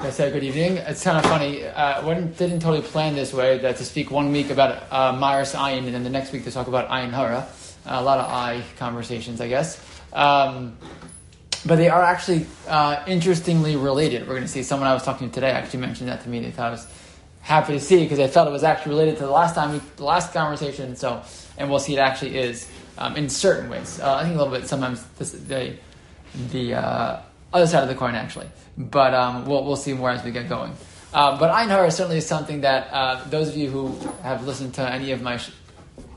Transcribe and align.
I 0.00 0.10
said 0.10 0.32
good 0.32 0.42
evening. 0.42 0.78
It's 0.78 1.04
kind 1.04 1.16
of 1.16 1.24
funny. 1.24 1.64
Uh, 1.64 2.04
one 2.04 2.32
didn't 2.32 2.60
totally 2.60 2.82
plan 2.82 3.14
this 3.14 3.32
way 3.32 3.58
that 3.58 3.76
to 3.76 3.84
speak 3.84 4.10
one 4.10 4.32
week 4.32 4.50
about 4.50 4.90
uh, 4.90 5.12
Maris 5.16 5.54
Ayin 5.54 5.84
and 5.84 5.94
then 5.94 6.02
the 6.02 6.10
next 6.10 6.32
week 6.32 6.44
to 6.44 6.50
talk 6.50 6.66
about 6.66 6.88
Ayin 6.88 7.10
Hara. 7.10 7.46
Uh, 7.86 8.00
a 8.00 8.02
lot 8.02 8.18
of 8.18 8.26
I 8.30 8.62
conversations, 8.78 9.40
I 9.40 9.48
guess. 9.48 9.82
Um, 10.12 10.76
but 11.64 11.76
they 11.76 11.88
are 11.88 12.02
actually 12.02 12.46
uh, 12.66 13.04
interestingly 13.06 13.76
related. 13.76 14.22
We're 14.22 14.34
going 14.34 14.42
to 14.42 14.48
see 14.48 14.62
someone 14.62 14.88
I 14.88 14.94
was 14.94 15.04
talking 15.04 15.28
to 15.28 15.34
today 15.34 15.50
actually 15.50 15.80
mentioned 15.80 16.08
that 16.08 16.22
to 16.24 16.28
me. 16.28 16.40
They 16.40 16.50
thought 16.50 16.68
I 16.68 16.70
was 16.72 16.86
happy 17.40 17.74
to 17.74 17.80
see 17.80 18.02
because 18.02 18.18
I 18.18 18.26
felt 18.26 18.48
it 18.48 18.52
was 18.52 18.64
actually 18.64 18.90
related 18.90 19.18
to 19.18 19.24
the 19.24 19.30
last 19.30 19.54
time, 19.54 19.72
we, 19.72 19.80
the 19.96 20.04
last 20.04 20.32
conversation. 20.32 20.96
So, 20.96 21.22
and 21.56 21.70
we'll 21.70 21.78
see 21.78 21.94
it 21.94 22.00
actually 22.00 22.38
is 22.38 22.68
um, 22.98 23.16
in 23.16 23.28
certain 23.28 23.70
ways. 23.70 24.00
Uh, 24.00 24.14
I 24.14 24.24
think 24.24 24.34
a 24.34 24.38
little 24.38 24.58
bit 24.58 24.68
sometimes 24.68 25.04
this, 25.18 25.32
the 25.32 25.76
the 26.50 26.74
uh, 26.74 27.20
other 27.52 27.66
side 27.66 27.82
of 27.82 27.88
the 27.88 27.94
coin 27.94 28.14
actually, 28.14 28.48
but 28.76 29.14
um, 29.14 29.46
we'll 29.46 29.64
we'll 29.64 29.76
see 29.76 29.92
more 29.92 30.10
as 30.10 30.24
we 30.24 30.30
get 30.30 30.48
going. 30.48 30.72
Uh, 31.12 31.38
but 31.38 31.50
Ein 31.50 31.70
is 31.86 31.94
certainly 31.94 32.20
something 32.20 32.62
that 32.62 32.88
uh, 32.90 33.22
those 33.28 33.48
of 33.48 33.56
you 33.56 33.68
who 33.68 33.94
have 34.22 34.46
listened 34.46 34.72
to 34.74 34.90
any 34.90 35.12
of 35.12 35.20
my, 35.20 35.36
sh- 35.36 35.52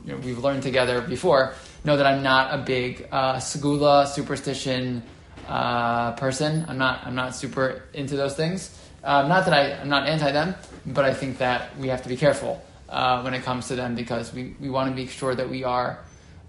you 0.06 0.12
know, 0.12 0.18
we've 0.18 0.38
learned 0.38 0.62
together 0.62 1.02
before, 1.02 1.52
know 1.84 1.98
that 1.98 2.06
I'm 2.06 2.22
not 2.22 2.54
a 2.54 2.58
big 2.62 3.06
uh, 3.12 3.36
segula 3.36 4.06
superstition 4.06 5.02
uh, 5.46 6.12
person. 6.12 6.64
I'm 6.66 6.78
not 6.78 7.06
I'm 7.06 7.14
not 7.14 7.34
super 7.34 7.84
into 7.92 8.16
those 8.16 8.34
things. 8.34 8.76
Um, 9.04 9.28
not 9.28 9.44
that 9.44 9.54
I, 9.54 9.80
I'm 9.80 9.88
not 9.88 10.08
anti 10.08 10.32
them, 10.32 10.54
but 10.86 11.04
I 11.04 11.14
think 11.14 11.38
that 11.38 11.78
we 11.78 11.88
have 11.88 12.02
to 12.02 12.08
be 12.08 12.16
careful 12.16 12.62
uh, 12.88 13.22
when 13.22 13.34
it 13.34 13.42
comes 13.42 13.68
to 13.68 13.76
them 13.76 13.94
because 13.94 14.32
we, 14.32 14.56
we 14.60 14.68
want 14.68 14.90
to 14.90 14.96
make 14.96 15.10
sure 15.10 15.34
that 15.34 15.48
we 15.48 15.62
are 15.62 16.00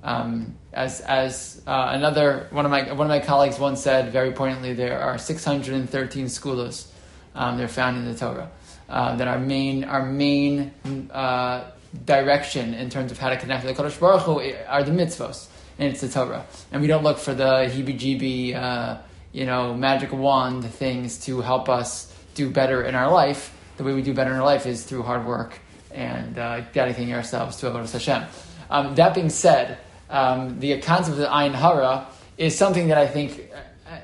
um, 0.03 0.55
as 0.73 1.01
as 1.01 1.61
uh, 1.67 1.89
another 1.91 2.47
one 2.51 2.65
of 2.65 2.71
my 2.71 2.91
one 2.93 3.07
of 3.07 3.09
my 3.09 3.19
colleagues 3.19 3.59
once 3.59 3.81
said 3.81 4.11
very 4.11 4.31
poignantly, 4.31 4.73
there 4.73 5.01
are 5.01 5.17
613 5.17 6.25
skulas. 6.25 6.87
Um, 7.35 7.57
they're 7.57 7.67
found 7.67 7.97
in 7.97 8.05
the 8.05 8.17
Torah. 8.17 8.49
Uh, 8.89 9.15
that 9.17 9.27
our 9.27 9.39
main 9.39 9.83
our 9.83 10.05
main 10.05 10.71
uh, 11.11 11.71
direction 12.05 12.73
in 12.73 12.89
terms 12.89 13.11
of 13.11 13.17
how 13.17 13.29
to 13.29 13.37
connect 13.37 13.61
to 13.61 13.67
the 13.67 13.73
Kadosh 13.73 13.99
Baruch 13.99 14.21
Hu 14.21 14.41
are 14.67 14.83
the 14.83 14.91
mitzvos, 14.91 15.47
and 15.77 15.91
it's 15.91 16.01
the 16.01 16.09
Torah. 16.09 16.45
And 16.71 16.81
we 16.81 16.87
don't 16.87 17.03
look 17.03 17.17
for 17.17 17.33
the 17.33 17.69
heebie-jeebie, 17.69 18.55
uh, 18.55 18.97
you 19.33 19.45
know, 19.45 19.73
magic 19.73 20.13
wand 20.13 20.63
things 20.65 21.19
to 21.25 21.41
help 21.41 21.69
us 21.69 22.13
do 22.35 22.49
better 22.49 22.83
in 22.83 22.95
our 22.95 23.11
life. 23.11 23.53
The 23.77 23.83
way 23.83 23.93
we 23.93 24.01
do 24.01 24.13
better 24.13 24.31
in 24.31 24.37
our 24.37 24.45
life 24.45 24.65
is 24.65 24.83
through 24.83 25.03
hard 25.03 25.25
work 25.25 25.59
and 25.91 26.37
uh, 26.37 26.61
dedicating 26.71 27.13
ourselves 27.13 27.57
to 27.57 27.67
Avodah 27.67 27.91
Hashem. 27.91 28.23
Um, 28.69 28.95
that 28.95 29.13
being 29.13 29.29
said, 29.29 29.79
um, 30.09 30.59
the 30.59 30.79
concept 30.81 31.19
of 31.19 31.27
Ayin 31.27 31.53
Hara 31.53 32.07
is 32.37 32.57
something 32.57 32.87
that 32.89 32.97
I 32.97 33.07
think 33.07 33.51
uh, 33.85 33.97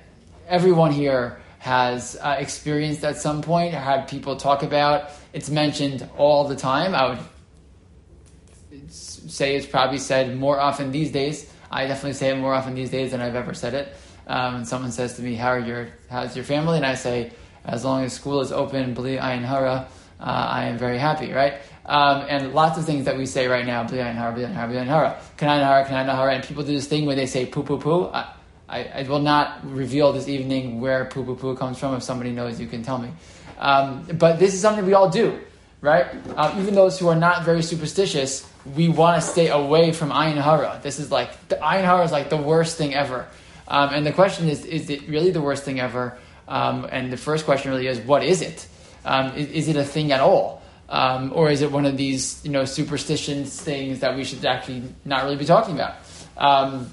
everyone 0.47 0.91
here 0.91 1.39
has 1.59 2.17
uh, 2.21 2.35
experienced 2.39 3.03
at 3.05 3.17
some 3.17 3.41
point, 3.41 3.73
had 3.73 4.07
people 4.07 4.35
talk 4.35 4.63
about. 4.63 5.11
It's 5.31 5.49
mentioned 5.49 6.07
all 6.17 6.45
the 6.45 6.57
time. 6.57 6.93
I 6.93 7.09
would 7.09 7.19
say 8.91 9.55
it's 9.55 9.65
probably 9.65 9.97
said 9.97 10.37
more 10.37 10.59
often 10.59 10.91
these 10.91 11.11
days. 11.11 11.49
I 11.71 11.87
definitely 11.87 12.13
say 12.13 12.29
it 12.29 12.37
more 12.37 12.53
often 12.53 12.75
these 12.75 12.89
days 12.89 13.11
than 13.11 13.21
I've 13.21 13.35
ever 13.35 13.53
said 13.53 13.73
it. 13.73 13.95
Um, 14.27 14.55
and 14.55 14.67
someone 14.67 14.91
says 14.91 15.15
to 15.15 15.21
me, 15.21 15.35
"How 15.35 15.49
are 15.49 15.59
your 15.59 15.87
How's 16.09 16.35
your 16.35 16.45
family?" 16.45 16.77
and 16.77 16.85
I 16.85 16.95
say, 16.95 17.31
"As 17.65 17.83
long 17.83 18.03
as 18.03 18.13
school 18.13 18.41
is 18.41 18.51
open, 18.51 18.93
bli 18.93 19.17
ayin 19.17 19.43
hara, 19.43 19.87
uh, 20.19 20.23
I 20.23 20.65
am 20.65 20.77
very 20.77 20.97
happy." 20.97 21.31
Right? 21.33 21.55
Um, 21.85 22.25
and 22.29 22.53
lots 22.53 22.77
of 22.77 22.85
things 22.85 23.05
that 23.05 23.17
we 23.17 23.25
say 23.25 23.47
right 23.47 23.65
now, 23.65 23.83
bli 23.83 23.97
ayin 23.97 24.15
hara, 24.15 25.13
hara, 25.37 26.33
and 26.33 26.43
people 26.43 26.63
do 26.63 26.71
this 26.71 26.87
thing 26.87 27.05
where 27.05 27.15
they 27.15 27.25
say 27.25 27.45
poo 27.45 27.63
poo 27.63 27.77
poo. 27.77 28.05
I, 28.05 28.25
I, 28.69 29.05
will 29.07 29.19
not 29.19 29.59
reveal 29.69 30.13
this 30.13 30.29
evening 30.29 30.79
where 30.79 31.05
poo 31.05 31.25
poo 31.25 31.35
poo 31.35 31.55
comes 31.55 31.77
from. 31.77 31.93
If 31.95 32.03
somebody 32.03 32.31
knows, 32.31 32.59
you 32.59 32.67
can 32.67 32.83
tell 32.83 32.97
me. 32.97 33.11
Um, 33.59 34.07
but 34.17 34.39
this 34.39 34.53
is 34.53 34.61
something 34.61 34.85
we 34.85 34.93
all 34.93 35.09
do, 35.09 35.39
right? 35.81 36.07
Uh, 36.37 36.55
even 36.59 36.73
those 36.73 36.97
who 36.97 37.09
are 37.09 37.15
not 37.15 37.43
very 37.43 37.61
superstitious, 37.61 38.49
we 38.75 38.87
want 38.87 39.21
to 39.21 39.27
stay 39.27 39.49
away 39.49 39.91
from 39.91 40.09
ayin 40.09 40.41
hara. 40.41 40.79
This 40.81 40.99
is 40.99 41.11
like 41.11 41.49
the 41.49 41.55
ayin 41.55 41.83
hara 41.83 42.03
is 42.03 42.11
like 42.13 42.29
the 42.29 42.37
worst 42.37 42.77
thing 42.77 42.93
ever. 42.95 43.27
Um, 43.67 43.93
and 43.93 44.05
the 44.05 44.13
question 44.13 44.47
is, 44.47 44.65
is 44.65 44.89
it 44.89 45.07
really 45.09 45.31
the 45.31 45.41
worst 45.41 45.63
thing 45.63 45.79
ever? 45.79 46.17
Um, 46.47 46.87
and 46.91 47.11
the 47.11 47.17
first 47.17 47.45
question 47.45 47.71
really 47.71 47.87
is, 47.87 47.99
what 47.99 48.23
is 48.23 48.41
it? 48.41 48.67
Um, 49.05 49.35
is, 49.35 49.49
is, 49.49 49.67
it 49.67 49.75
a 49.75 49.83
thing 49.83 50.11
at 50.11 50.19
all? 50.19 50.62
Um, 50.89 51.31
or 51.33 51.49
is 51.49 51.61
it 51.61 51.71
one 51.71 51.85
of 51.85 51.97
these, 51.97 52.41
you 52.43 52.51
know, 52.51 52.65
superstitions 52.65 53.59
things 53.59 53.99
that 54.01 54.15
we 54.15 54.23
should 54.23 54.45
actually 54.45 54.83
not 55.05 55.23
really 55.23 55.37
be 55.37 55.45
talking 55.45 55.75
about? 55.75 55.95
Um, 56.37 56.91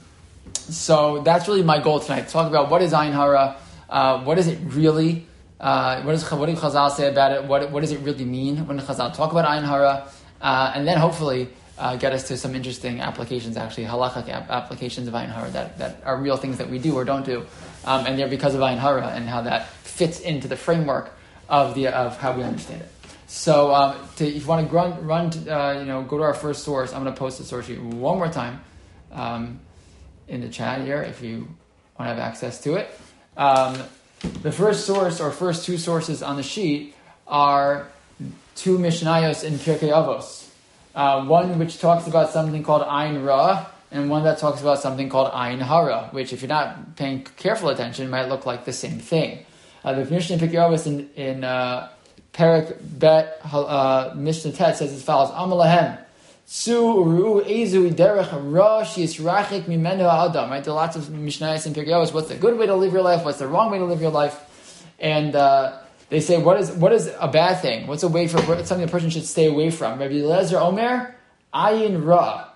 so 0.55 1.23
that's 1.23 1.49
really 1.49 1.63
my 1.63 1.81
goal 1.81 2.01
tonight. 2.01 2.23
To 2.23 2.33
talk 2.33 2.49
about 2.49 2.71
what 2.71 2.83
is 2.83 2.93
Ayin 2.93 3.13
Hara, 3.13 3.57
uh, 3.89 4.23
what 4.23 4.39
is 4.39 4.47
it 4.47 4.59
really, 4.63 5.27
uh, 5.59 6.03
what, 6.03 6.15
is, 6.15 6.31
what 6.31 6.47
do 6.47 6.55
Chazal 6.55 6.91
say 6.91 7.09
about 7.09 7.33
it, 7.33 7.45
what, 7.45 7.71
what 7.71 7.81
does 7.81 7.93
it 7.93 8.01
really 8.01 8.25
mean 8.25 8.67
when 8.67 8.79
Chazal 8.79 9.13
talk 9.15 9.33
about 9.33 9.45
Ayin 9.45 9.67
Hara, 9.67 10.09
uh, 10.41 10.73
and 10.75 10.87
then 10.87 10.99
hopefully 10.99 11.49
uh, 11.77 11.97
get 11.97 12.13
us 12.13 12.29
to 12.29 12.37
some 12.37 12.55
interesting 12.55 13.01
applications, 13.01 13.57
actually, 13.57 13.85
halachic 13.85 14.29
applications 14.49 15.09
of 15.09 15.15
Ayin 15.15 15.33
Hara 15.33 15.51
that, 15.51 15.79
that 15.79 16.03
are 16.05 16.17
real 16.17 16.37
things 16.37 16.59
that 16.59 16.71
we 16.71 16.79
do 16.79 16.95
or 16.95 17.05
don't 17.05 17.27
do, 17.27 17.45
um, 17.85 18.07
and 18.07 18.19
they're 18.19 18.29
because 18.29 18.55
of 18.55 18.61
Ayin 18.61 18.79
Hara 18.79 19.09
and 19.09 19.29
how 19.29 19.43
that 19.43 19.69
fits 19.83 20.21
into 20.21 20.47
the 20.47 20.57
framework 20.57 21.13
of, 21.49 21.75
the, 21.75 21.89
of 21.89 22.17
how 22.19 22.33
we 22.33 22.43
understand 22.43 22.83
it. 22.83 22.89
So, 23.33 23.73
um, 23.73 23.97
to, 24.17 24.27
if 24.27 24.43
you 24.43 24.49
want 24.49 24.69
to 24.69 24.75
run, 24.75 25.07
run 25.07 25.49
uh, 25.49 25.79
you 25.79 25.85
know, 25.85 26.03
go 26.03 26.19
to 26.19 26.25
our 26.25 26.35
first 26.35 26.65
source. 26.65 26.93
I'm 26.93 27.05
going 27.05 27.15
to 27.15 27.19
post 27.19 27.39
the 27.39 27.45
source 27.45 27.67
sheet 27.67 27.81
one 27.81 28.19
more 28.19 28.29
time 28.29 28.61
um, 29.13 29.61
in 30.27 30.41
the 30.41 30.49
chat 30.49 30.81
here 30.81 31.01
if 31.01 31.23
you 31.23 31.47
want 31.97 32.11
to 32.11 32.15
have 32.15 32.19
access 32.19 32.61
to 32.63 32.75
it. 32.75 32.91
Um, 33.37 33.79
the 34.43 34.51
first 34.51 34.85
source 34.85 35.21
or 35.21 35.31
first 35.31 35.65
two 35.65 35.79
sources 35.79 36.25
on 36.25 36.39
the 36.39 36.43
sheet 36.43 36.97
are 37.29 37.87
two 38.57 38.79
Mishnayos 38.79 39.45
in 39.45 39.55
Pirkei 39.55 39.93
Avos. 39.93 40.49
Uh, 40.93 41.25
one 41.25 41.57
which 41.61 41.79
talks 41.79 42.09
about 42.09 42.31
something 42.31 42.65
called 42.65 42.83
Ayin 42.83 43.25
Ra, 43.25 43.65
and 43.93 44.11
one 44.11 44.25
that 44.25 44.39
talks 44.39 44.61
about 44.61 44.81
something 44.81 45.09
called 45.09 45.31
Ayin 45.31 45.61
Hara, 45.61 46.09
which, 46.11 46.33
if 46.33 46.43
you're 46.43 46.49
not 46.49 46.97
paying 46.97 47.23
careful 47.37 47.69
attention, 47.69 48.11
might 48.11 48.29
look 48.29 48.45
like 48.45 48.65
the 48.65 48.73
same 48.73 48.99
thing. 48.99 49.47
Uh, 49.85 49.95
the 49.95 50.05
Mishnah 50.05 50.35
in 50.35 50.43
Pirkei 50.43 50.55
Avos 50.55 50.89
in, 50.89 51.09
in 51.15 51.45
uh, 51.45 51.91
Perak 52.33 52.77
Bet 52.81 53.41
uh, 53.53 54.13
Mishnah 54.17 54.53
Tet 54.53 54.77
says 54.77 54.93
as 54.93 55.03
follows: 55.03 55.31
Amalahem. 55.31 55.99
Su 56.47 56.73
uru 56.73 57.45
ezu 57.45 57.93
derech 57.93 58.33
ra 58.53 58.83
rachik 58.83 59.63
mimenu 59.67 60.03
adam. 60.03 60.51
Right, 60.51 60.65
there 60.65 60.73
are 60.73 60.77
lots 60.77 60.97
of 60.97 61.05
mishnayos 61.05 61.67
and 61.67 61.77
Pirkei 61.77 62.13
What's 62.13 62.29
the 62.29 62.35
good 62.35 62.59
way 62.59 62.67
to 62.67 62.75
live 62.75 62.93
your 62.93 63.03
life? 63.03 63.25
What's 63.25 63.39
the 63.39 63.47
wrong 63.47 63.71
way 63.71 63.79
to 63.79 63.85
live 63.85 64.01
your 64.01 64.11
life? 64.11 64.37
And 64.99 65.37
uh, 65.37 65.79
they 66.09 66.21
say, 66.21 66.43
what 66.43 66.61
is 66.61 66.73
what 66.73 66.93
is 66.93 67.09
a 67.21 67.29
bad 67.29 67.61
thing? 67.61 67.87
What's 67.87 68.03
a 68.03 68.09
way 68.09 68.27
for 68.27 68.39
something 68.65 68.83
a 68.83 68.89
person 68.89 69.11
should 69.11 69.27
stay 69.27 69.47
away 69.47 69.71
from? 69.71 70.01
Rabbi 70.01 70.15
Lezer 70.15 70.61
Omer, 70.61 71.15
ayin 71.55 72.05
ra. 72.05 72.49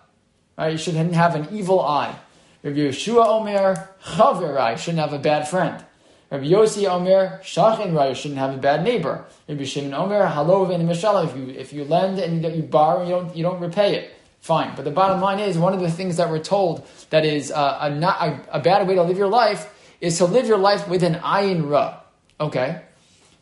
Right, 0.59 0.73
you 0.73 0.79
shouldn't 0.79 1.15
have 1.15 1.37
an 1.37 1.49
evil 1.53 1.81
eye. 1.81 2.17
Rabbi 2.65 2.79
Yeshua 2.79 3.27
Omer, 3.27 3.91
chaverai, 4.03 4.77
shouldn't 4.77 4.99
have 4.99 5.13
a 5.13 5.19
bad 5.21 5.47
friend. 5.47 5.85
Rabbi 6.31 6.47
Yossi 6.47 6.89
Omer, 6.89 7.41
shachin 7.43 7.95
ra, 7.95 8.07
you 8.07 8.15
shouldn't 8.15 8.41
have 8.41 8.55
a 8.55 8.59
bad 8.59 8.83
neighbor. 8.83 9.25
Rabbi 9.49 9.65
Shimon 9.65 9.95
Omer, 9.95 10.27
halov 10.27 10.75
and 10.75 10.89
mishala, 10.89 11.25
if 11.27 11.37
you 11.37 11.49
if 11.51 11.73
you 11.73 11.85
lend 11.85 12.19
and 12.19 12.43
you 12.43 12.63
borrow, 12.63 13.05
you 13.05 13.11
don't 13.11 13.37
you 13.37 13.43
don't 13.43 13.61
repay 13.61 13.97
it. 13.97 14.11
Fine, 14.41 14.75
but 14.77 14.85
the 14.85 14.91
bottom 14.91 15.21
line 15.21 15.39
is 15.39 15.57
one 15.57 15.73
of 15.73 15.81
the 15.81 15.91
things 15.91 16.19
that 16.19 16.29
we're 16.29 16.39
told 16.39 16.87
that 17.11 17.25
is 17.25 17.51
uh, 17.51 17.79
a 17.81 17.91
not 17.91 18.21
a, 18.21 18.59
a, 18.59 18.61
bad 18.61 18.87
way 18.87 18.95
to 18.95 19.03
live 19.03 19.17
your 19.17 19.29
life 19.29 19.73
is 20.03 20.19
to 20.19 20.27
live 20.27 20.47
your 20.47 20.59
life 20.59 20.87
with 20.87 21.03
an 21.03 21.15
ayin 21.15 21.71
ra. 21.71 22.01
Okay, 22.39 22.83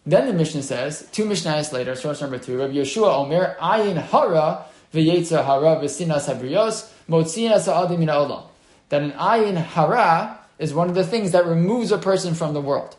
then 0.04 0.26
the 0.26 0.32
Mishnah 0.32 0.62
says, 0.62 1.09
two 1.12 1.25
Mishnahs 1.25 1.72
later, 1.72 1.94
source 1.94 2.20
number 2.20 2.38
two, 2.38 2.59
Rabbi 2.59 2.75
Yeshua 2.75 3.19
Omer, 3.19 3.56
Ayin 3.60 3.97
Hara, 3.97 4.64
V'yetza 4.93 5.44
Hara, 5.44 5.76
V'sinas 5.81 6.28
Habriyos, 6.28 6.91
Motzinas 7.09 7.66
Ha'adim 7.66 8.00
Min 8.00 8.09
Olam. 8.09 8.44
That 8.88 9.03
an 9.03 9.12
Ayin 9.12 9.56
Hara 9.56 10.41
is 10.62 10.72
one 10.72 10.88
of 10.88 10.94
the 10.94 11.04
things 11.04 11.32
that 11.32 11.44
removes 11.44 11.90
a 11.90 11.98
person 11.98 12.34
from 12.34 12.54
the 12.54 12.60
world. 12.60 12.96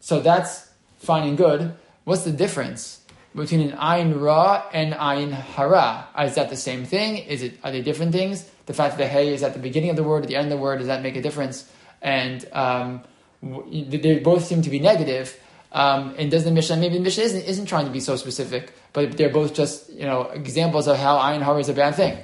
So 0.00 0.20
that's 0.20 0.70
fine 0.98 1.28
and 1.28 1.36
good. 1.36 1.74
What's 2.04 2.24
the 2.24 2.32
difference 2.32 3.02
between 3.36 3.60
an 3.60 3.76
Ayin 3.76 4.20
Ra 4.20 4.64
and 4.72 4.94
Ayin 4.94 5.32
Hara? 5.32 6.08
Is 6.18 6.36
that 6.36 6.48
the 6.48 6.56
same 6.56 6.86
thing? 6.86 7.18
Is 7.18 7.42
it, 7.42 7.58
are 7.62 7.70
they 7.70 7.82
different 7.82 8.12
things? 8.12 8.48
The 8.64 8.72
fact 8.72 8.96
that 8.96 9.04
the 9.04 9.08
Hey 9.08 9.34
is 9.34 9.42
at 9.42 9.52
the 9.52 9.58
beginning 9.58 9.90
of 9.90 9.96
the 9.96 10.02
word, 10.02 10.22
at 10.22 10.28
the 10.28 10.36
end 10.36 10.50
of 10.50 10.58
the 10.58 10.62
word, 10.62 10.78
does 10.78 10.86
that 10.86 11.02
make 11.02 11.16
a 11.16 11.22
difference? 11.22 11.70
And 12.00 12.48
um, 12.52 13.02
they 13.42 14.18
both 14.18 14.44
seem 14.44 14.62
to 14.62 14.70
be 14.70 14.80
negative. 14.80 15.38
Um, 15.70 16.14
and 16.18 16.30
does 16.30 16.44
the 16.44 16.50
Mishnah, 16.50 16.76
maybe 16.78 16.96
the 16.96 17.04
Mishnah 17.04 17.24
isn't, 17.24 17.44
isn't 17.44 17.66
trying 17.66 17.86
to 17.86 17.92
be 17.92 18.00
so 18.00 18.16
specific, 18.16 18.72
but 18.92 19.16
they're 19.16 19.30
both 19.30 19.54
just, 19.54 19.90
you 19.92 20.04
know, 20.04 20.22
examples 20.24 20.88
of 20.88 20.96
how 20.96 21.18
Ayin 21.18 21.42
Hara 21.42 21.58
is 21.58 21.68
a 21.68 21.74
bad 21.74 21.94
thing. 21.94 22.18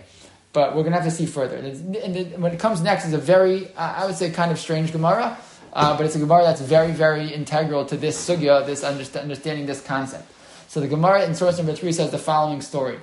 But 0.53 0.75
we're 0.75 0.83
going 0.83 0.93
to 0.93 1.01
have 1.01 1.05
to 1.05 1.11
see 1.11 1.27
further. 1.27 1.57
And 1.57 2.43
when 2.43 2.53
it 2.53 2.59
comes 2.59 2.81
next, 2.81 3.05
is 3.05 3.13
a 3.13 3.19
very, 3.19 3.75
I 3.77 4.07
would 4.07 4.17
say, 4.17 4.31
kind 4.31 4.51
of 4.51 4.59
strange 4.59 4.93
Gemara, 4.93 5.37
uh, 5.73 5.97
but 5.97 6.07
it's 6.07 6.17
a 6.17 6.19
Gemara 6.19 6.43
that's 6.43 6.61
very, 6.61 6.93
very 6.93 7.29
integral 7.29 7.85
to 7.87 7.97
this 7.97 8.17
sugya, 8.29 8.65
this 8.65 8.83
understanding 8.83 9.67
this 9.67 9.83
concept. 9.83 10.33
So 10.69 10.81
the 10.81 10.89
Gemara 10.89 11.25
in 11.25 11.35
source 11.35 11.57
number 11.57 11.75
three 11.75 11.93
says 11.93 12.11
the 12.11 12.19
following 12.19 12.61
story. 12.61 12.99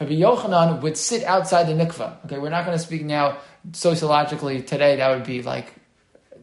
Rabbi 0.00 0.12
Yochanan 0.12 0.80
would 0.82 0.96
sit 0.96 1.24
outside 1.24 1.64
the 1.64 1.72
mikveh. 1.72 2.24
Okay, 2.24 2.38
we're 2.38 2.50
not 2.50 2.64
going 2.64 2.76
to 2.76 2.82
speak 2.82 3.04
now 3.04 3.38
sociologically 3.72 4.62
today. 4.62 4.96
That 4.96 5.10
would 5.10 5.24
be 5.24 5.42
like 5.42 5.74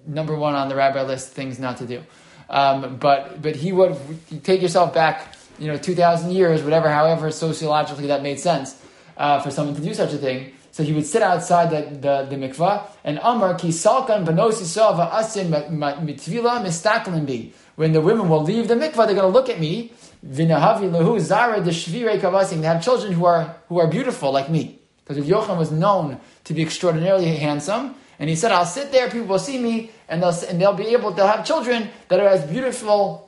number 0.06 0.36
one 0.36 0.56
on 0.56 0.68
the 0.68 0.76
rabbi 0.76 1.04
list 1.04 1.32
things 1.32 1.60
not 1.60 1.78
to 1.78 1.86
do. 1.86 2.04
Um, 2.50 2.98
but 2.98 3.42
but 3.42 3.56
he 3.56 3.72
would 3.72 3.98
take 4.44 4.62
yourself 4.62 4.94
back, 4.94 5.35
you 5.60 5.68
know, 5.68 5.78
two 5.78 5.96
thousand 5.96 6.32
years, 6.32 6.64
whatever, 6.64 6.90
however 6.90 7.32
sociologically 7.32 8.08
that 8.08 8.22
made 8.24 8.40
sense 8.40 8.82
uh, 9.18 9.40
for 9.40 9.52
someone 9.52 9.76
to 9.76 9.82
do 9.82 9.94
such 9.94 10.14
a 10.14 10.18
thing. 10.18 10.54
So 10.72 10.84
he 10.84 10.92
would 10.92 11.06
sit 11.06 11.22
outside 11.22 11.70
the, 11.70 11.98
the, 11.98 12.28
the 12.30 12.36
mikvah 12.36 12.88
and 13.06 13.18
Amar 13.24 13.56
ki 13.56 13.70
salkan 13.70 14.26
banos 14.26 14.62
asin 14.62 15.50
mitvila 15.50 16.62
mistaklin 16.62 17.26
bi. 17.26 17.54
When 17.76 17.94
the 17.94 18.02
women 18.02 18.28
will 18.28 18.44
leave 18.44 18.68
the 18.68 18.76
mikvah, 18.76 19.06
they're 19.06 19.16
going 19.16 19.22
to 19.22 19.28
look 19.28 19.48
at 19.48 19.60
me. 19.60 19.94
Vinahavi 20.26 20.92
lehu 20.92 21.20
zara 21.20 21.62
deshvire 21.62 22.20
kavasing. 22.20 22.60
They 22.62 22.68
have 22.68 22.84
children 22.84 23.14
who 23.14 23.26
are 23.26 23.56
who 23.70 23.80
are 23.80 23.88
beautiful 23.88 24.32
like 24.32 24.50
me. 24.50 24.80
Because 25.06 25.24
Yochanan 25.24 25.58
was 25.58 25.72
known 25.72 26.20
to 26.46 26.54
be 26.54 26.64
extraordinarily 26.64 27.28
handsome, 27.36 27.94
and 28.18 28.28
he 28.28 28.36
said, 28.36 28.52
"I'll 28.52 28.66
sit 28.66 28.92
there, 28.92 29.08
people 29.10 29.28
will 29.28 29.40
see 29.40 29.60
me, 29.60 29.92
and 30.10 30.22
they'll 30.24 30.34
and 30.50 30.60
they'll 30.60 30.74
be 30.74 30.88
able 30.88 31.14
to 31.14 31.26
have 31.28 31.46
children 31.46 31.90
that 32.08 32.20
are 32.20 32.28
as 32.28 32.44
beautiful, 32.44 33.25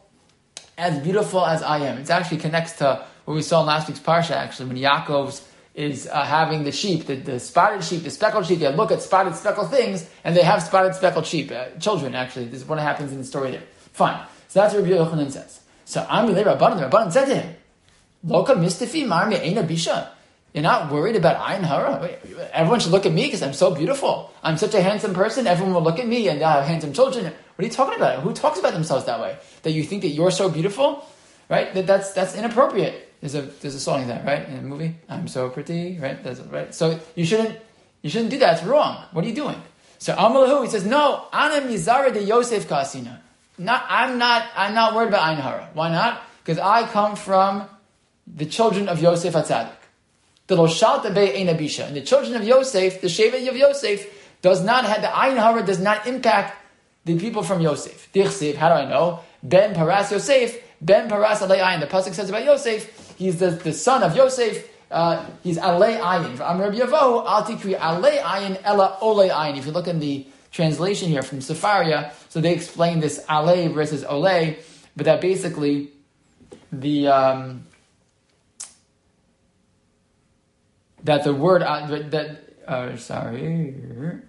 as 0.77 0.99
beautiful 0.99 1.45
as 1.45 1.61
I 1.63 1.79
am." 1.79 1.97
It 1.97 2.09
actually 2.09 2.37
connects 2.37 2.73
to 2.73 3.05
what 3.25 3.33
we 3.33 3.41
saw 3.41 3.61
in 3.61 3.67
last 3.67 3.87
week's 3.87 3.99
parsha. 3.99 4.31
Actually, 4.31 4.69
when 4.69 4.77
Yaakov's 4.77 5.47
is 5.77 6.09
uh, 6.11 6.23
having 6.23 6.63
the 6.63 6.71
sheep, 6.71 7.05
the, 7.05 7.15
the, 7.15 7.39
spotted 7.39 7.83
sheep, 7.83 8.03
the 8.03 8.09
speckled 8.09 8.47
sheep. 8.47 8.59
They 8.59 8.75
look 8.75 8.91
at 8.91 8.99
spotted, 8.99 9.35
speckled 9.35 9.69
things, 9.69 10.09
and 10.23 10.35
they 10.35 10.41
have 10.41 10.63
spotted, 10.63 10.95
speckled 10.95 11.27
sheep. 11.27 11.51
Uh, 11.51 11.67
children, 11.79 12.15
actually. 12.15 12.45
This 12.45 12.61
is 12.61 12.67
what 12.67 12.79
happens 12.79 13.11
in 13.11 13.19
the 13.19 13.23
story 13.23 13.51
there. 13.51 13.63
Fine. 13.93 14.25
So 14.47 14.59
that's 14.59 14.73
what 14.73 14.83
Rabbi 14.83 14.95
Yochanan 14.95 15.31
says. 15.31 15.61
So 15.85 16.03
Amri 16.03 16.43
Rabbanan, 16.43 16.79
the 16.79 16.89
Rabbanan 16.89 17.11
said 17.11 17.25
to 17.25 17.35
him, 17.35 17.55
Loka 18.25 18.55
mistifi 18.55 19.05
marmi 19.05 19.39
eina 19.39 19.65
bisha. 19.65 20.09
You're 20.53 20.63
not 20.63 20.91
worried 20.91 21.15
about 21.15 21.37
ayin 21.37 21.61
hara. 21.61 22.09
Everyone 22.51 22.79
should 22.79 22.91
look 22.91 23.05
at 23.05 23.11
me 23.11 23.25
because 23.25 23.43
I'm 23.43 23.53
so 23.53 23.75
beautiful. 23.75 24.33
I'm 24.41 24.57
such 24.57 24.73
a 24.73 24.81
handsome 24.81 25.13
person. 25.13 25.45
Everyone 25.45 25.75
will 25.75 25.83
look 25.83 25.99
at 25.99 26.07
me 26.07 26.27
and 26.27 26.41
I 26.41 26.55
have 26.55 26.65
handsome 26.65 26.93
children. 26.93 27.31
What 27.57 27.63
are 27.63 27.69
you 27.69 27.73
talking 27.73 27.95
about? 27.95 28.19
Who 28.19 28.33
talks 28.33 28.59
about 28.59 28.73
themselves 28.73 29.05
that 29.05 29.19
way? 29.19 29.35
That 29.63 29.71
you 29.71 29.83
think 29.83 30.03
that 30.03 30.09
you're 30.09 30.29
so 30.29 30.47
beautiful, 30.47 31.03
right? 31.49 31.73
That 31.73 31.87
that's 31.87 32.13
that's 32.13 32.35
inappropriate. 32.35 33.11
There's 33.19 33.33
a 33.33 33.41
there's 33.41 33.73
a 33.73 33.79
song 33.79 34.01
like 34.01 34.09
that, 34.09 34.25
right? 34.25 34.47
In 34.47 34.59
a 34.59 34.61
movie, 34.61 34.93
I'm 35.09 35.27
so 35.27 35.49
pretty, 35.49 35.97
right? 35.97 36.23
That's 36.23 36.39
right. 36.39 36.73
So 36.75 36.99
you 37.15 37.25
shouldn't 37.25 37.57
you 38.03 38.11
shouldn't 38.11 38.29
do 38.29 38.37
that. 38.37 38.59
It's 38.59 38.63
wrong. 38.63 39.03
What 39.11 39.25
are 39.25 39.27
you 39.27 39.33
doing? 39.33 39.59
So 39.97 40.13
Amalahu, 40.13 40.65
he 40.65 40.69
says, 40.69 40.85
no, 40.85 41.25
Ana 41.33 41.65
Mizara 41.65 42.13
de 42.13 42.23
Yosef 42.23 42.67
Kasina. 42.67 43.21
Not, 43.57 43.83
I'm 43.89 44.19
not 44.19 44.45
I'm 44.55 44.75
not 44.75 44.93
worried 44.93 45.07
about 45.07 45.35
Hara. 45.39 45.71
Why 45.73 45.89
not? 45.89 46.21
Because 46.43 46.59
I 46.59 46.87
come 46.87 47.15
from 47.15 47.67
the 48.27 48.45
children 48.45 48.87
of 48.87 49.01
Yosef 49.01 49.33
Atzadik. 49.33 49.71
The 50.45 50.57
Loshalta 50.57 51.11
Be 51.11 51.39
Einabisha. 51.39 51.87
And 51.87 51.95
the 51.95 52.01
children 52.01 52.35
of 52.35 52.43
Yosef, 52.43 53.01
the 53.01 53.07
Shevet 53.07 53.49
of 53.49 53.55
Yosef, 53.55 54.05
does 54.43 54.63
not 54.63 54.85
have 54.85 55.01
the 55.01 55.17
Ein 55.17 55.37
Hara 55.37 55.65
does 55.65 55.79
not 55.79 56.05
impact 56.05 56.55
the 57.07 57.17
people 57.17 57.41
from 57.41 57.61
Yosef. 57.61 58.11
Dichsiv, 58.13 58.55
how 58.55 58.67
do 58.67 58.75
I 58.75 58.85
know? 58.85 59.21
Ben 59.41 59.73
Paras 59.73 60.11
Yosef, 60.11 60.61
Ben 60.81 61.09
Paras 61.09 61.39
Alei 61.39 61.59
Ayin. 61.59 61.79
The 61.79 61.87
Pasuk 61.87 62.13
says 62.13 62.29
about 62.29 62.43
Yosef, 62.43 63.15
He's 63.17 63.39
the, 63.39 63.49
the 63.49 63.73
son 63.73 64.03
of 64.03 64.15
Yosef. 64.15 64.69
Uh, 64.91 65.25
he's 65.41 65.57
Alei 65.57 65.99
Ayin. 65.99 66.39
Am 66.39 66.59
Rabbi 66.59 66.77
Yavo, 66.77 67.25
Al 67.25 67.43
Tikri 67.43 67.77
Alei 67.79 68.19
Ayin 68.19 68.59
Ella 68.63 68.97
Ole 69.01 69.29
Ayin. 69.29 69.57
If 69.57 69.65
you 69.65 69.71
look 69.71 69.87
in 69.87 69.99
the 69.99 70.27
translation 70.51 71.09
here 71.09 71.23
from 71.23 71.39
Sefaria, 71.39 72.11
so 72.29 72.41
they 72.41 72.53
explain 72.53 72.99
this 72.99 73.23
Alei 73.25 73.73
versus 73.73 74.03
Ole, 74.03 74.57
but 74.95 75.05
that 75.05 75.21
basically 75.21 75.91
the 76.71 77.07
um, 77.07 77.67
that 81.03 81.23
the 81.23 81.33
word 81.33 81.63
uh, 81.63 81.87
that 82.09 82.43
uh, 82.67 82.97
sorry 82.97 84.21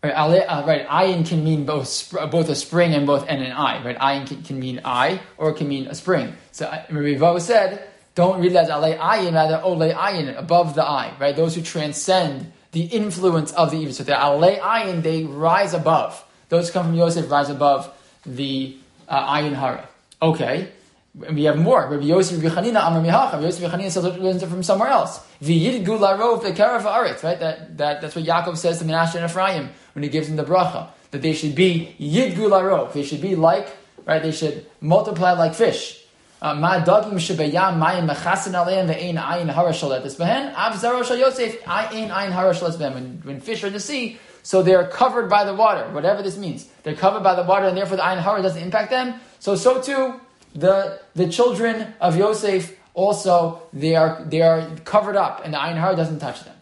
Right, 0.00 0.12
uh, 0.12 0.64
right, 0.64 0.86
ayin 0.86 1.26
can 1.26 1.42
mean 1.42 1.64
both 1.64 2.12
both 2.30 2.48
a 2.48 2.54
spring 2.54 2.94
and 2.94 3.04
both 3.04 3.26
n 3.26 3.42
and 3.42 3.52
i. 3.52 3.82
Right, 3.82 3.98
ayin 3.98 4.28
can, 4.28 4.42
can 4.44 4.60
mean 4.60 4.80
i 4.84 5.20
or 5.36 5.50
it 5.50 5.56
can 5.56 5.66
mean 5.66 5.88
a 5.88 5.94
spring. 5.96 6.36
So 6.52 6.66
uh, 6.66 6.86
Rivo 6.86 7.40
said, 7.40 7.88
don't 8.14 8.40
read 8.40 8.52
that 8.52 8.64
as 8.64 8.70
ale 8.70 8.96
ayin, 8.96 9.34
rather 9.34 9.60
ole 9.60 9.92
ayin, 9.92 10.38
above 10.38 10.76
the 10.76 10.84
eye. 10.84 11.12
Right, 11.18 11.34
those 11.34 11.56
who 11.56 11.62
transcend 11.62 12.52
the 12.70 12.82
influence 12.82 13.50
of 13.52 13.72
the 13.72 13.78
evil. 13.78 13.92
So 13.92 14.04
the 14.04 14.12
ale 14.12 14.40
ayin, 14.40 15.02
they 15.02 15.24
rise 15.24 15.74
above. 15.74 16.24
Those 16.48 16.68
who 16.68 16.74
come 16.74 16.86
from 16.86 16.94
Yosef 16.94 17.28
rise 17.28 17.50
above 17.50 17.92
the 18.24 18.76
uh, 19.08 19.34
ayin 19.34 19.54
hara. 19.54 19.88
Okay, 20.22 20.68
we 21.14 21.44
have 21.44 21.58
more. 21.58 21.88
Rabbi 21.88 22.04
Yosef 22.04 22.38
Rechanina 22.38 22.86
Amar 22.86 23.02
Mihacha. 23.02 23.42
Yosef 23.42 23.68
Rechanina 23.68 23.90
says 23.90 24.42
from 24.48 24.62
somewhere 24.62 24.90
else. 24.90 25.18
V'yidgu 25.42 25.84
larov 25.86 26.42
v'karav 26.42 26.82
haaretz. 26.82 27.22
Right. 27.22 27.40
That, 27.40 27.76
that 27.78 28.00
that's 28.00 28.14
what 28.14 28.24
Yaakov 28.24 28.56
says 28.56 28.78
to 28.78 28.84
Menashe 28.84 29.16
and 29.16 29.24
Ephraim 29.24 29.70
when 29.98 30.04
he 30.04 30.08
gives 30.08 30.28
them 30.28 30.36
the 30.36 30.44
bracha 30.44 30.88
that 31.10 31.22
they 31.22 31.32
should 31.32 31.54
be 31.54 31.94
yidgu 31.98 32.48
larov. 32.48 32.92
They 32.92 33.02
should 33.02 33.20
be 33.20 33.34
like 33.34 33.68
right. 34.06 34.22
They 34.22 34.30
should 34.30 34.64
multiply 34.80 35.32
like 35.32 35.54
fish. 35.54 36.04
Uh, 36.40 36.54
Ma 36.54 36.84
dagim 36.84 37.14
shebayam 37.14 37.82
mayim 37.82 38.08
mechasin 38.08 38.54
aleim 38.54 38.86
ve'ein 38.88 39.20
ayin 39.20 39.52
harashalet 39.52 40.04
esbehen 40.06 40.54
av 40.54 40.74
zaro 40.74 41.04
shal 41.04 41.18
Yosef 41.18 41.60
ayin 41.64 42.10
ayin 42.10 42.30
harashalet 42.30 42.76
esbehen. 42.76 43.24
When 43.24 43.40
fish 43.40 43.64
are 43.64 43.66
in 43.66 43.72
the 43.72 43.80
sea, 43.80 44.18
so 44.44 44.62
they 44.62 44.74
are 44.74 44.86
covered 44.86 45.28
by 45.28 45.44
the 45.44 45.54
water. 45.54 45.88
Whatever 45.90 46.22
this 46.22 46.38
means, 46.38 46.68
they're 46.84 46.94
covered 46.94 47.24
by 47.24 47.34
the 47.34 47.42
water, 47.42 47.66
and 47.66 47.76
therefore 47.76 47.96
the 47.96 48.04
ayin 48.04 48.18
hara 48.18 48.40
doesn't 48.40 48.62
impact 48.62 48.90
them. 48.90 49.20
So 49.40 49.56
so 49.56 49.82
too 49.82 50.20
the, 50.54 51.00
the 51.14 51.28
children 51.28 51.94
of 52.00 52.16
Yosef 52.16 52.76
also, 52.94 53.62
they 53.72 53.94
are, 53.94 54.24
they 54.24 54.42
are 54.42 54.68
covered 54.84 55.16
up 55.16 55.42
and 55.44 55.54
the 55.54 55.58
Ayin 55.58 55.78
Har 55.78 55.94
doesn't 55.94 56.18
touch 56.18 56.42
them. 56.42 56.54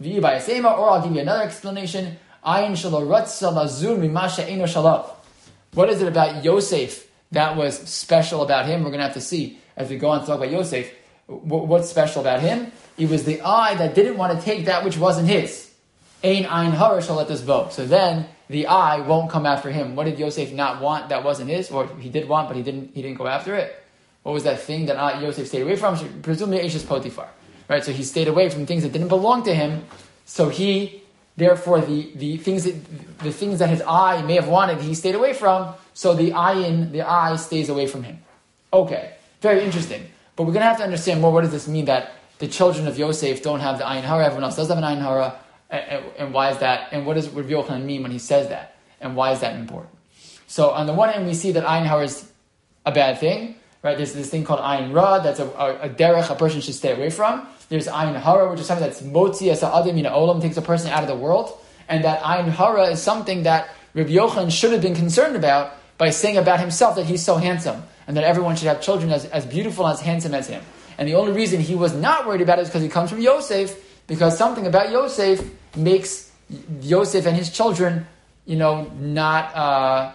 Or 0.00 0.90
I'll 0.90 1.02
give 1.02 1.12
you 1.12 1.20
another 1.20 1.42
explanation. 1.42 2.18
What 2.44 2.74
is 5.90 6.02
it 6.02 6.08
about 6.08 6.44
Yosef 6.44 7.10
that 7.30 7.56
was 7.56 7.78
special 7.88 8.42
about 8.42 8.66
him? 8.66 8.82
We're 8.82 8.90
going 8.90 8.98
to 8.98 9.04
have 9.04 9.14
to 9.14 9.20
see 9.20 9.58
as 9.76 9.88
we 9.88 9.96
go 9.96 10.10
on 10.10 10.20
to 10.20 10.26
talk 10.26 10.38
about 10.38 10.50
Yosef. 10.50 10.92
What's 11.26 11.88
special 11.88 12.20
about 12.20 12.40
him? 12.40 12.72
It 12.98 13.08
was 13.08 13.24
the 13.24 13.40
eye 13.42 13.74
that 13.76 13.94
didn't 13.94 14.16
want 14.16 14.38
to 14.38 14.44
take 14.44 14.66
that 14.66 14.84
which 14.84 14.98
wasn't 14.98 15.28
his. 15.28 15.72
Ein 16.24 16.46
ein 16.46 16.72
hara 16.72 17.02
shall 17.02 17.16
let 17.16 17.28
this 17.28 17.40
vote. 17.40 17.72
So 17.72 17.86
then 17.86 18.28
the 18.48 18.66
eye 18.66 19.00
won't 19.00 19.30
come 19.30 19.46
after 19.46 19.70
him. 19.70 19.96
What 19.96 20.04
did 20.04 20.18
Yosef 20.18 20.52
not 20.52 20.80
want 20.80 21.08
that 21.08 21.24
wasn't 21.24 21.50
his? 21.50 21.70
Or 21.70 21.86
he 21.98 22.10
did 22.10 22.28
want, 22.28 22.48
but 22.48 22.56
he 22.56 22.62
didn't, 22.62 22.94
he 22.94 23.02
didn't 23.02 23.18
go 23.18 23.26
after 23.26 23.54
it? 23.54 23.74
What 24.22 24.32
was 24.32 24.44
that 24.44 24.60
thing 24.60 24.86
that 24.86 25.22
Yosef 25.22 25.48
stayed 25.48 25.62
away 25.62 25.76
from? 25.76 25.96
Presumably 26.22 26.58
Eshes 26.64 26.86
Potiphar. 26.86 27.28
Right? 27.68 27.84
So 27.84 27.92
he 27.92 28.02
stayed 28.04 28.28
away 28.28 28.50
from 28.50 28.66
things 28.66 28.82
that 28.82 28.92
didn't 28.92 29.08
belong 29.08 29.44
to 29.44 29.54
him. 29.54 29.84
So 30.24 30.48
he, 30.48 31.01
therefore, 31.36 31.80
the, 31.80 32.12
the 32.14 32.36
things 32.36 32.64
that, 32.64 33.18
the 33.18 33.32
things 33.32 33.58
that 33.58 33.68
his 33.68 33.82
eye 33.82 34.22
may 34.22 34.34
have 34.34 34.48
wanted, 34.48 34.80
he 34.80 34.94
stayed 34.94 35.14
away 35.14 35.32
from. 35.32 35.74
So 35.94 36.14
the 36.14 36.32
eye 36.32 36.54
in, 36.54 36.92
the 36.92 37.02
eye 37.02 37.36
stays 37.36 37.68
away 37.68 37.86
from 37.86 38.02
him. 38.02 38.18
Okay. 38.72 39.14
Very 39.40 39.64
interesting. 39.64 40.06
But 40.36 40.44
we're 40.44 40.52
going 40.52 40.62
to 40.62 40.68
have 40.68 40.78
to 40.78 40.84
understand 40.84 41.20
more 41.20 41.32
what 41.32 41.42
does 41.42 41.50
this 41.50 41.68
mean 41.68 41.86
that 41.86 42.12
the 42.38 42.48
children 42.48 42.86
of 42.86 42.98
Yosef 42.98 43.42
don't 43.42 43.60
have 43.60 43.78
the 43.78 43.84
ayin 43.84 44.02
hara, 44.02 44.24
everyone 44.24 44.44
else 44.44 44.56
does 44.56 44.68
have 44.68 44.78
an 44.78 44.84
ayin 44.84 45.00
hara. 45.00 45.38
And, 45.68 46.04
and 46.18 46.34
why 46.34 46.50
is 46.50 46.58
that? 46.58 46.88
And 46.92 47.06
what 47.06 47.14
does 47.14 47.28
Rav 47.28 47.46
Yochanan 47.46 47.84
mean 47.84 48.02
when 48.02 48.12
he 48.12 48.18
says 48.18 48.48
that? 48.48 48.76
And 49.00 49.16
why 49.16 49.32
is 49.32 49.40
that 49.40 49.56
important? 49.56 49.94
So 50.46 50.70
on 50.70 50.86
the 50.86 50.92
one 50.92 51.08
hand, 51.08 51.26
we 51.26 51.34
see 51.34 51.52
that 51.52 51.64
ayin 51.64 51.86
hara 51.86 52.04
is 52.04 52.30
a 52.86 52.92
bad 52.92 53.18
thing, 53.18 53.56
right? 53.82 53.96
There's 53.96 54.12
this 54.12 54.30
thing 54.30 54.44
called 54.44 54.60
ayin 54.60 54.94
ra, 54.94 55.18
that's 55.18 55.40
a, 55.40 55.46
a, 55.46 55.82
a 55.82 55.88
derech 55.88 56.30
a 56.30 56.34
person 56.34 56.60
should 56.60 56.74
stay 56.74 56.92
away 56.92 57.10
from. 57.10 57.46
There's 57.72 57.88
ayin 57.88 58.20
hara, 58.20 58.50
which 58.50 58.60
is 58.60 58.66
something 58.66 58.86
that's 58.86 59.00
motzi 59.00 59.50
as 59.50 59.62
adim 59.62 59.98
in 59.98 60.04
olam, 60.04 60.42
takes 60.42 60.58
a 60.58 60.60
person 60.60 60.90
out 60.90 61.04
of 61.04 61.08
the 61.08 61.14
world. 61.14 61.58
And 61.88 62.04
that 62.04 62.20
ayin 62.20 62.50
hara 62.50 62.88
is 62.88 63.00
something 63.00 63.44
that 63.44 63.70
Rav 63.94 64.08
Yochanan 64.08 64.52
should 64.52 64.72
have 64.72 64.82
been 64.82 64.94
concerned 64.94 65.36
about 65.36 65.72
by 65.96 66.10
saying 66.10 66.36
about 66.36 66.60
himself 66.60 66.96
that 66.96 67.06
he's 67.06 67.24
so 67.24 67.36
handsome 67.36 67.82
and 68.06 68.14
that 68.18 68.24
everyone 68.24 68.56
should 68.56 68.68
have 68.68 68.82
children 68.82 69.10
as, 69.10 69.24
as 69.24 69.46
beautiful 69.46 69.86
and 69.86 69.94
as 69.94 70.02
handsome 70.02 70.34
as 70.34 70.48
him. 70.48 70.62
And 70.98 71.08
the 71.08 71.14
only 71.14 71.32
reason 71.32 71.62
he 71.62 71.74
was 71.74 71.94
not 71.94 72.26
worried 72.26 72.42
about 72.42 72.58
it 72.58 72.62
is 72.62 72.68
because 72.68 72.82
he 72.82 72.90
comes 72.90 73.08
from 73.08 73.22
Yosef, 73.22 73.74
because 74.06 74.36
something 74.36 74.66
about 74.66 74.90
Yosef 74.90 75.42
makes 75.74 76.30
Yosef 76.82 77.24
and 77.24 77.34
his 77.34 77.48
children, 77.48 78.06
you 78.44 78.56
know, 78.56 78.82
not 79.00 79.56
uh, 79.56 80.12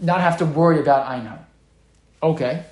not 0.00 0.20
have 0.20 0.38
to 0.38 0.46
worry 0.46 0.80
about 0.80 1.06
Einar. 1.06 1.46
Okay. 2.20 2.64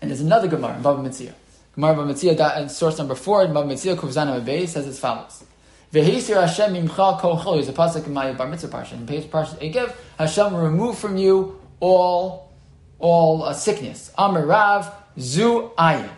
And 0.00 0.10
there's 0.10 0.22
another 0.22 0.48
Gemara 0.48 0.76
in 0.76 0.82
Bava 0.82 1.06
Metzia. 1.06 1.34
Gemara 1.74 1.94
Bava 1.94 2.12
Metzia, 2.12 2.70
source 2.70 2.98
number 2.98 3.14
four, 3.14 3.44
in 3.44 3.52
Bava 3.52 3.66
Metzia, 3.66 3.96
Kuvzana 3.96 4.40
Mabei, 4.40 4.68
says 4.68 4.86
as 4.86 4.98
follows. 4.98 5.44
V'heisir 5.92 6.40
Hashem 6.40 6.74
imcha 6.74 7.18
kol 7.18 7.38
chol. 7.38 7.54
There's 7.54 7.68
a 7.68 7.72
pasuk 7.72 8.06
in 8.06 8.12
my 8.12 8.32
Bar 8.32 8.48
Mitzvah 8.48 8.68
parsha. 8.68 8.92
In 8.92 9.06
Pei's 9.06 9.24
parsha 9.24 9.56
Ekev, 9.58 9.94
Hashem 10.18 10.54
remove 10.54 10.98
from 10.98 11.16
you 11.16 11.60
all 11.80 12.52
all 12.98 13.42
uh, 13.42 13.52
sickness. 13.52 14.12
Amarav 14.18 14.92
zu 15.18 15.70
ayin. 15.78 16.10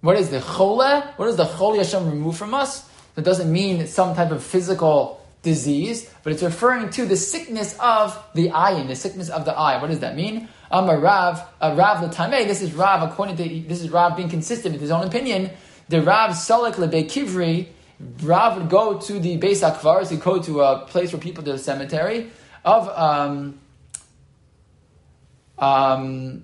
What 0.00 0.16
is 0.16 0.30
the 0.30 0.40
chole? 0.40 1.16
What 1.16 1.26
does 1.26 1.36
the 1.36 1.46
chole 1.46 1.78
Hashem 1.78 2.08
remove 2.08 2.36
from 2.36 2.52
us? 2.52 2.88
That 3.14 3.24
doesn't 3.24 3.50
mean 3.50 3.86
some 3.86 4.14
type 4.14 4.32
of 4.32 4.42
physical 4.42 5.24
disease, 5.42 6.10
but 6.22 6.32
it's 6.32 6.42
referring 6.42 6.90
to 6.90 7.06
the 7.06 7.16
sickness 7.16 7.76
of 7.78 8.20
the 8.34 8.50
eye, 8.50 8.82
the 8.86 8.96
sickness 8.96 9.28
of 9.28 9.44
the 9.44 9.52
eye. 9.56 9.80
What 9.80 9.90
does 9.90 10.00
that 10.00 10.16
mean? 10.16 10.48
I'm 10.74 10.88
a 10.88 10.98
Rav, 10.98 11.40
a 11.60 11.72
Rav 11.72 11.98
Latame. 11.98 12.48
This 12.48 12.60
is 12.60 12.74
Rav 12.74 13.08
according 13.08 13.36
to 13.36 13.48
this 13.68 13.80
is 13.80 13.90
Rav 13.90 14.16
being 14.16 14.28
consistent 14.28 14.72
with 14.72 14.80
his 14.80 14.90
own 14.90 15.06
opinion. 15.06 15.50
The 15.88 16.02
Rav 16.02 16.32
Salek 16.32 16.78
lebe 16.78 17.08
kivri 17.08 17.68
Rav 18.24 18.56
would 18.58 18.68
go 18.68 18.98
to 18.98 19.20
the 19.20 19.38
Beis 19.38 19.62
Akvaris, 19.62 20.10
he'd 20.10 20.20
go 20.20 20.42
to 20.42 20.62
a 20.62 20.80
place 20.80 21.12
where 21.12 21.22
people 21.22 21.44
do 21.44 21.52
the 21.52 21.58
cemetery 21.58 22.28
of 22.64 22.88
um, 22.88 23.60
um, 25.60 26.42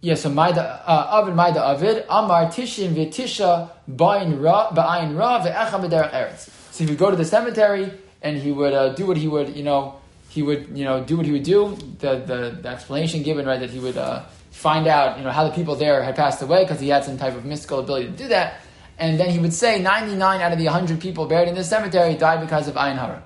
yes, 0.00 0.22
so 0.22 0.30
Maida 0.30 0.82
uh, 0.86 1.20
Avid 1.20 1.34
Maida 1.34 1.62
Avid 1.62 2.06
Amar 2.08 2.46
Tishin 2.46 2.94
V'Tisha 2.94 3.72
Ba'in 3.90 4.42
Ra 4.42 4.70
Ba'ayin 4.70 5.18
Ra 5.18 5.44
Ve'echa 5.44 6.10
Eretz. 6.12 6.48
So 6.72 6.84
he 6.84 6.88
would 6.88 6.98
go 6.98 7.10
to 7.10 7.16
the 7.16 7.26
cemetery 7.26 7.92
and 8.22 8.38
he 8.38 8.52
would 8.52 8.72
uh, 8.72 8.94
do 8.94 9.04
what 9.04 9.18
he 9.18 9.28
would, 9.28 9.54
you 9.54 9.64
know, 9.64 10.00
he 10.36 10.42
would, 10.42 10.76
you 10.76 10.84
know, 10.84 11.02
do 11.02 11.16
what 11.16 11.24
he 11.24 11.32
would 11.32 11.42
do. 11.42 11.76
The 11.98 12.18
the, 12.18 12.58
the 12.62 12.68
explanation 12.68 13.22
given, 13.22 13.46
right, 13.46 13.58
that 13.58 13.70
he 13.70 13.78
would 13.78 13.96
uh, 13.96 14.26
find 14.50 14.86
out, 14.86 15.16
you 15.18 15.24
know, 15.24 15.30
how 15.30 15.48
the 15.48 15.54
people 15.54 15.76
there 15.76 16.02
had 16.02 16.14
passed 16.14 16.42
away 16.42 16.62
because 16.62 16.78
he 16.78 16.88
had 16.88 17.04
some 17.04 17.16
type 17.16 17.34
of 17.34 17.46
mystical 17.46 17.80
ability 17.80 18.06
to 18.08 18.12
do 18.12 18.28
that. 18.28 18.60
And 18.98 19.18
then 19.18 19.30
he 19.30 19.38
would 19.38 19.54
say 19.54 19.80
99 19.80 20.40
out 20.42 20.52
of 20.52 20.58
the 20.58 20.66
100 20.66 21.00
people 21.00 21.26
buried 21.26 21.48
in 21.48 21.54
this 21.54 21.68
cemetery 21.68 22.14
died 22.16 22.40
because 22.40 22.68
of 22.68 22.74
Ayin 22.74 22.98
Hara. 22.98 23.22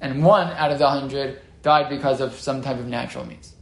And 0.00 0.24
one 0.24 0.48
out 0.48 0.72
of 0.72 0.78
the 0.78 0.84
100 0.84 1.40
died 1.62 1.90
because 1.90 2.20
of 2.22 2.32
some 2.34 2.62
type 2.62 2.78
of 2.78 2.86
natural 2.86 3.26
means. 3.26 3.52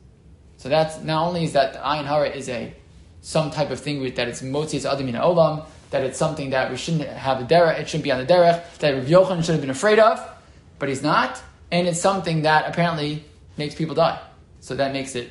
So 0.56 0.68
that's 0.68 1.02
not 1.02 1.26
only 1.26 1.44
is 1.44 1.52
that 1.52 1.74
Ayin 1.74 2.04
Hara 2.04 2.28
is 2.28 2.48
a 2.48 2.74
some 3.20 3.50
type 3.50 3.70
of 3.70 3.80
thing 3.80 4.02
that 4.14 4.28
it's 4.28 4.42
Motzi's 4.42 4.84
Adamina 4.84 5.20
Olam, 5.20 5.66
that 5.90 6.04
it's 6.04 6.18
something 6.18 6.50
that 6.50 6.70
we 6.70 6.76
shouldn't 6.76 7.08
have 7.08 7.40
a 7.40 7.44
derech, 7.44 7.80
it 7.80 7.88
shouldn't 7.88 8.04
be 8.04 8.12
on 8.12 8.18
the 8.24 8.26
derech, 8.32 8.78
that 8.78 8.90
Rav 8.94 9.06
Yochanan 9.06 9.44
should 9.44 9.54
have 9.54 9.60
been 9.60 9.70
afraid 9.70 9.98
of, 9.98 10.20
but 10.78 10.88
he's 10.90 11.02
not, 11.02 11.42
and 11.74 11.88
it's 11.88 12.00
something 12.00 12.42
that 12.42 12.68
apparently 12.68 13.24
makes 13.56 13.74
people 13.74 13.96
die. 13.96 14.20
So 14.60 14.76
that 14.76 14.92
makes 14.92 15.16
it, 15.16 15.30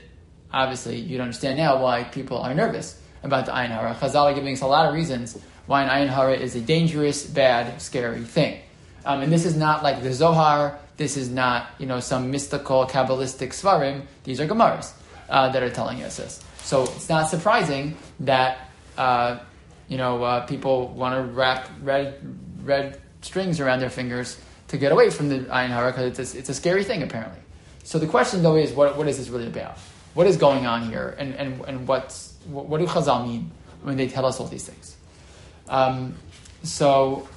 obviously, 0.51 0.99
you'd 0.99 1.21
understand 1.21 1.57
now 1.57 1.81
why 1.81 2.03
people 2.03 2.37
are 2.37 2.53
nervous 2.53 2.99
about 3.23 3.45
the 3.45 3.53
Ayin 3.53 3.69
Hara. 3.69 3.95
Chazal 3.95 4.25
are 4.25 4.33
giving 4.33 4.53
us 4.53 4.61
a 4.61 4.67
lot 4.67 4.85
of 4.85 4.93
reasons 4.93 5.39
why 5.67 5.83
an 5.83 5.89
Ayin 5.89 6.09
Hara 6.09 6.33
is 6.33 6.53
a 6.55 6.59
dangerous, 6.59 7.25
bad, 7.25 7.81
scary 7.81 8.23
thing. 8.23 8.59
Um, 9.05 9.21
and 9.21 9.31
this 9.31 9.45
is 9.45 9.55
not 9.55 9.83
like 9.83 10.03
the 10.03 10.13
Zohar, 10.13 10.77
this 10.97 11.15
is 11.15 11.29
not, 11.29 11.69
you 11.79 11.85
know, 11.85 12.01
some 12.01 12.29
mystical, 12.29 12.85
Kabbalistic 12.87 13.49
Svarim, 13.49 14.03
these 14.25 14.41
are 14.41 14.47
Gemaras 14.47 14.91
uh, 15.29 15.47
that 15.49 15.63
are 15.63 15.69
telling 15.69 16.03
us 16.03 16.17
this. 16.17 16.43
So 16.57 16.83
it's 16.83 17.07
not 17.07 17.29
surprising 17.29 17.95
that 18.19 18.69
uh, 18.97 19.39
you 19.87 19.97
know, 19.97 20.23
uh, 20.23 20.45
people 20.45 20.89
want 20.89 21.15
to 21.15 21.21
wrap 21.33 21.69
red 21.81 22.19
red 22.63 23.01
strings 23.21 23.59
around 23.59 23.79
their 23.79 23.89
fingers 23.89 24.39
to 24.73 24.77
get 24.79 24.91
away 24.91 25.11
from 25.11 25.29
the 25.29 25.39
ayin 25.39 25.69
hara 25.69 25.91
because 25.91 26.19
it's 26.19 26.33
a, 26.33 26.39
it's 26.39 26.49
a 26.49 26.53
scary 26.53 26.83
thing 26.83 27.03
apparently. 27.03 27.39
So 27.83 27.99
the 27.99 28.07
question 28.07 28.41
though 28.41 28.55
is, 28.55 28.73
what, 28.73 28.97
what 28.97 29.07
is 29.07 29.19
this 29.19 29.29
really 29.29 29.47
about? 29.47 29.77
What 30.15 30.25
is 30.25 30.35
going 30.37 30.65
on 30.65 30.89
here, 30.89 31.15
and 31.17 31.33
and 31.35 31.61
and 31.65 31.87
what's 31.87 32.33
what, 32.45 32.65
what 32.65 32.79
do 32.79 32.87
Chazal 32.87 33.25
mean 33.25 33.51
when 33.83 33.97
they 33.97 34.07
tell 34.07 34.25
us 34.25 34.39
all 34.39 34.47
these 34.47 34.65
things? 34.65 34.97
Um, 35.69 36.15
so. 36.63 37.29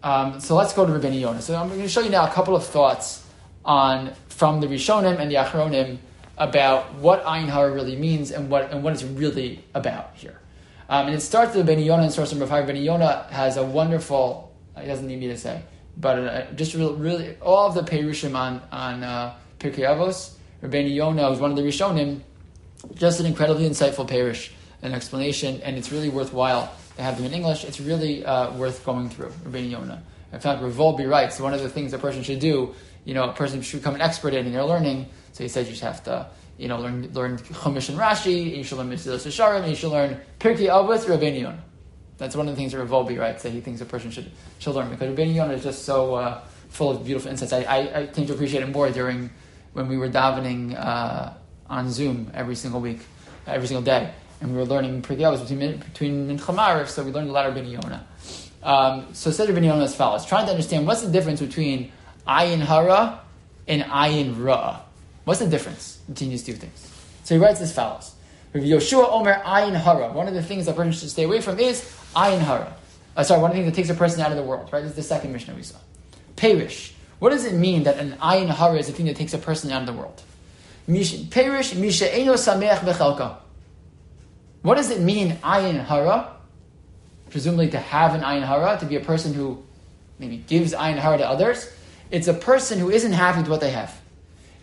Um, 0.00 0.38
so 0.38 0.54
let's 0.54 0.72
go 0.74 0.86
to 0.86 0.92
Rabbeinu 0.92 1.20
Yonah. 1.20 1.42
So 1.42 1.56
I'm 1.56 1.68
going 1.68 1.82
to 1.82 1.88
show 1.88 2.00
you 2.00 2.08
now 2.08 2.24
a 2.24 2.30
couple 2.30 2.54
of 2.54 2.64
thoughts 2.64 3.26
on 3.64 4.12
from 4.28 4.60
the 4.60 4.68
Rishonim 4.68 5.18
and 5.18 5.28
the 5.28 5.34
Achronim 5.34 5.98
about 6.36 6.94
what 6.94 7.24
Ayin 7.24 7.48
Hara 7.48 7.72
really 7.72 7.96
means 7.96 8.30
and 8.30 8.48
what 8.48 8.70
and 8.70 8.84
what 8.84 8.92
it's 8.92 9.02
really 9.02 9.64
about 9.74 10.12
here. 10.14 10.38
Um, 10.88 11.06
and 11.06 11.14
it 11.14 11.20
starts 11.20 11.54
with 11.54 11.66
Ben 11.66 11.80
Yonah 11.80 12.04
and 12.04 12.12
source 12.12 12.30
number 12.30 12.46
five. 12.46 12.66
Ben 12.66 12.76
Yonah 12.76 13.26
has 13.30 13.58
a 13.58 13.64
wonderful, 13.64 14.47
he 14.80 14.86
doesn't 14.86 15.06
need 15.06 15.20
me 15.20 15.28
to 15.28 15.36
say, 15.36 15.62
but 15.96 16.18
uh, 16.18 16.52
just 16.52 16.74
really, 16.74 16.94
really, 16.94 17.36
all 17.40 17.68
of 17.68 17.74
the 17.74 17.82
Perushim 17.82 18.34
on, 18.34 18.62
on 18.70 19.02
uh, 19.02 19.34
Pirkei 19.58 19.80
Avos, 19.80 20.34
Rabbeinu 20.62 20.94
Yonah, 20.94 21.28
who's 21.28 21.38
one 21.38 21.50
of 21.50 21.56
the 21.56 21.62
Rishonim, 21.62 22.20
just 22.94 23.20
an 23.20 23.26
incredibly 23.26 23.68
insightful 23.68 24.08
Perush, 24.08 24.50
an 24.82 24.92
explanation, 24.92 25.60
and 25.62 25.76
it's 25.76 25.90
really 25.90 26.08
worthwhile 26.08 26.72
to 26.96 27.02
have 27.02 27.16
them 27.16 27.26
in 27.26 27.34
English. 27.34 27.64
It's 27.64 27.80
really 27.80 28.24
uh, 28.24 28.52
worth 28.56 28.84
going 28.84 29.10
through, 29.10 29.30
Rabbeinu 29.44 29.70
Yonah. 29.70 30.02
In 30.32 30.40
fact, 30.40 30.62
Rav 30.62 30.74
Wolbe 30.74 31.08
writes, 31.08 31.40
one 31.40 31.54
of 31.54 31.62
the 31.62 31.68
things 31.68 31.92
a 31.92 31.98
person 31.98 32.22
should 32.22 32.40
do, 32.40 32.74
you 33.04 33.14
know, 33.14 33.28
a 33.28 33.32
person 33.32 33.62
should 33.62 33.80
become 33.80 33.94
an 33.94 34.00
expert 34.00 34.34
in 34.34 34.52
their 34.52 34.64
learning, 34.64 35.06
so 35.32 35.42
he 35.42 35.48
says 35.48 35.66
you 35.66 35.72
just 35.72 35.82
have 35.82 36.04
to 36.04 36.28
you 36.58 36.66
know, 36.66 36.78
learn 36.78 37.10
learn 37.12 37.38
Chumash 37.38 37.88
and 37.88 37.98
Rashi, 37.98 38.56
you 38.56 38.64
should 38.64 38.78
learn 38.78 38.90
Mesilas 38.90 39.24
Yesharim, 39.26 39.68
you 39.68 39.76
should 39.76 39.90
learn 39.90 40.20
Pirkei 40.40 40.68
Avos, 40.68 41.04
Rabbeinu 41.04 41.40
Yonah. 41.40 41.64
That's 42.18 42.34
one 42.34 42.48
of 42.48 42.54
the 42.54 42.60
things 42.60 42.72
that 42.72 42.78
Rav 42.78 42.90
Wolbe 42.90 43.18
writes 43.18 43.44
that 43.44 43.52
he 43.52 43.60
thinks 43.60 43.80
a 43.80 43.84
person 43.84 44.10
should 44.10 44.30
should 44.58 44.74
learn 44.74 44.90
because 44.90 45.16
Rabbeinu 45.16 45.34
Yonah 45.34 45.54
is 45.54 45.62
just 45.62 45.84
so 45.84 46.14
uh, 46.16 46.40
full 46.68 46.90
of 46.90 47.04
beautiful 47.04 47.30
insights. 47.30 47.52
I, 47.52 47.62
I, 47.62 48.00
I 48.00 48.06
came 48.06 48.26
to 48.26 48.34
appreciate 48.34 48.62
it 48.62 48.68
more 48.70 48.90
during 48.90 49.30
when 49.72 49.88
we 49.88 49.96
were 49.96 50.08
davening 50.08 50.76
uh, 50.76 51.32
on 51.70 51.90
Zoom 51.90 52.30
every 52.34 52.56
single 52.56 52.80
week, 52.80 53.00
every 53.46 53.68
single 53.68 53.82
day, 53.82 54.12
and 54.40 54.50
we 54.50 54.58
were 54.58 54.64
learning 54.64 55.00
Avos 55.00 55.48
between 55.48 55.78
between 55.78 56.28
Mincha 56.38 56.88
so 56.88 57.04
we 57.04 57.12
learned 57.12 57.30
a 57.30 57.32
lot 57.32 57.46
of 57.46 57.54
Rabbeinu 57.54 57.72
Yonah. 57.72 58.06
Um, 58.64 59.06
so 59.12 59.30
said 59.30 59.48
Rabbeinu 59.48 59.66
Yonah 59.66 59.84
as 59.84 59.94
follows: 59.94 60.26
trying 60.26 60.46
to 60.46 60.50
understand 60.50 60.86
what's 60.86 61.02
the 61.02 61.10
difference 61.10 61.40
between 61.40 61.92
Ayin 62.26 62.60
Hara 62.60 63.20
and 63.68 63.82
Ayin 63.82 64.44
Ra. 64.44 64.80
What's 65.24 65.40
the 65.40 65.46
difference 65.46 65.98
between 66.08 66.30
these 66.30 66.42
two 66.42 66.54
things? 66.54 66.90
So 67.22 67.36
he 67.36 67.40
writes 67.40 67.60
as 67.60 67.72
follows. 67.72 68.14
Yoshua 68.54 69.10
Omer 69.10 69.34
Ayin 69.44 69.74
Hara. 69.74 70.12
One 70.12 70.28
of 70.28 70.34
the 70.34 70.42
things 70.42 70.68
a 70.68 70.72
person 70.72 70.92
should 70.92 71.10
stay 71.10 71.24
away 71.24 71.40
from 71.40 71.58
is 71.58 71.82
Ayin 72.16 72.40
Hara. 72.40 72.74
Uh, 73.16 73.22
sorry, 73.22 73.40
one 73.40 73.50
of 73.50 73.56
the 73.56 73.62
things 73.62 73.74
that 73.74 73.76
takes 73.76 73.90
a 73.90 73.94
person 73.94 74.20
out 74.20 74.30
of 74.30 74.36
the 74.36 74.42
world, 74.42 74.72
right? 74.72 74.80
This 74.80 74.90
is 74.90 74.96
the 74.96 75.02
second 75.02 75.32
Mishnah 75.32 75.54
we 75.54 75.62
saw. 75.62 75.78
Perish. 76.36 76.94
What 77.18 77.30
does 77.30 77.44
it 77.44 77.54
mean 77.54 77.82
that 77.82 77.98
an 77.98 78.12
Ayin 78.12 78.48
Hara 78.48 78.78
is 78.78 78.88
a 78.88 78.92
thing 78.92 79.06
that 79.06 79.16
takes 79.16 79.34
a 79.34 79.38
person 79.38 79.70
out 79.72 79.80
of 79.80 79.86
the 79.86 79.92
world? 79.92 80.22
Perish 81.30 81.74
Misha 81.74 82.14
Eno 82.14 82.34
Sameach. 82.34 83.36
What 84.62 84.76
does 84.76 84.90
it 84.90 85.00
mean, 85.00 85.32
Ayin 85.36 85.84
Hara? 85.84 86.32
Presumably 87.30 87.68
to 87.70 87.78
have 87.78 88.14
an 88.14 88.22
Ayin 88.22 88.46
Hara, 88.46 88.78
to 88.80 88.86
be 88.86 88.96
a 88.96 89.00
person 89.00 89.34
who 89.34 89.62
maybe 90.18 90.38
gives 90.38 90.72
Ayin 90.72 90.96
Hara 90.96 91.18
to 91.18 91.28
others. 91.28 91.70
It's 92.10 92.28
a 92.28 92.34
person 92.34 92.78
who 92.78 92.90
isn't 92.90 93.12
happy 93.12 93.40
with 93.40 93.48
what 93.48 93.60
they 93.60 93.72
have. 93.72 94.00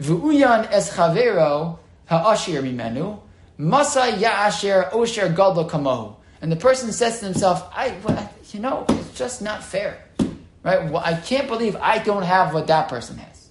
V'uyan 0.01 0.67
es 0.71 0.95
chavero 0.95 1.77
ha'ashir 2.07 2.63
mimenu, 2.63 3.19
masa 3.59 4.11
ya'asher 4.11 4.91
osher 4.91 5.29
gadol 5.29 5.69
kamohu. 5.69 6.15
And 6.41 6.51
the 6.51 6.55
person 6.55 6.91
says 6.91 7.19
to 7.19 7.25
himself, 7.25 7.67
I, 7.73 7.95
well, 8.03 8.31
you 8.51 8.59
know, 8.59 8.85
it's 8.89 9.17
just 9.17 9.41
not 9.41 9.63
fair. 9.63 10.03
Right? 10.63 10.89
Well, 10.89 11.01
I 11.03 11.13
can't 11.13 11.47
believe 11.47 11.75
I 11.75 11.99
don't 11.99 12.23
have 12.23 12.53
what 12.53 12.67
that 12.67 12.89
person 12.89 13.17
has. 13.17 13.49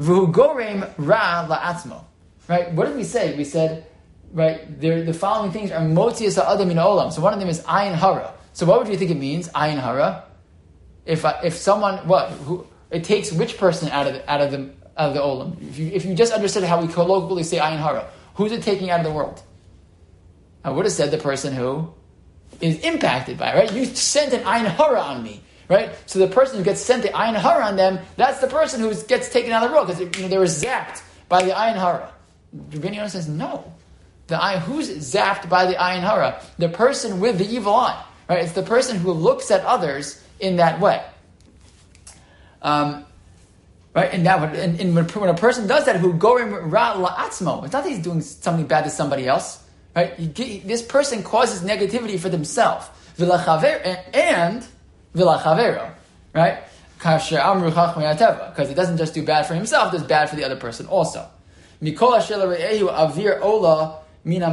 V'hu 0.00 0.32
gorem 0.32 0.90
ra 0.98 1.46
la'atzmo. 1.48 2.04
Right? 2.48 2.72
What 2.72 2.86
did 2.86 2.96
we 2.96 3.04
say? 3.04 3.36
We 3.36 3.44
said, 3.44 3.86
right, 4.32 4.80
the 4.80 5.12
following 5.12 5.52
things 5.52 5.70
are 5.70 5.80
motzias 5.80 6.42
ha'adam 6.42 6.70
in 6.70 6.76
olam. 6.76 7.12
So 7.12 7.22
one 7.22 7.32
of 7.32 7.40
them 7.40 7.48
is 7.48 7.62
ayin 7.62 7.94
hara. 7.94 8.34
So 8.52 8.66
what 8.66 8.80
would 8.80 8.88
you 8.88 8.96
think 8.96 9.10
it 9.10 9.18
means, 9.18 9.48
ayin 9.50 9.78
hara? 9.78 10.24
If, 11.06 11.24
if 11.42 11.54
someone, 11.56 12.06
what, 12.08 12.30
who, 12.30 12.66
it 12.90 13.04
takes 13.04 13.32
which 13.32 13.56
person 13.58 13.88
out 13.88 14.06
of, 14.06 14.14
the, 14.14 14.30
out 14.30 14.40
of 14.40 14.50
the 14.50 14.70
of 14.96 15.14
the 15.14 15.20
olam. 15.20 15.56
If 15.70 15.78
you, 15.78 15.86
if 15.88 16.04
you 16.04 16.14
just 16.14 16.32
understood 16.32 16.64
how 16.64 16.80
we 16.80 16.88
colloquially 16.88 17.44
say 17.44 17.58
ayin 17.58 17.78
hara, 17.78 18.08
who's 18.34 18.52
it 18.52 18.62
taking 18.62 18.90
out 18.90 19.00
of 19.00 19.06
the 19.06 19.12
world? 19.12 19.42
I 20.64 20.70
would 20.70 20.84
have 20.84 20.92
said 20.92 21.10
the 21.10 21.18
person 21.18 21.52
who 21.52 21.92
is 22.60 22.80
impacted 22.80 23.38
by 23.38 23.52
it, 23.52 23.56
right? 23.56 23.72
You 23.72 23.84
sent 23.86 24.32
an 24.32 24.44
ayin 24.44 24.66
hara 24.66 25.00
on 25.00 25.22
me, 25.22 25.40
right? 25.68 25.90
So 26.06 26.18
the 26.18 26.28
person 26.28 26.58
who 26.58 26.64
gets 26.64 26.80
sent 26.80 27.02
the 27.02 27.08
ayin 27.08 27.34
hara 27.34 27.64
on 27.64 27.76
them, 27.76 27.98
that's 28.16 28.40
the 28.40 28.46
person 28.46 28.80
who 28.80 28.94
gets 28.94 29.28
taken 29.28 29.52
out 29.52 29.64
of 29.64 29.70
the 29.70 29.74
world 29.74 29.88
because 29.88 30.00
you 30.00 30.22
know, 30.22 30.28
they 30.28 30.38
were 30.38 30.44
zapped 30.44 31.02
by 31.28 31.42
the 31.42 31.50
ayin 31.50 31.74
hara. 31.74 32.12
Rabbeinu 32.54 33.08
says 33.10 33.28
no. 33.28 33.72
The 34.28 34.42
eye, 34.42 34.58
who's 34.58 34.88
zapped 34.88 35.48
by 35.48 35.66
the 35.66 35.74
ayin 35.74 36.00
hara? 36.00 36.40
The 36.58 36.68
person 36.68 37.20
with 37.20 37.38
the 37.38 37.46
evil 37.46 37.74
eye, 37.74 38.04
right? 38.28 38.44
It's 38.44 38.52
the 38.52 38.62
person 38.62 38.96
who 38.98 39.12
looks 39.12 39.50
at 39.50 39.64
others 39.64 40.22
in 40.38 40.56
that 40.56 40.80
way. 40.80 41.04
Um, 42.60 43.04
Right? 43.94 44.12
And 44.12 44.24
now, 44.24 44.42
and, 44.44 44.80
and 44.80 44.94
when, 44.94 45.04
when, 45.04 45.28
a 45.28 45.34
person 45.34 45.66
does 45.66 45.84
that, 45.84 45.96
who 45.96 46.14
go 46.14 46.38
ra 46.42 46.94
la'atzmo, 46.94 47.64
it's 47.64 47.72
not 47.72 47.84
that 47.84 47.90
he's 47.90 47.98
doing 47.98 48.22
something 48.22 48.66
bad 48.66 48.84
to 48.84 48.90
somebody 48.90 49.28
else. 49.28 49.62
Right? 49.94 50.34
This 50.34 50.80
person 50.80 51.22
causes 51.22 51.60
negativity 51.62 52.18
for 52.18 52.30
themselves. 52.30 52.88
And 53.18 54.64
vilachavero. 55.14 55.94
Right? 56.34 56.58
Because 56.98 57.30
it 58.70 58.74
doesn't 58.74 58.96
just 58.96 59.12
do 59.12 59.22
bad 59.24 59.44
for 59.46 59.54
himself, 59.54 59.92
does 59.92 60.04
bad 60.04 60.30
for 60.30 60.36
the 60.36 60.44
other 60.44 60.56
person 60.56 60.86
also. 60.86 61.28
Avir 61.82 63.40
ola 63.42 63.98
mina 64.24 64.46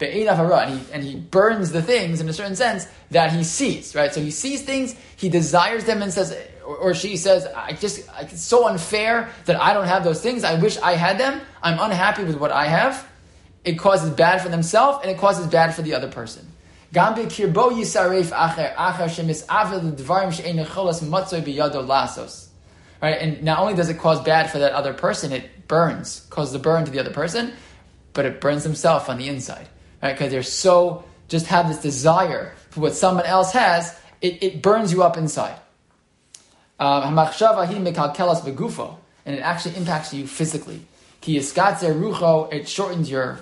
and 0.00 0.80
he, 0.80 0.92
and 0.92 1.04
he 1.04 1.16
burns 1.16 1.72
the 1.72 1.82
things 1.82 2.20
in 2.20 2.28
a 2.28 2.32
certain 2.32 2.56
sense 2.56 2.86
that 3.10 3.32
he 3.32 3.44
sees, 3.44 3.94
right? 3.94 4.12
So 4.12 4.20
he 4.20 4.30
sees 4.30 4.62
things, 4.62 4.94
he 5.16 5.28
desires 5.28 5.84
them 5.84 6.02
and 6.02 6.12
says, 6.12 6.36
or, 6.64 6.76
or 6.76 6.94
she 6.94 7.16
says, 7.16 7.46
I 7.54 7.72
just, 7.74 8.08
it's 8.20 8.42
so 8.42 8.66
unfair 8.66 9.30
that 9.44 9.60
I 9.60 9.74
don't 9.74 9.86
have 9.86 10.04
those 10.04 10.22
things. 10.22 10.44
I 10.44 10.54
wish 10.54 10.78
I 10.78 10.92
had 10.92 11.18
them. 11.18 11.40
I'm 11.62 11.78
unhappy 11.78 12.24
with 12.24 12.36
what 12.36 12.50
I 12.50 12.66
have. 12.66 13.06
It 13.64 13.78
causes 13.78 14.10
bad 14.10 14.40
for 14.40 14.48
themselves 14.48 15.00
and 15.02 15.10
it 15.10 15.18
causes 15.18 15.46
bad 15.46 15.74
for 15.74 15.82
the 15.82 15.94
other 15.94 16.08
person. 16.08 16.46
Right, 23.02 23.20
and 23.20 23.42
not 23.42 23.60
only 23.60 23.74
does 23.74 23.88
it 23.88 23.98
cause 23.98 24.20
bad 24.20 24.50
for 24.50 24.58
that 24.58 24.72
other 24.72 24.92
person, 24.92 25.32
it 25.32 25.68
burns, 25.68 26.26
causes 26.30 26.52
the 26.52 26.58
burn 26.58 26.84
to 26.84 26.90
the 26.90 26.98
other 26.98 27.12
person, 27.12 27.52
but 28.12 28.26
it 28.26 28.40
burns 28.40 28.62
himself 28.64 29.08
on 29.08 29.16
the 29.16 29.28
inside 29.28 29.68
right? 30.02 30.12
Because 30.12 30.30
they're 30.30 30.42
so 30.42 31.04
just 31.28 31.46
have 31.46 31.68
this 31.68 31.80
desire 31.80 32.52
for 32.70 32.80
what 32.80 32.94
someone 32.94 33.24
else 33.24 33.52
has, 33.52 33.96
it, 34.20 34.42
it 34.42 34.62
burns 34.62 34.92
you 34.92 35.02
up 35.02 35.16
inside. 35.16 35.56
Um, 36.78 37.18
and 37.18 37.18
it 39.36 39.40
actually 39.40 39.76
impacts 39.76 40.14
you 40.14 40.26
physically. 40.26 40.80
rucho, 41.22 42.52
It 42.52 42.68
shortens 42.68 43.10
your 43.10 43.40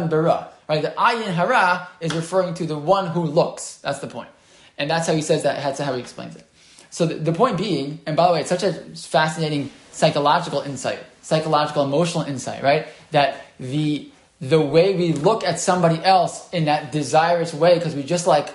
bara. 0.09 0.49
Right, 0.67 0.81
the 0.81 0.93
ayin 0.97 1.33
hara 1.33 1.87
is 1.99 2.15
referring 2.15 2.55
to 2.55 2.65
the 2.65 2.77
one 2.77 3.07
who 3.07 3.21
looks. 3.23 3.77
That's 3.83 3.99
the 3.99 4.07
point, 4.07 4.29
and 4.77 4.89
that's 4.89 5.05
how 5.05 5.13
he 5.13 5.21
says 5.21 5.43
that. 5.43 5.61
That's 5.61 5.79
how 5.79 5.93
he 5.93 5.99
explains 5.99 6.35
it. 6.37 6.47
So 6.89 7.05
the, 7.05 7.15
the 7.15 7.33
point 7.33 7.57
being, 7.57 7.99
and 8.07 8.15
by 8.15 8.27
the 8.27 8.33
way, 8.33 8.39
it's 8.39 8.49
such 8.49 8.63
a 8.63 8.73
fascinating 8.73 9.69
psychological 9.91 10.61
insight, 10.61 10.99
psychological 11.21 11.83
emotional 11.83 12.23
insight, 12.23 12.63
right? 12.63 12.87
That 13.11 13.45
the 13.59 14.09
the 14.39 14.61
way 14.61 14.95
we 14.95 15.11
look 15.13 15.43
at 15.43 15.59
somebody 15.59 16.01
else 16.03 16.49
in 16.51 16.65
that 16.65 16.91
desirous 16.91 17.53
way 17.53 17.75
because 17.75 17.93
we 17.93 18.03
just 18.03 18.25
like, 18.25 18.53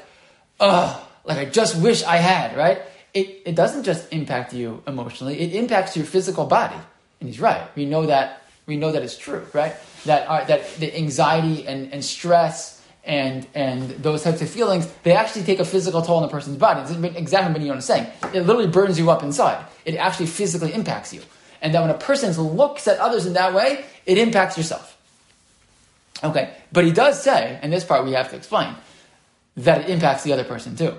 ugh, 0.58 1.00
like 1.24 1.38
I 1.38 1.44
just 1.44 1.80
wish 1.80 2.02
I 2.02 2.16
had, 2.16 2.56
right? 2.56 2.82
It, 3.12 3.42
it 3.44 3.54
doesn't 3.54 3.84
just 3.84 4.12
impact 4.12 4.52
you 4.52 4.82
emotionally, 4.86 5.40
it 5.40 5.54
impacts 5.54 5.96
your 5.96 6.06
physical 6.06 6.46
body. 6.46 6.76
And 7.20 7.28
he's 7.28 7.40
right. 7.40 7.68
We 7.76 7.84
know 7.84 8.06
that 8.06 8.42
we 8.66 8.76
know 8.76 8.92
that 8.92 9.02
it's 9.02 9.18
true, 9.18 9.46
right? 9.52 9.74
That 10.04 10.48
that 10.48 10.74
the 10.76 10.96
anxiety 10.96 11.66
and, 11.66 11.92
and 11.92 12.04
stress 12.04 12.82
and 13.04 13.46
and 13.54 13.90
those 13.90 14.22
types 14.22 14.40
of 14.42 14.48
feelings, 14.48 14.90
they 15.02 15.12
actually 15.12 15.42
take 15.42 15.58
a 15.58 15.64
physical 15.64 16.02
toll 16.02 16.18
on 16.18 16.24
a 16.24 16.28
person's 16.28 16.56
body. 16.56 16.80
It's 16.80 17.16
exactly 17.16 17.52
what 17.52 17.62
Yonah 17.62 17.78
is 17.78 17.84
saying. 17.84 18.06
It 18.32 18.46
literally 18.46 18.68
burns 18.68 18.98
you 18.98 19.10
up 19.10 19.22
inside. 19.22 19.64
It 19.84 19.96
actually 19.96 20.26
physically 20.26 20.72
impacts 20.72 21.12
you. 21.12 21.22
And 21.62 21.74
that 21.74 21.80
when 21.82 21.90
a 21.90 21.98
person 21.98 22.32
looks 22.40 22.88
at 22.88 22.98
others 22.98 23.26
in 23.26 23.34
that 23.34 23.52
way, 23.52 23.84
it 24.06 24.16
impacts 24.16 24.56
yourself. 24.56 24.96
Okay, 26.22 26.54
but 26.72 26.84
he 26.84 26.92
does 26.92 27.22
say, 27.22 27.58
and 27.62 27.72
this 27.72 27.84
part 27.84 28.04
we 28.04 28.12
have 28.12 28.30
to 28.30 28.36
explain, 28.36 28.74
that 29.56 29.82
it 29.82 29.90
impacts 29.90 30.22
the 30.22 30.32
other 30.32 30.44
person 30.44 30.76
too. 30.76 30.94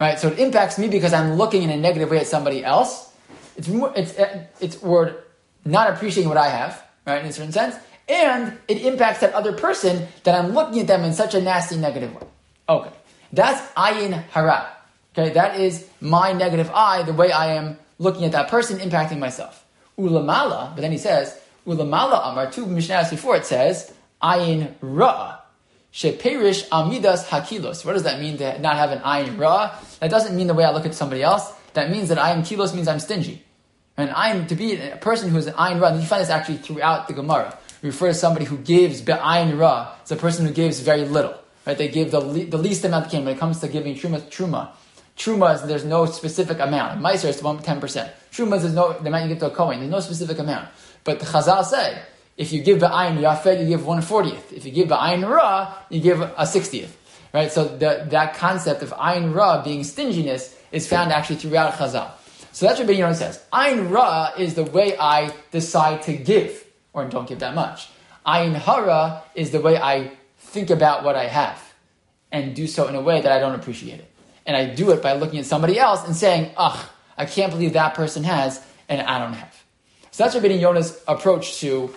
Right? 0.00 0.18
So 0.18 0.28
it 0.28 0.38
impacts 0.38 0.78
me 0.78 0.88
because 0.88 1.12
I'm 1.12 1.34
looking 1.34 1.62
in 1.62 1.70
a 1.70 1.76
negative 1.76 2.10
way 2.10 2.18
at 2.18 2.26
somebody 2.26 2.64
else. 2.64 3.12
It's 3.56 3.68
more, 3.68 3.92
it's, 3.96 4.14
it's 4.60 4.82
not 5.64 5.90
appreciating 5.90 6.28
what 6.28 6.38
I 6.38 6.48
have, 6.48 6.82
right, 7.06 7.20
in 7.20 7.26
a 7.26 7.32
certain 7.32 7.52
sense. 7.52 7.74
And 8.08 8.56
it 8.68 8.82
impacts 8.82 9.20
that 9.20 9.34
other 9.34 9.52
person 9.52 10.06
that 10.22 10.34
I'm 10.34 10.52
looking 10.52 10.80
at 10.80 10.86
them 10.86 11.04
in 11.04 11.12
such 11.12 11.34
a 11.34 11.42
nasty 11.42 11.76
negative 11.76 12.14
way. 12.14 12.22
Okay. 12.68 12.90
That's 13.32 13.60
ayin 13.72 14.22
hara. 14.30 14.68
Okay, 15.16 15.30
that 15.30 15.58
is 15.58 15.88
my 16.00 16.32
negative 16.32 16.70
eye, 16.72 17.02
the 17.02 17.12
way 17.12 17.32
I 17.32 17.54
am 17.54 17.78
looking 17.98 18.24
at 18.24 18.32
that 18.32 18.48
person, 18.48 18.78
impacting 18.78 19.18
myself. 19.18 19.64
Ulamala, 19.98 20.74
but 20.74 20.80
then 20.80 20.92
he 20.92 20.98
says, 20.98 21.38
Ulamala 21.66 22.30
Amar, 22.30 22.50
two 22.50 22.66
Mishnahs 22.66 23.10
before 23.10 23.36
it 23.36 23.44
says, 23.44 23.92
ayin 24.22 24.74
ra. 24.80 25.40
Sheperish 25.92 26.68
amidas 26.68 27.24
hakilos. 27.24 27.84
What 27.84 27.94
does 27.94 28.04
that 28.04 28.20
mean 28.20 28.38
to 28.38 28.58
not 28.60 28.76
have 28.76 28.90
an 28.90 29.00
ayin 29.00 29.38
ra? 29.38 29.76
That 30.00 30.10
doesn't 30.10 30.36
mean 30.36 30.46
the 30.46 30.54
way 30.54 30.64
I 30.64 30.70
look 30.70 30.86
at 30.86 30.94
somebody 30.94 31.22
else. 31.22 31.52
That 31.74 31.90
means 31.90 32.08
that 32.08 32.18
I 32.18 32.30
am 32.30 32.42
kilos 32.42 32.74
means 32.74 32.88
I'm 32.88 33.00
stingy. 33.00 33.44
And 33.96 34.10
I'm 34.10 34.46
to 34.46 34.54
be 34.54 34.76
a 34.76 34.96
person 34.96 35.28
who 35.30 35.38
is 35.38 35.46
an 35.46 35.54
ayin 35.54 35.80
ra. 35.80 35.88
And 35.88 36.00
you 36.00 36.06
find 36.06 36.22
this 36.22 36.30
actually 36.30 36.58
throughout 36.58 37.08
the 37.08 37.14
Gemara. 37.14 37.58
We 37.82 37.88
refer 37.88 38.08
to 38.08 38.14
somebody 38.14 38.44
who 38.44 38.56
gives 38.56 39.00
be'ayin 39.00 39.58
ra. 39.58 39.94
It's 40.02 40.10
a 40.10 40.16
person 40.16 40.46
who 40.46 40.52
gives 40.52 40.80
very 40.80 41.04
little. 41.04 41.34
Right? 41.66 41.76
They 41.76 41.88
give 41.88 42.10
the, 42.10 42.20
le- 42.20 42.46
the 42.46 42.58
least 42.58 42.84
amount 42.84 43.06
they 43.06 43.10
can 43.10 43.24
when 43.24 43.36
it 43.36 43.38
comes 43.38 43.60
to 43.60 43.68
giving 43.68 43.94
truma. 43.94 44.20
Truma. 44.22 44.70
Truma 45.16 45.54
is 45.54 45.62
there's 45.62 45.84
no 45.84 46.06
specific 46.06 46.60
amount. 46.60 47.00
Meiser 47.00 47.28
is 47.28 47.40
ten 47.64 47.80
percent. 47.80 48.12
Truma 48.30 48.62
is 48.62 48.72
no 48.72 48.92
the 48.92 49.08
amount 49.08 49.24
you 49.24 49.30
give 49.30 49.40
to 49.40 49.46
a 49.46 49.50
kohen. 49.50 49.80
There's 49.80 49.90
no 49.90 50.00
specific 50.00 50.38
amount. 50.38 50.68
But 51.02 51.18
the 51.18 51.26
Chazal 51.26 51.64
say 51.64 52.00
if 52.36 52.52
you 52.52 52.62
give 52.62 52.78
be'ayin 52.78 53.18
yafed, 53.18 53.60
you 53.60 53.66
give 53.66 53.84
one 53.84 54.00
fortieth. 54.00 54.52
If 54.52 54.64
you 54.64 54.70
give 54.70 54.88
be'ayin 54.88 55.28
ra, 55.28 55.74
you 55.90 56.00
give 56.00 56.20
a 56.20 56.46
sixtieth. 56.46 56.96
Right? 57.38 57.52
So 57.52 57.68
the, 57.68 58.04
that 58.08 58.34
concept 58.34 58.82
of 58.82 58.90
ayin 58.90 59.32
ra 59.32 59.62
being 59.62 59.84
stinginess 59.84 60.58
is 60.72 60.88
found 60.88 61.12
actually 61.12 61.36
throughout 61.36 61.74
Chazal. 61.74 62.10
So 62.50 62.66
that's 62.66 62.80
what 62.80 62.88
Ben 62.88 62.96
Yonah 62.96 63.14
says. 63.14 63.40
Ayin 63.52 63.92
ra 63.92 64.32
is 64.36 64.54
the 64.54 64.64
way 64.64 64.98
I 64.98 65.32
decide 65.52 66.02
to 66.02 66.14
give, 66.14 66.64
or 66.92 67.04
don't 67.04 67.28
give 67.28 67.38
that 67.38 67.54
much. 67.54 67.90
Ayin 68.26 68.56
hara 68.56 69.22
is 69.36 69.52
the 69.52 69.60
way 69.60 69.78
I 69.78 70.10
think 70.38 70.70
about 70.70 71.04
what 71.04 71.14
I 71.14 71.28
have, 71.28 71.62
and 72.32 72.56
do 72.56 72.66
so 72.66 72.88
in 72.88 72.96
a 72.96 73.00
way 73.00 73.20
that 73.20 73.30
I 73.30 73.38
don't 73.38 73.54
appreciate 73.54 74.00
it. 74.00 74.10
And 74.44 74.56
I 74.56 74.74
do 74.74 74.90
it 74.90 75.00
by 75.00 75.12
looking 75.12 75.38
at 75.38 75.46
somebody 75.46 75.78
else 75.78 76.04
and 76.04 76.16
saying, 76.16 76.50
ugh, 76.56 76.84
I 77.16 77.24
can't 77.24 77.52
believe 77.52 77.74
that 77.74 77.94
person 77.94 78.24
has, 78.24 78.60
and 78.88 79.00
I 79.00 79.20
don't 79.20 79.34
have. 79.34 79.62
So 80.10 80.24
that's 80.24 80.34
Rabbi 80.34 80.48
Yonah's 80.54 81.00
approach 81.06 81.60
to 81.60 81.94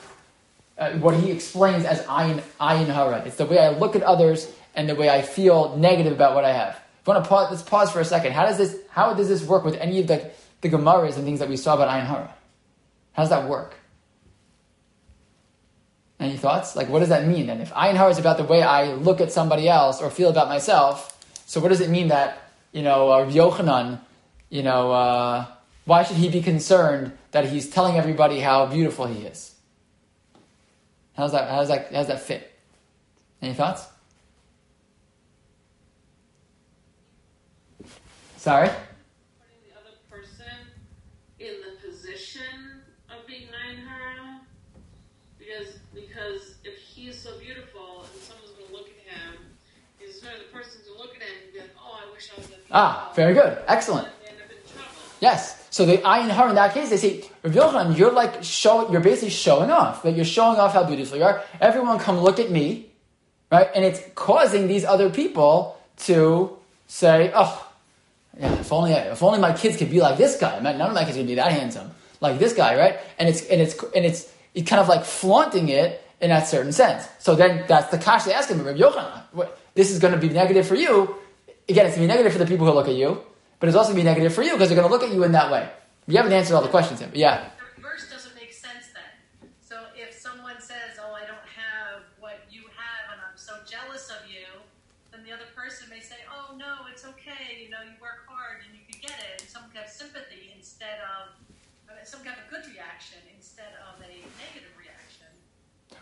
uh, 0.78 0.92
what 1.00 1.16
he 1.16 1.32
explains 1.32 1.84
as 1.86 2.04
ayin, 2.04 2.44
ayin 2.60 2.94
hara. 2.94 3.24
It's 3.26 3.38
the 3.38 3.48
way 3.48 3.58
I 3.58 3.70
look 3.70 3.96
at 3.96 4.04
others 4.04 4.48
and 4.76 4.88
the 4.88 4.96
way 4.96 5.10
I 5.10 5.22
feel 5.22 5.78
negative 5.78 6.14
about 6.14 6.36
what 6.36 6.46
I 6.46 6.54
have. 6.54 6.76
If 6.76 7.08
you 7.08 7.14
want 7.14 7.24
to 7.24 7.30
pause, 7.30 7.52
let's 7.52 7.64
pause 7.64 7.92
for 7.92 8.00
a 8.00 8.06
second. 8.06 8.34
How 8.34 8.46
does 8.46 8.58
this, 8.58 8.78
how 8.90 9.14
does 9.14 9.28
this 9.28 9.44
work 9.44 9.66
with 9.66 9.76
any 9.76 10.00
of 10.00 10.08
the, 10.08 10.32
the 10.62 10.70
Gemaras 10.70 11.16
and 11.16 11.26
things 11.26 11.40
that 11.40 11.50
we 11.50 11.58
saw 11.58 11.76
about 11.76 11.90
ayin 11.90 12.06
hara? 12.06 12.34
How 13.14 13.24
does 13.24 13.30
that 13.30 13.50
work? 13.50 13.76
Any 16.20 16.38
thoughts? 16.38 16.76
Like, 16.76 16.90
what 16.90 17.00
does 17.00 17.10
that 17.10 17.26
mean? 17.26 17.50
And 17.50 17.62
if 17.62 17.72
ayin 17.74 17.96
hara 17.96 18.12
is 18.12 18.20
about 18.20 18.38
the 18.38 18.44
way 18.44 18.62
I 18.62 18.94
look 18.94 19.20
at 19.20 19.32
somebody 19.32 19.68
else 19.68 20.02
or 20.02 20.10
feel 20.10 20.30
about 20.30 20.48
myself, 20.48 21.18
so 21.48 21.60
what 21.60 21.70
does 21.70 21.82
it 21.82 21.90
mean 21.90 22.10
that, 22.10 22.52
you 22.72 22.84
know, 22.84 23.10
uh, 23.10 23.30
Yochanan, 23.30 24.00
you 24.50 24.64
know, 24.64 24.92
uh, 24.92 25.46
why 25.86 26.04
should 26.04 26.18
he 26.18 26.30
be 26.30 26.42
concerned 26.42 27.18
that 27.32 27.50
he's 27.50 27.70
telling 27.70 27.98
everybody 27.98 28.40
how 28.40 28.68
beautiful 28.68 29.08
he 29.08 29.26
is? 29.26 29.56
How's 31.18 31.32
that, 31.32 31.50
how's 31.50 31.68
that, 31.68 31.92
how's 31.94 32.08
that 32.08 32.22
fit? 32.22 32.52
Any 33.42 33.54
thoughts? 33.54 33.91
Sorry? 38.42 38.70
Putting 38.70 39.62
the 39.70 39.78
other 39.80 39.96
person 40.10 40.50
in 41.38 41.62
the 41.62 41.88
position 41.88 42.82
of 43.08 43.28
being 43.28 43.46
Nainhara. 43.54 44.40
Because, 45.38 45.76
because 45.94 46.56
if 46.64 46.80
he's 46.80 47.16
so 47.16 47.38
beautiful 47.38 48.02
and 48.12 48.20
someone's 48.24 48.50
going 48.58 48.66
to 48.66 48.74
look 48.74 48.88
at 48.90 49.14
him, 49.14 49.46
he's 50.00 50.20
sort 50.20 50.34
of 50.34 50.40
the 50.40 50.46
person 50.46 50.82
to 50.88 50.98
look 50.98 51.16
at 51.16 51.22
him 51.22 51.30
and 51.44 51.54
be 51.54 51.60
like, 51.60 51.70
oh, 51.80 52.02
I 52.04 52.12
wish 52.12 52.32
I 52.36 52.40
was 52.40 52.48
that 52.48 52.58
Ah, 52.72 53.12
very 53.16 53.36
good. 53.36 53.60
Excellent. 53.68 54.08
Yes. 55.20 55.68
So 55.70 55.86
the 55.86 55.98
ayin 56.00 56.32
har 56.32 56.50
in 56.50 56.56
that 56.56 56.74
case, 56.74 56.90
they 56.90 56.98
say, 56.98 57.24
Rav 57.44 57.54
Yochanan, 57.54 57.96
you're 57.96 58.12
like 58.12 58.44
show, 58.44 58.92
you're 58.92 59.02
basically 59.02 59.30
showing 59.30 59.70
off. 59.70 60.02
That 60.02 60.16
you're 60.16 60.26
showing 60.26 60.58
off 60.58 60.74
how 60.74 60.84
beautiful 60.84 61.20
you 61.20 61.26
are. 61.26 61.44
Everyone 61.60 62.00
come 62.00 62.20
look 62.20 62.40
at 62.40 62.50
me, 62.50 62.90
right? 63.52 63.70
And 63.76 63.86
it's 63.86 64.02
causing 64.16 64.68
these 64.68 64.84
other 64.84 65.12
people 65.12 65.80
to 66.08 66.58
say, 66.88 67.32
oh, 67.36 67.68
yeah, 68.40 68.54
if 68.60 68.72
only 68.72 68.94
if 68.94 69.22
only 69.22 69.40
my 69.40 69.54
kids 69.54 69.78
could 69.78 69.90
be 69.90 70.02
like 70.02 70.18
this 70.18 70.38
guy. 70.38 70.60
Man, 70.60 70.78
none 70.78 70.90
of 70.90 70.96
my 70.96 71.04
kids 71.04 71.18
can 71.18 71.28
be 71.28 71.36
that 71.36 71.52
handsome 71.52 71.92
like 72.20 72.40
this 72.40 72.54
guy, 72.54 72.78
right? 72.78 73.00
And 73.20 73.28
it's 73.30 73.44
and 73.48 73.62
it's 73.62 73.76
and 73.96 74.06
it's 74.06 74.32
it's 74.54 74.70
kind 74.70 74.80
of 74.80 74.88
like 74.88 75.04
flaunting 75.04 75.70
it 75.70 76.04
in 76.22 76.30
that 76.30 76.48
certain 76.48 76.72
sense. 76.72 77.08
So 77.20 77.36
then 77.36 77.66
that's 77.68 77.90
the 77.90 77.98
kash 77.98 78.24
they 78.24 78.34
ask 78.34 78.50
him, 78.50 78.64
Rav 78.64 78.76
Yochanan. 78.76 79.50
This 79.74 79.92
is 79.92 80.00
going 80.00 80.14
to 80.14 80.20
be 80.20 80.30
negative 80.30 80.68
for 80.68 80.76
you. 80.76 81.16
Again, 81.68 81.86
it's 81.86 81.96
going 81.96 82.08
to 82.08 82.14
be 82.14 82.18
negative 82.18 82.34
for 82.34 82.40
the 82.40 82.46
people 82.46 82.66
who 82.68 82.74
look 82.74 82.88
at 82.88 82.96
you 82.96 83.22
but 83.62 83.70
it's 83.70 83.78
also 83.78 83.94
going 83.94 84.02
to 84.02 84.10
be 84.10 84.10
negative 84.10 84.34
for 84.34 84.42
you 84.42 84.58
because 84.58 84.68
they're 84.68 84.76
going 84.76 84.90
to 84.90 84.92
look 84.92 85.06
at 85.06 85.14
you 85.14 85.24
in 85.24 85.32
that 85.38 85.54
way. 85.54 85.70
You 86.10 86.18
haven't 86.18 86.34
answered 86.34 86.58
all 86.58 86.66
the 86.66 86.74
questions 86.74 87.00
yet, 87.00 87.16
yeah. 87.16 87.54
The 87.78 87.86
verse 87.86 88.10
doesn't 88.10 88.34
make 88.34 88.52
sense 88.52 88.90
then. 88.90 89.54
So 89.62 89.78
if 89.94 90.18
someone 90.18 90.58
says, 90.58 90.98
"Oh, 90.98 91.14
I 91.14 91.30
don't 91.30 91.46
have 91.46 92.10
what 92.18 92.42
you 92.50 92.66
have, 92.74 93.14
and 93.14 93.22
I'm 93.22 93.38
so 93.38 93.62
jealous 93.70 94.10
of 94.10 94.26
you," 94.26 94.50
then 95.14 95.22
the 95.22 95.30
other 95.30 95.46
person 95.54 95.94
may 95.94 96.02
say, 96.02 96.26
"Oh, 96.26 96.58
no, 96.58 96.90
it's 96.90 97.06
okay. 97.06 97.62
You 97.62 97.70
know, 97.70 97.86
you 97.86 97.94
work 98.02 98.26
hard 98.26 98.66
and 98.66 98.74
you 98.74 98.82
can 98.90 98.98
get 98.98 99.22
it." 99.22 99.46
And 99.46 99.48
someone 99.48 99.70
can 99.70 99.86
have 99.86 99.94
sympathy 99.94 100.58
instead 100.58 100.98
of 101.06 101.38
I 101.86 101.94
mean, 101.94 102.06
some 102.10 102.26
kind 102.26 102.42
of 102.42 102.50
good 102.50 102.66
reaction 102.66 103.22
instead 103.30 103.78
of 103.86 104.02
a 104.02 104.10
negative 104.42 104.74
reaction. 104.74 105.30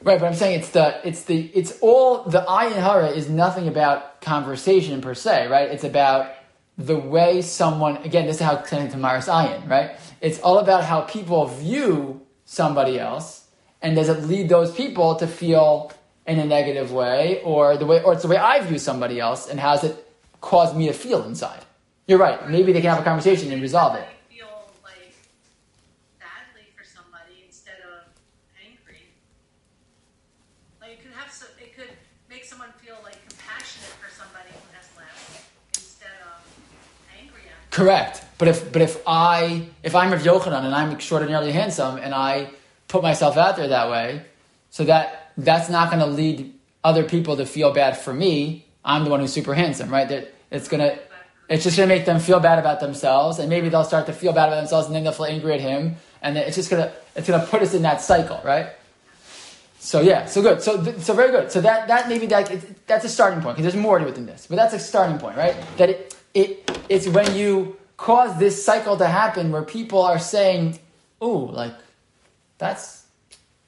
Right, 0.01 0.17
but 0.19 0.27
I'm 0.27 0.33
saying 0.35 0.59
it's 0.59 0.69
the 0.69 1.05
it's 1.05 1.23
the 1.23 1.41
it's 1.53 1.77
all 1.81 2.23
the 2.23 2.41
ayin 2.47 2.71
hara 2.71 3.09
is 3.09 3.29
nothing 3.29 3.67
about 3.67 4.21
conversation 4.21 5.01
per 5.01 5.13
se, 5.13 5.47
right? 5.47 5.69
It's 5.69 5.83
about 5.83 6.31
the 6.77 6.97
way 6.97 7.41
someone, 7.41 7.97
again, 7.97 8.25
this 8.25 8.38
is 8.38 8.41
how 8.41 8.55
connected 8.55 8.91
to 8.91 8.97
Maris 8.97 9.27
Ayin, 9.27 9.69
right? 9.69 9.91
It's 10.21 10.39
all 10.39 10.59
about 10.59 10.85
how 10.85 11.01
people 11.01 11.45
view 11.45 12.21
somebody 12.45 12.97
else, 12.97 13.45
and 13.81 13.97
does 13.97 14.07
it 14.07 14.23
lead 14.23 14.47
those 14.47 14.73
people 14.73 15.15
to 15.15 15.27
feel 15.27 15.91
in 16.25 16.39
a 16.39 16.45
negative 16.45 16.93
way, 16.93 17.41
or 17.43 17.75
the 17.75 17.85
way, 17.85 18.01
or 18.01 18.13
it's 18.13 18.21
the 18.21 18.29
way 18.29 18.38
I 18.38 18.62
view 18.62 18.79
somebody 18.79 19.19
else, 19.19 19.49
and 19.49 19.59
how 19.59 19.75
does 19.75 19.83
it 19.83 20.12
cause 20.39 20.73
me 20.73 20.88
to 20.88 20.93
feel 20.93 21.23
inside? 21.23 21.65
You're 22.07 22.19
right. 22.19 22.49
Maybe 22.49 22.71
they 22.71 22.79
can 22.81 22.91
have 22.91 23.01
a 23.01 23.03
conversation 23.03 23.51
and 23.51 23.62
resolve 23.62 23.95
it. 23.95 24.07
Correct. 37.79 38.25
But 38.37 38.47
if 38.49 38.71
but 38.73 38.81
if 38.81 39.01
I 39.07 39.67
if 39.83 39.95
I'm 39.95 40.11
Rav 40.11 40.21
Yochanan 40.21 40.65
and 40.65 40.75
I'm 40.75 40.91
extraordinarily 40.91 41.53
handsome 41.53 41.97
and 41.97 42.13
I 42.13 42.49
put 42.89 43.01
myself 43.01 43.37
out 43.37 43.55
there 43.55 43.69
that 43.69 43.89
way, 43.89 44.23
so 44.69 44.83
that 44.83 45.31
that's 45.37 45.69
not 45.69 45.89
going 45.89 46.01
to 46.01 46.05
lead 46.05 46.53
other 46.83 47.03
people 47.03 47.37
to 47.37 47.45
feel 47.45 47.71
bad 47.71 47.97
for 47.97 48.13
me. 48.13 48.65
I'm 48.83 49.05
the 49.05 49.09
one 49.09 49.21
who's 49.21 49.31
super 49.31 49.53
handsome, 49.53 49.89
right? 49.89 50.09
That 50.09 50.33
it's 50.51 50.67
gonna 50.67 50.99
it's 51.47 51.63
just 51.63 51.77
gonna 51.77 51.87
make 51.87 52.05
them 52.05 52.19
feel 52.19 52.41
bad 52.41 52.59
about 52.59 52.81
themselves, 52.81 53.39
and 53.39 53.49
maybe 53.49 53.69
they'll 53.69 53.85
start 53.85 54.05
to 54.07 54.13
feel 54.13 54.33
bad 54.33 54.49
about 54.49 54.57
themselves, 54.57 54.87
and 54.87 54.95
then 54.95 55.03
they'll 55.03 55.13
feel 55.13 55.25
angry 55.25 55.53
at 55.53 55.61
him, 55.61 55.95
and 56.21 56.37
it's 56.37 56.57
just 56.57 56.69
gonna 56.69 56.91
it's 57.15 57.27
gonna 57.29 57.45
put 57.45 57.61
us 57.61 57.73
in 57.73 57.83
that 57.83 58.01
cycle, 58.01 58.41
right? 58.43 58.67
So 59.79 60.01
yeah, 60.01 60.25
so 60.25 60.41
good, 60.41 60.61
so 60.61 60.83
so 60.99 61.13
very 61.13 61.31
good. 61.31 61.49
So 61.51 61.61
that 61.61 61.87
that 61.87 62.09
maybe 62.09 62.25
that 62.27 62.51
that's 62.87 63.05
a 63.05 63.09
starting 63.09 63.41
point 63.41 63.55
because 63.55 63.71
there's 63.71 63.81
more 63.81 63.99
to 63.99 64.07
it 64.07 64.15
than 64.15 64.25
this, 64.25 64.47
but 64.47 64.57
that's 64.57 64.73
a 64.73 64.79
starting 64.79 65.17
point, 65.17 65.37
right? 65.37 65.55
That 65.77 65.89
it 65.89 66.18
it 66.33 66.69
it's 66.89 67.07
when 67.07 67.35
you 67.35 67.77
cause 67.97 68.37
this 68.39 68.63
cycle 68.63 68.97
to 68.97 69.07
happen 69.07 69.51
where 69.51 69.63
people 69.63 70.01
are 70.01 70.19
saying, 70.19 70.79
"Ooh, 71.23 71.49
like 71.51 71.73
that's 72.57 73.05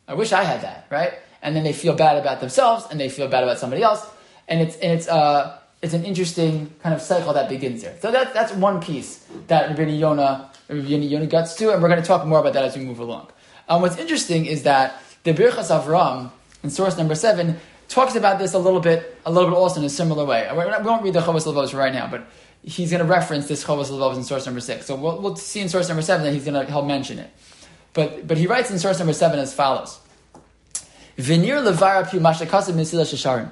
I 0.08 0.14
wish 0.14 0.32
I 0.34 0.44
had 0.44 0.62
that," 0.62 0.88
right? 0.90 1.14
And 1.42 1.56
then 1.56 1.64
they 1.64 1.74
feel 1.74 1.96
bad 1.96 2.18
about 2.18 2.40
themselves, 2.40 2.86
and 2.92 3.00
they 3.00 3.10
feel 3.10 3.28
bad 3.28 3.44
about 3.44 3.60
somebody 3.60 3.84
else, 3.84 4.06
and 4.48 4.62
it's 4.62 4.76
and 4.78 4.92
it's 4.92 5.08
uh 5.08 5.58
it's 5.82 5.94
an 5.94 6.06
interesting 6.06 6.72
kind 6.84 6.94
of 6.94 7.02
cycle 7.02 7.34
that 7.34 7.50
begins 7.50 7.82
there. 7.82 7.96
So 8.02 8.12
that, 8.12 8.34
that's 8.34 8.54
one 8.54 8.82
piece 8.82 9.26
that 9.48 9.70
Rabbi 9.70 9.92
Yonah, 9.92 10.52
Rabbi 10.70 10.88
Yonah 10.88 11.26
gets 11.26 11.56
to, 11.56 11.74
and 11.74 11.82
we're 11.82 11.90
going 11.90 12.02
to 12.02 12.08
talk 12.08 12.26
more 12.26 12.40
about 12.40 12.54
that 12.54 12.64
as 12.64 12.78
we 12.78 12.86
move 12.86 13.00
along. 13.00 13.30
Um, 13.68 13.82
what's 13.82 13.98
interesting 13.98 14.46
is 14.46 14.64
that 14.64 15.02
the 15.24 15.34
Birchas 15.34 15.72
Avram, 15.72 16.30
in 16.64 16.70
source 16.70 16.98
number 16.98 17.16
seven, 17.16 17.60
talks 17.88 18.16
about 18.16 18.38
this 18.38 18.54
a 18.54 18.60
little 18.60 18.80
bit, 18.80 19.18
a 19.26 19.32
little 19.32 19.50
bit 19.50 19.58
also 19.58 19.80
in 19.80 19.86
a 19.86 19.90
similar 19.90 20.24
way. 20.24 20.48
We 20.52 20.58
won't 20.58 21.04
read 21.04 21.14
the 21.14 21.22
Chovos 21.22 21.46
Levos 21.48 21.74
right 21.74 21.94
now, 21.94 22.08
but 22.08 22.28
he's 22.64 22.92
going 22.92 23.04
to 23.04 23.10
reference 23.10 23.48
this 23.48 23.64
Chovos 23.64 23.90
Levos 23.90 24.18
in 24.18 24.24
source 24.24 24.46
number 24.46 24.62
six. 24.62 24.86
So 24.86 24.96
we'll, 24.96 25.20
we'll 25.22 25.36
see 25.36 25.62
in 25.62 25.70
source 25.70 25.88
number 25.88 26.02
seven 26.02 26.26
that 26.26 26.34
he's 26.34 26.46
going 26.46 26.66
to, 26.66 26.72
he'll 26.72 26.86
mention 26.86 27.20
it. 27.20 27.30
But, 27.94 28.28
but 28.28 28.38
he 28.38 28.48
writes 28.48 28.72
in 28.72 28.80
source 28.80 29.00
number 29.00 29.14
seven 29.14 29.40
as 29.40 29.54
follows. 29.54 30.00
Vinir 31.18 31.64
levara 31.64 32.10
pu 32.10 32.20
mashakasim 32.20 32.76
misila 32.76 33.04
shasharim. 33.04 33.52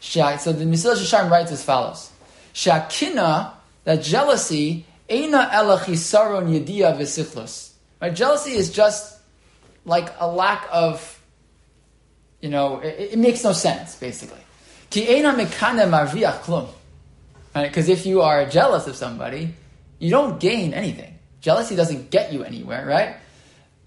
So 0.00 0.52
the 0.52 0.64
Mesilas 0.64 1.02
Yesharim 1.02 1.28
writes 1.28 1.50
as 1.50 1.64
follows: 1.64 2.12
Shakina, 2.54 3.50
that 3.82 4.00
jealousy, 4.00 4.86
eina 5.08 5.50
elachisaron 5.50 6.48
yedia 6.48 6.96
v'sichlus. 6.96 7.72
Right, 8.00 8.14
jealousy 8.14 8.52
is 8.52 8.70
just 8.70 9.18
like 9.84 10.12
a 10.20 10.28
lack 10.28 10.68
of, 10.70 11.20
you 12.40 12.48
know, 12.48 12.78
it, 12.78 13.14
it 13.14 13.18
makes 13.18 13.42
no 13.42 13.52
sense 13.52 13.96
basically. 13.96 14.38
Ki 14.88 15.04
eina 15.04 15.34
mekane 15.34 15.88
marviach 15.90 16.42
klum. 16.42 16.68
Right, 17.54 17.68
because 17.68 17.88
if 17.88 18.06
you 18.06 18.22
are 18.22 18.46
jealous 18.46 18.86
of 18.86 18.96
somebody, 18.96 19.54
you 19.98 20.10
don't 20.10 20.38
gain 20.38 20.74
anything. 20.74 21.18
Jealousy 21.40 21.76
doesn't 21.76 22.10
get 22.10 22.32
you 22.32 22.44
anywhere, 22.44 22.86
right? 22.86 23.16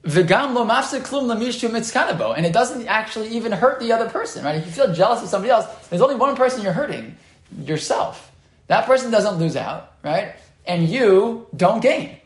Lo 0.03 0.23
klum. 0.23 2.37
And 2.37 2.45
it 2.45 2.53
doesn't 2.53 2.87
actually 2.87 3.29
even 3.29 3.51
hurt 3.51 3.79
the 3.79 3.91
other 3.91 4.09
person, 4.09 4.43
right? 4.43 4.55
If 4.55 4.65
you 4.65 4.71
feel 4.71 4.93
jealous 4.93 5.21
of 5.21 5.29
somebody 5.29 5.51
else, 5.51 5.65
there's 5.89 6.01
only 6.01 6.15
one 6.15 6.35
person 6.35 6.63
you're 6.63 6.73
hurting, 6.73 7.15
yourself. 7.65 8.31
That 8.67 8.85
person 8.85 9.11
doesn't 9.11 9.35
lose 9.35 9.55
out, 9.55 9.93
right? 10.03 10.35
And 10.65 10.87
you 10.87 11.47
don't 11.55 11.81
gain, 11.81 12.17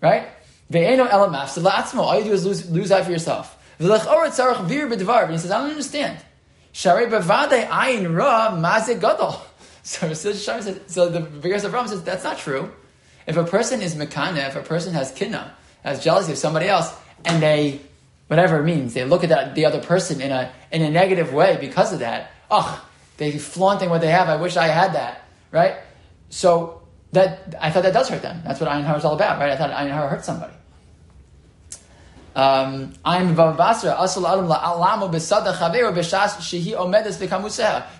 right? 0.00 0.28
All 0.72 2.18
you 2.18 2.24
do 2.24 2.32
is 2.32 2.46
lose, 2.46 2.70
lose 2.70 2.92
out 2.92 3.04
for 3.04 3.10
yourself. 3.10 3.56
And 3.78 3.90
he 3.90 5.38
says, 5.38 5.50
I 5.50 5.60
don't 5.60 5.70
understand. 5.70 6.18
Ayin 6.74 8.16
ra. 8.16 9.46
So, 9.82 10.12
so, 10.12 10.32
so 10.34 11.08
the 11.08 11.20
Birchas 11.20 11.68
Avram 11.68 11.88
says, 11.88 12.02
that's 12.02 12.24
not 12.24 12.38
true. 12.38 12.70
If 13.26 13.36
a 13.36 13.44
person 13.44 13.80
is 13.80 13.94
mekane, 13.94 14.46
if 14.46 14.56
a 14.56 14.62
person 14.62 14.92
has 14.94 15.12
kinna, 15.12 15.54
has 15.82 16.02
jealousy 16.02 16.32
of 16.32 16.38
somebody 16.38 16.68
else, 16.68 16.94
and 17.24 17.42
they, 17.42 17.80
whatever 18.26 18.60
it 18.60 18.64
means, 18.64 18.94
they 18.94 19.04
look 19.04 19.22
at 19.22 19.30
that, 19.30 19.54
the 19.54 19.64
other 19.64 19.80
person 19.80 20.20
in 20.20 20.30
a, 20.30 20.52
in 20.70 20.82
a 20.82 20.90
negative 20.90 21.32
way 21.32 21.56
because 21.60 21.92
of 21.92 22.00
that. 22.00 22.30
Ugh, 22.50 22.80
they 23.16 23.38
flaunting 23.38 23.90
what 23.90 24.00
they 24.00 24.10
have. 24.10 24.28
I 24.28 24.36
wish 24.36 24.56
I 24.56 24.66
had 24.66 24.94
that, 24.94 25.22
right? 25.50 25.76
So 26.28 26.82
that, 27.12 27.54
I 27.60 27.70
thought 27.70 27.82
that 27.84 27.92
does 27.92 28.08
hurt 28.08 28.22
them. 28.22 28.42
That's 28.44 28.60
what 28.60 28.68
Ayin 28.68 28.84
Hara 28.84 28.98
is 28.98 29.04
all 29.04 29.14
about, 29.14 29.38
right? 29.38 29.50
I 29.50 29.56
thought 29.56 29.70
Ayin 29.70 29.92
Hara 29.92 30.08
hurt 30.08 30.24
somebody. 30.24 30.52
Um, 32.36 32.92
I'm 33.04 33.34
Basra. 33.34 33.90
You're 33.90 33.98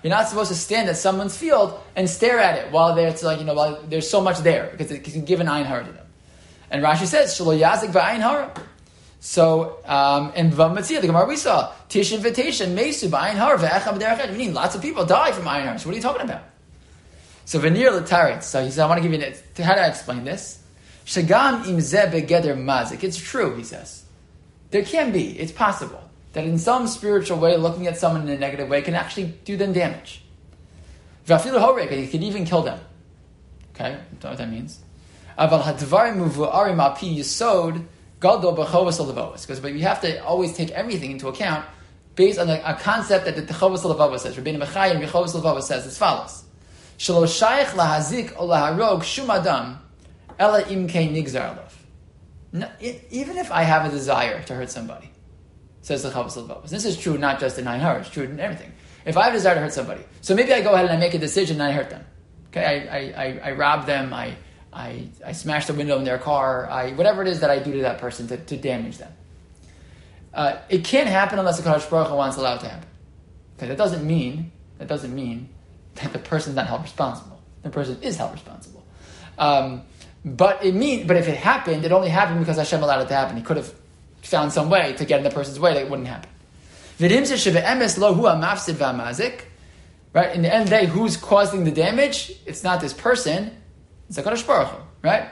not 0.09 0.27
supposed 0.29 0.49
to 0.49 0.55
stand 0.55 0.89
at 0.89 0.97
someone's 0.97 1.37
field 1.37 1.79
and 1.95 2.09
stare 2.09 2.39
at 2.39 2.57
it 2.57 2.71
while 2.71 2.95
there's 2.95 3.23
like, 3.23 3.39
you 3.39 3.45
know, 3.45 3.53
while 3.53 3.81
there's 3.87 4.09
so 4.09 4.21
much 4.21 4.39
there, 4.39 4.69
because 4.71 4.91
it 4.91 5.03
can 5.03 5.25
give 5.25 5.41
an 5.41 5.47
Ayin 5.47 5.65
Hara 5.65 5.83
to 5.83 5.91
them. 5.91 6.05
And 6.69 6.81
Rashi 6.81 7.05
says, 7.05 7.37
Shalo 7.37 7.59
Yazik 7.59 7.91
V'Ayin 7.91 8.21
Hara. 8.21 8.53
So, 9.19 9.77
um, 9.85 10.31
in 10.33 10.49
Bava 10.49 10.77
Metzia, 10.77 11.01
the 11.01 11.07
Gemara 11.07 11.27
we 11.27 11.35
saw, 11.35 11.73
Tish 11.89 12.13
invitation, 12.13 12.73
Mesu, 12.73 13.09
Ayin 13.09 13.35
Har, 13.35 13.57
Ve'echam 13.57 13.99
Derech 13.99 14.31
Meaning, 14.31 14.53
lots 14.53 14.73
of 14.75 14.81
people 14.81 15.05
die 15.05 15.33
from 15.33 15.43
Ayin 15.43 15.65
Har. 15.67 15.77
So 15.77 15.89
what 15.89 15.93
are 15.93 15.97
you 15.97 16.01
talking 16.01 16.21
about? 16.21 16.43
So, 17.45 17.59
Venir 17.59 17.91
L'tarit. 17.91 18.41
So 18.43 18.63
he 18.63 18.71
said, 18.71 18.83
I 18.83 18.87
want 18.87 19.03
to 19.03 19.07
give 19.07 19.19
you, 19.19 19.25
an, 19.25 19.33
how 19.63 19.75
do 19.75 19.81
I 19.81 19.87
explain 19.87 20.23
this? 20.23 20.61
Shagam 21.05 21.63
begeder 21.65 22.55
mazik. 22.57 23.03
It's 23.03 23.17
true, 23.17 23.55
he 23.55 23.63
says. 23.63 24.00
There 24.71 24.83
can 24.83 25.11
be, 25.11 25.37
it's 25.39 25.51
possible, 25.51 26.01
that 26.33 26.45
in 26.45 26.57
some 26.57 26.87
spiritual 26.87 27.37
way, 27.37 27.55
looking 27.57 27.87
at 27.87 27.97
someone 27.97 28.23
in 28.23 28.29
a 28.29 28.37
negative 28.37 28.69
way 28.69 28.81
can 28.81 28.95
actually 28.95 29.33
do 29.45 29.57
them 29.57 29.73
damage. 29.73 30.23
Vafilu 31.27 31.59
horek, 31.59 31.91
he 31.91 32.07
could 32.07 32.23
even 32.23 32.45
kill 32.45 32.63
them. 32.63 32.79
Okay, 33.75 33.97
don't 34.19 34.23
know 34.23 34.29
what 34.29 34.37
that 34.37 34.49
means. 34.49 34.79
Aval 35.37 35.61
hadvarim 35.61 36.17
muvu'arim 36.17 36.79
api 36.79 37.17
yisod, 37.17 37.85
gadol 38.19 38.55
b'chovas 38.55 38.99
alavavos. 38.99 39.41
Because 39.41 39.59
but 39.59 39.73
you 39.73 39.81
have 39.81 40.01
to 40.01 40.23
always 40.23 40.53
take 40.55 40.71
everything 40.71 41.11
into 41.11 41.27
account 41.27 41.65
based 42.15 42.39
on 42.39 42.49
a, 42.49 42.61
a 42.65 42.75
concept 42.75 43.25
that 43.25 43.35
the 43.35 43.41
Techovas 43.41 43.79
Alavava 43.79 44.19
says. 44.19 44.35
Rabbeinu 44.35 44.63
Mechai 44.63 44.91
and 44.91 45.03
Rechovas 45.03 45.63
says 45.63 45.85
as 45.85 45.97
follows: 45.97 46.43
Shelo 46.97 47.27
shaykh 47.27 47.67
lahazik 47.69 48.33
o 48.37 48.47
laharog 48.47 49.03
shum 49.03 49.29
adam 49.29 49.79
ela 50.37 50.63
imkei 50.63 51.11
nigzar 51.11 51.55
alav. 51.55 51.71
Even 52.53 53.37
if 53.37 53.51
I 53.51 53.63
have 53.63 53.85
a 53.85 53.89
desire 53.89 54.41
to 54.43 54.53
hurt 54.53 54.69
somebody, 54.69 55.09
says 55.81 56.03
the 56.03 56.09
Chovos 56.09 56.35
Halevavos. 56.35 56.69
This 56.69 56.85
is 56.85 56.97
true 56.97 57.17
not 57.17 57.39
just 57.39 57.57
in 57.57 57.65
nine 57.65 57.81
hours, 57.81 58.09
true 58.09 58.23
in 58.23 58.39
everything. 58.39 58.71
If 59.05 59.17
I 59.17 59.23
have 59.23 59.33
a 59.33 59.37
desire 59.37 59.55
to 59.55 59.61
hurt 59.61 59.73
somebody, 59.73 60.03
so 60.21 60.35
maybe 60.35 60.53
I 60.53 60.61
go 60.61 60.73
ahead 60.73 60.85
and 60.85 60.93
I 60.93 60.97
make 60.97 61.13
a 61.13 61.19
decision 61.19 61.59
and 61.59 61.63
I 61.63 61.71
hurt 61.71 61.89
them. 61.89 62.05
Okay, 62.49 62.63
I, 62.89 62.97
I, 62.97 63.25
I, 63.25 63.39
I 63.49 63.51
rob 63.53 63.85
them, 63.85 64.13
I 64.13 64.35
I, 64.73 65.09
I 65.25 65.33
smash 65.33 65.67
the 65.67 65.73
window 65.73 65.97
in 65.97 66.05
their 66.05 66.17
car, 66.17 66.69
I, 66.69 66.93
whatever 66.93 67.21
it 67.21 67.27
is 67.27 67.41
that 67.41 67.49
I 67.49 67.59
do 67.59 67.73
to 67.73 67.81
that 67.81 67.99
person 67.99 68.27
to, 68.27 68.37
to 68.37 68.57
damage 68.57 68.97
them. 68.97 69.11
Uh, 70.33 70.59
it 70.69 70.85
can't 70.85 71.09
happen 71.09 71.39
unless 71.39 71.59
the 71.59 71.69
Kadosh 71.69 71.89
Baruch 71.89 72.07
Hu 72.07 72.15
wants 72.15 72.37
it 72.37 72.41
to 72.41 72.47
happen. 72.47 72.87
Okay, 73.57 73.67
that 73.67 73.77
doesn't 73.77 74.05
mean 74.05 74.51
that 74.77 74.87
doesn't 74.87 75.13
mean 75.13 75.49
that 75.95 76.13
the 76.13 76.19
person's 76.19 76.55
not 76.55 76.67
held 76.67 76.83
responsible. 76.83 77.41
The 77.63 77.69
person 77.69 78.01
is 78.01 78.15
held 78.15 78.31
responsible. 78.31 78.83
Um, 79.37 79.83
but 80.23 80.63
it 80.63 80.75
mean, 80.75 81.07
but 81.07 81.17
if 81.17 81.27
it 81.27 81.37
happened, 81.37 81.83
it 81.83 81.91
only 81.91 82.09
happened 82.09 82.39
because 82.39 82.57
Hashem 82.57 82.83
allowed 82.83 83.01
it 83.01 83.07
to 83.07 83.15
happen. 83.15 83.37
He 83.37 83.43
could 83.43 83.57
have 83.57 83.73
found 84.21 84.53
some 84.53 84.69
way 84.69 84.93
to 84.93 85.05
get 85.05 85.17
in 85.17 85.23
the 85.23 85.31
person's 85.31 85.59
way 85.59 85.73
that 85.73 85.81
it 85.81 85.89
wouldn't 85.89 86.07
happen. 86.07 86.29
Right? 90.13 90.35
In 90.35 90.43
the 90.43 90.53
end 90.53 90.67
the 90.67 90.69
day, 90.69 90.85
who's 90.85 91.17
causing 91.17 91.63
the 91.63 91.71
damage? 91.71 92.33
It's 92.45 92.63
not 92.63 92.81
this 92.81 92.93
person. 92.93 93.57
It's 94.09 94.17
a 94.17 94.23
Kadosh 94.23 94.45
Baruch 94.45 94.67
Hu, 94.67 94.77
right? 95.01 95.29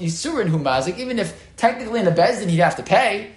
Isurin. 0.00 0.98
Even 0.98 1.18
if 1.18 1.56
technically 1.56 2.00
in 2.00 2.06
the 2.06 2.10
beis 2.10 2.40
din 2.40 2.48
he'd 2.48 2.58
have 2.58 2.76
to 2.76 2.82
pay. 2.82 3.32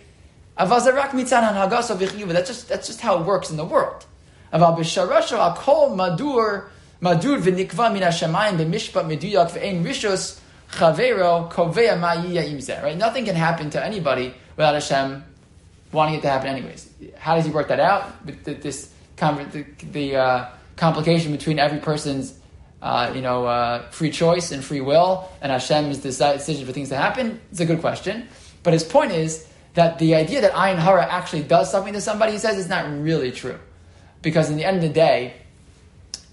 That's 0.57 2.47
just 2.47 2.69
that's 2.69 2.87
just 2.87 3.01
how 3.01 3.19
it 3.19 3.25
works 3.25 3.51
in 3.51 3.57
the 3.57 3.65
world. 3.65 4.05
Madur 4.53 6.69
v'nikva 7.01 7.93
min 7.93 8.03
b'mishpat 8.57 9.05
meduyak 9.05 9.51
v'ein 9.51 9.83
ma'iya 11.99 12.43
imzeh. 12.43 12.83
Right? 12.83 12.97
Nothing 12.97 13.25
can 13.25 13.35
happen 13.35 13.69
to 13.71 13.83
anybody 13.83 14.33
without 14.55 14.73
Hashem 14.73 15.23
wanting 15.91 16.15
it 16.15 16.21
to 16.21 16.29
happen 16.29 16.47
anyways. 16.47 16.89
How 17.17 17.35
does 17.35 17.45
he 17.45 17.51
work 17.51 17.67
that 17.69 17.79
out? 17.79 18.25
This 18.25 18.91
the, 19.17 19.65
the 19.91 20.15
uh, 20.15 20.45
complication 20.75 21.31
between 21.31 21.57
every 21.59 21.79
person's 21.79 22.37
uh, 22.81 23.11
you 23.15 23.21
know, 23.21 23.47
uh, 23.47 23.89
free 23.89 24.11
choice 24.11 24.51
and 24.51 24.63
free 24.63 24.81
will, 24.81 25.27
and 25.41 25.51
Hashem's 25.51 25.97
decision 25.97 26.65
for 26.67 26.71
things 26.71 26.89
to 26.89 26.95
happen? 26.95 27.41
It's 27.49 27.59
a 27.59 27.65
good 27.65 27.81
question. 27.81 28.27
But 28.61 28.73
his 28.73 28.83
point 28.83 29.11
is 29.11 29.47
that 29.73 29.97
the 29.97 30.13
idea 30.13 30.41
that 30.41 30.51
Ayin 30.51 30.77
Hara 30.77 31.03
actually 31.11 31.43
does 31.43 31.71
something 31.71 31.93
to 31.93 32.01
somebody, 32.01 32.33
he 32.33 32.37
says, 32.37 32.57
is 32.57 32.69
not 32.69 32.85
really 33.01 33.31
true. 33.31 33.57
Because 34.21 34.51
in 34.51 34.57
the 34.57 34.65
end 34.65 34.77
of 34.77 34.83
the 34.83 34.89
day, 34.89 35.33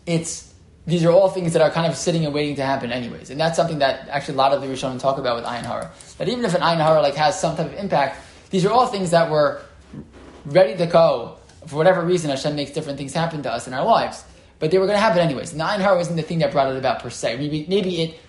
it's 0.04 0.51
these 0.86 1.04
are 1.04 1.10
all 1.10 1.28
things 1.28 1.52
that 1.52 1.62
are 1.62 1.70
kind 1.70 1.86
of 1.86 1.96
sitting 1.96 2.24
and 2.24 2.34
waiting 2.34 2.56
to 2.56 2.64
happen 2.64 2.90
anyways. 2.90 3.30
And 3.30 3.40
that's 3.40 3.56
something 3.56 3.78
that 3.78 4.08
actually 4.08 4.34
a 4.34 4.38
lot 4.38 4.52
of 4.52 4.60
the 4.60 4.66
Rishonim 4.66 4.98
talk 5.00 5.18
about 5.18 5.36
with 5.36 5.44
Ayin 5.44 5.64
Hara. 5.64 5.92
That 6.18 6.28
even 6.28 6.44
if 6.44 6.54
an 6.54 6.60
Ayin 6.60 6.78
Hara 6.78 7.00
like 7.00 7.14
has 7.14 7.40
some 7.40 7.56
type 7.56 7.66
of 7.66 7.74
impact, 7.74 8.18
these 8.50 8.64
are 8.64 8.70
all 8.70 8.86
things 8.86 9.10
that 9.10 9.30
were 9.30 9.62
ready 10.44 10.76
to 10.76 10.86
go. 10.86 11.36
For 11.68 11.76
whatever 11.76 12.04
reason, 12.04 12.30
Hashem 12.30 12.56
makes 12.56 12.72
different 12.72 12.98
things 12.98 13.14
happen 13.14 13.42
to 13.44 13.52
us 13.52 13.68
in 13.68 13.74
our 13.74 13.84
lives. 13.84 14.24
but 14.62 14.70
they 14.70 14.78
were 14.78 14.86
going 14.86 14.96
to 14.96 15.00
happen 15.00 15.18
anyways. 15.18 15.50
And 15.50 15.60
The 15.60 15.64
Ayin 15.64 15.80
Hara 15.80 15.96
wasn't 15.96 16.16
the 16.18 16.22
thing 16.22 16.38
that 16.38 16.52
brought 16.52 16.70
it 16.70 16.76
about 16.76 17.02
per 17.02 17.10
se. 17.10 17.36
Maybe, 17.36 17.66
maybe 17.68 18.02
it, 18.02 18.20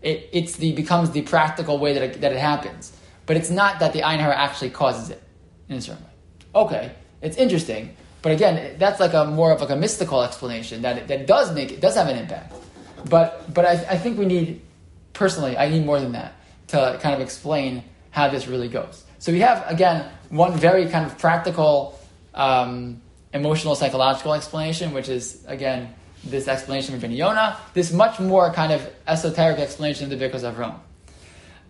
it 0.00 0.28
it's 0.32 0.54
the 0.54 0.72
becomes 0.72 1.10
the 1.10 1.22
practical 1.22 1.76
way 1.76 1.92
that 1.94 2.02
it, 2.02 2.20
that 2.20 2.30
it 2.30 2.38
happens, 2.38 2.96
but 3.26 3.36
it's 3.36 3.50
not 3.50 3.80
that 3.80 3.92
the 3.92 4.00
Ayin 4.00 4.18
Hara 4.18 4.36
actually 4.36 4.70
causes 4.70 5.10
it 5.10 5.20
in 5.68 5.76
a 5.76 5.80
certain 5.80 6.04
way. 6.04 6.10
Okay, 6.54 6.92
it's 7.20 7.36
interesting, 7.36 7.96
but 8.22 8.32
again, 8.32 8.76
that's 8.78 9.00
like 9.00 9.14
a 9.14 9.24
more 9.24 9.50
of 9.50 9.60
like 9.60 9.70
a 9.70 9.76
mystical 9.76 10.22
explanation 10.22 10.82
that 10.82 11.08
that 11.08 11.26
does 11.26 11.52
make 11.52 11.72
it 11.72 11.80
does 11.80 11.96
have 11.96 12.08
an 12.08 12.16
impact. 12.16 12.54
But 13.10 13.52
but 13.52 13.66
I, 13.66 13.72
I 13.72 13.98
think 13.98 14.18
we 14.18 14.26
need 14.26 14.62
personally 15.12 15.56
I 15.56 15.68
need 15.68 15.84
more 15.84 16.00
than 16.00 16.12
that 16.12 16.34
to 16.68 16.98
kind 17.02 17.14
of 17.14 17.20
explain 17.20 17.82
how 18.10 18.28
this 18.28 18.46
really 18.46 18.68
goes. 18.68 19.04
So 19.18 19.32
we 19.32 19.40
have 19.40 19.64
again 19.68 20.10
one 20.30 20.54
very 20.54 20.88
kind 20.88 21.04
of 21.04 21.18
practical, 21.18 21.98
um, 22.34 23.02
emotional 23.32 23.74
psychological 23.74 24.34
explanation, 24.34 24.94
which 24.94 25.08
is 25.08 25.44
again 25.46 25.92
this 26.24 26.46
explanation 26.46 26.92
from 26.92 27.00
Ben 27.00 27.10
Yonah. 27.10 27.58
This 27.74 27.92
much 27.92 28.20
more 28.20 28.52
kind 28.52 28.72
of 28.72 28.88
esoteric 29.08 29.58
explanation 29.58 30.10
of 30.10 30.16
the 30.16 30.24
Birchas 30.24 30.44
Avram. 30.44 30.78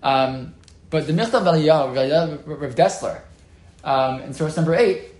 Um, 0.02 0.54
but 0.90 1.06
the 1.06 1.14
Michtav 1.14 1.44
Eliyahu, 1.44 2.42
Rav 2.44 2.74
Dessler, 2.74 3.22
um, 3.82 4.20
in 4.20 4.34
source 4.34 4.56
number 4.56 4.74
eight, 4.74 5.11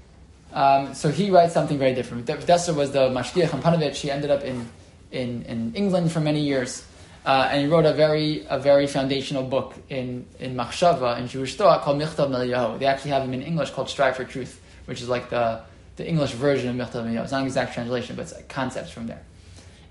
um, 0.52 0.94
so 0.94 1.10
he 1.10 1.30
writes 1.30 1.54
something 1.54 1.78
very 1.78 1.94
different. 1.94 2.26
Dessler 2.26 2.74
was 2.74 2.92
the 2.92 3.08
Mashgiach 3.08 3.54
in 3.54 3.60
Ponevezh. 3.60 3.96
He 3.96 4.10
ended 4.10 4.30
up 4.30 4.42
in, 4.42 4.68
in, 5.10 5.42
in 5.44 5.74
England 5.74 6.12
for 6.12 6.20
many 6.20 6.40
years. 6.40 6.84
Uh, 7.24 7.48
and 7.50 7.62
he 7.62 7.68
wrote 7.68 7.86
a 7.86 7.92
very, 7.92 8.44
a 8.50 8.58
very 8.58 8.86
foundational 8.86 9.44
book 9.44 9.74
in, 9.88 10.26
in 10.40 10.56
Machshava, 10.56 11.18
in 11.18 11.28
Jewish 11.28 11.54
thought, 11.54 11.82
called 11.82 12.00
Michtav 12.00 12.30
Eliyahu. 12.30 12.80
They 12.80 12.86
actually 12.86 13.12
have 13.12 13.22
him 13.22 13.32
in 13.32 13.42
English 13.42 13.70
called 13.70 13.88
Strive 13.88 14.16
for 14.16 14.24
Truth, 14.24 14.60
which 14.86 15.00
is 15.00 15.08
like 15.08 15.30
the, 15.30 15.62
the 15.96 16.06
English 16.06 16.32
version 16.32 16.68
of 16.68 16.76
Michtav 16.88 17.04
Eliyahu. 17.06 17.22
It's 17.22 17.32
not 17.32 17.42
an 17.42 17.46
exact 17.46 17.74
translation, 17.74 18.16
but 18.16 18.22
it's 18.22 18.34
concepts 18.48 18.90
from 18.90 19.06
there. 19.06 19.22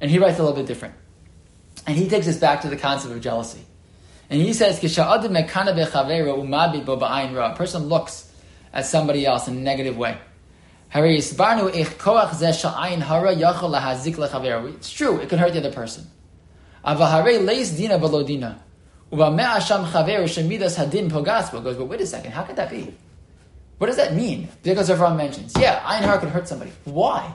And 0.01 0.11
he 0.11 0.19
writes 0.19 0.39
a 0.39 0.43
little 0.43 0.57
bit 0.57 0.67
different. 0.67 0.95
And 1.87 1.95
he 1.95 2.09
takes 2.09 2.27
us 2.27 2.37
back 2.37 2.61
to 2.61 2.69
the 2.69 2.75
concept 2.75 3.13
of 3.13 3.21
jealousy. 3.21 3.65
And 4.29 4.41
he 4.41 4.53
says, 4.53 4.83
A 4.83 4.85
person 7.55 7.83
looks 7.87 8.31
at 8.73 8.85
somebody 8.85 9.25
else 9.25 9.47
in 9.47 9.57
a 9.57 9.59
negative 9.59 9.97
way. 9.97 10.17
It's 14.75 14.91
true, 14.91 15.19
it 15.21 15.29
can 15.29 15.39
hurt 15.39 15.53
the 15.53 15.59
other 15.59 15.71
person. 15.71 16.05
Goes, 21.63 21.77
but 21.77 21.85
wait 21.85 22.01
a 22.01 22.05
second, 22.05 22.31
how 22.31 22.43
could 22.43 22.57
that 22.57 22.69
be? 22.69 22.93
What 23.77 23.87
does 23.87 23.95
that 23.95 24.13
mean? 24.15 24.49
Because 24.63 24.89
Avram 24.89 25.15
mentions, 25.15 25.53
yeah, 25.57 25.79
Ayin 25.79 26.01
Hara 26.01 26.19
can 26.19 26.29
hurt 26.29 26.47
somebody. 26.47 26.71
Why? 26.83 27.33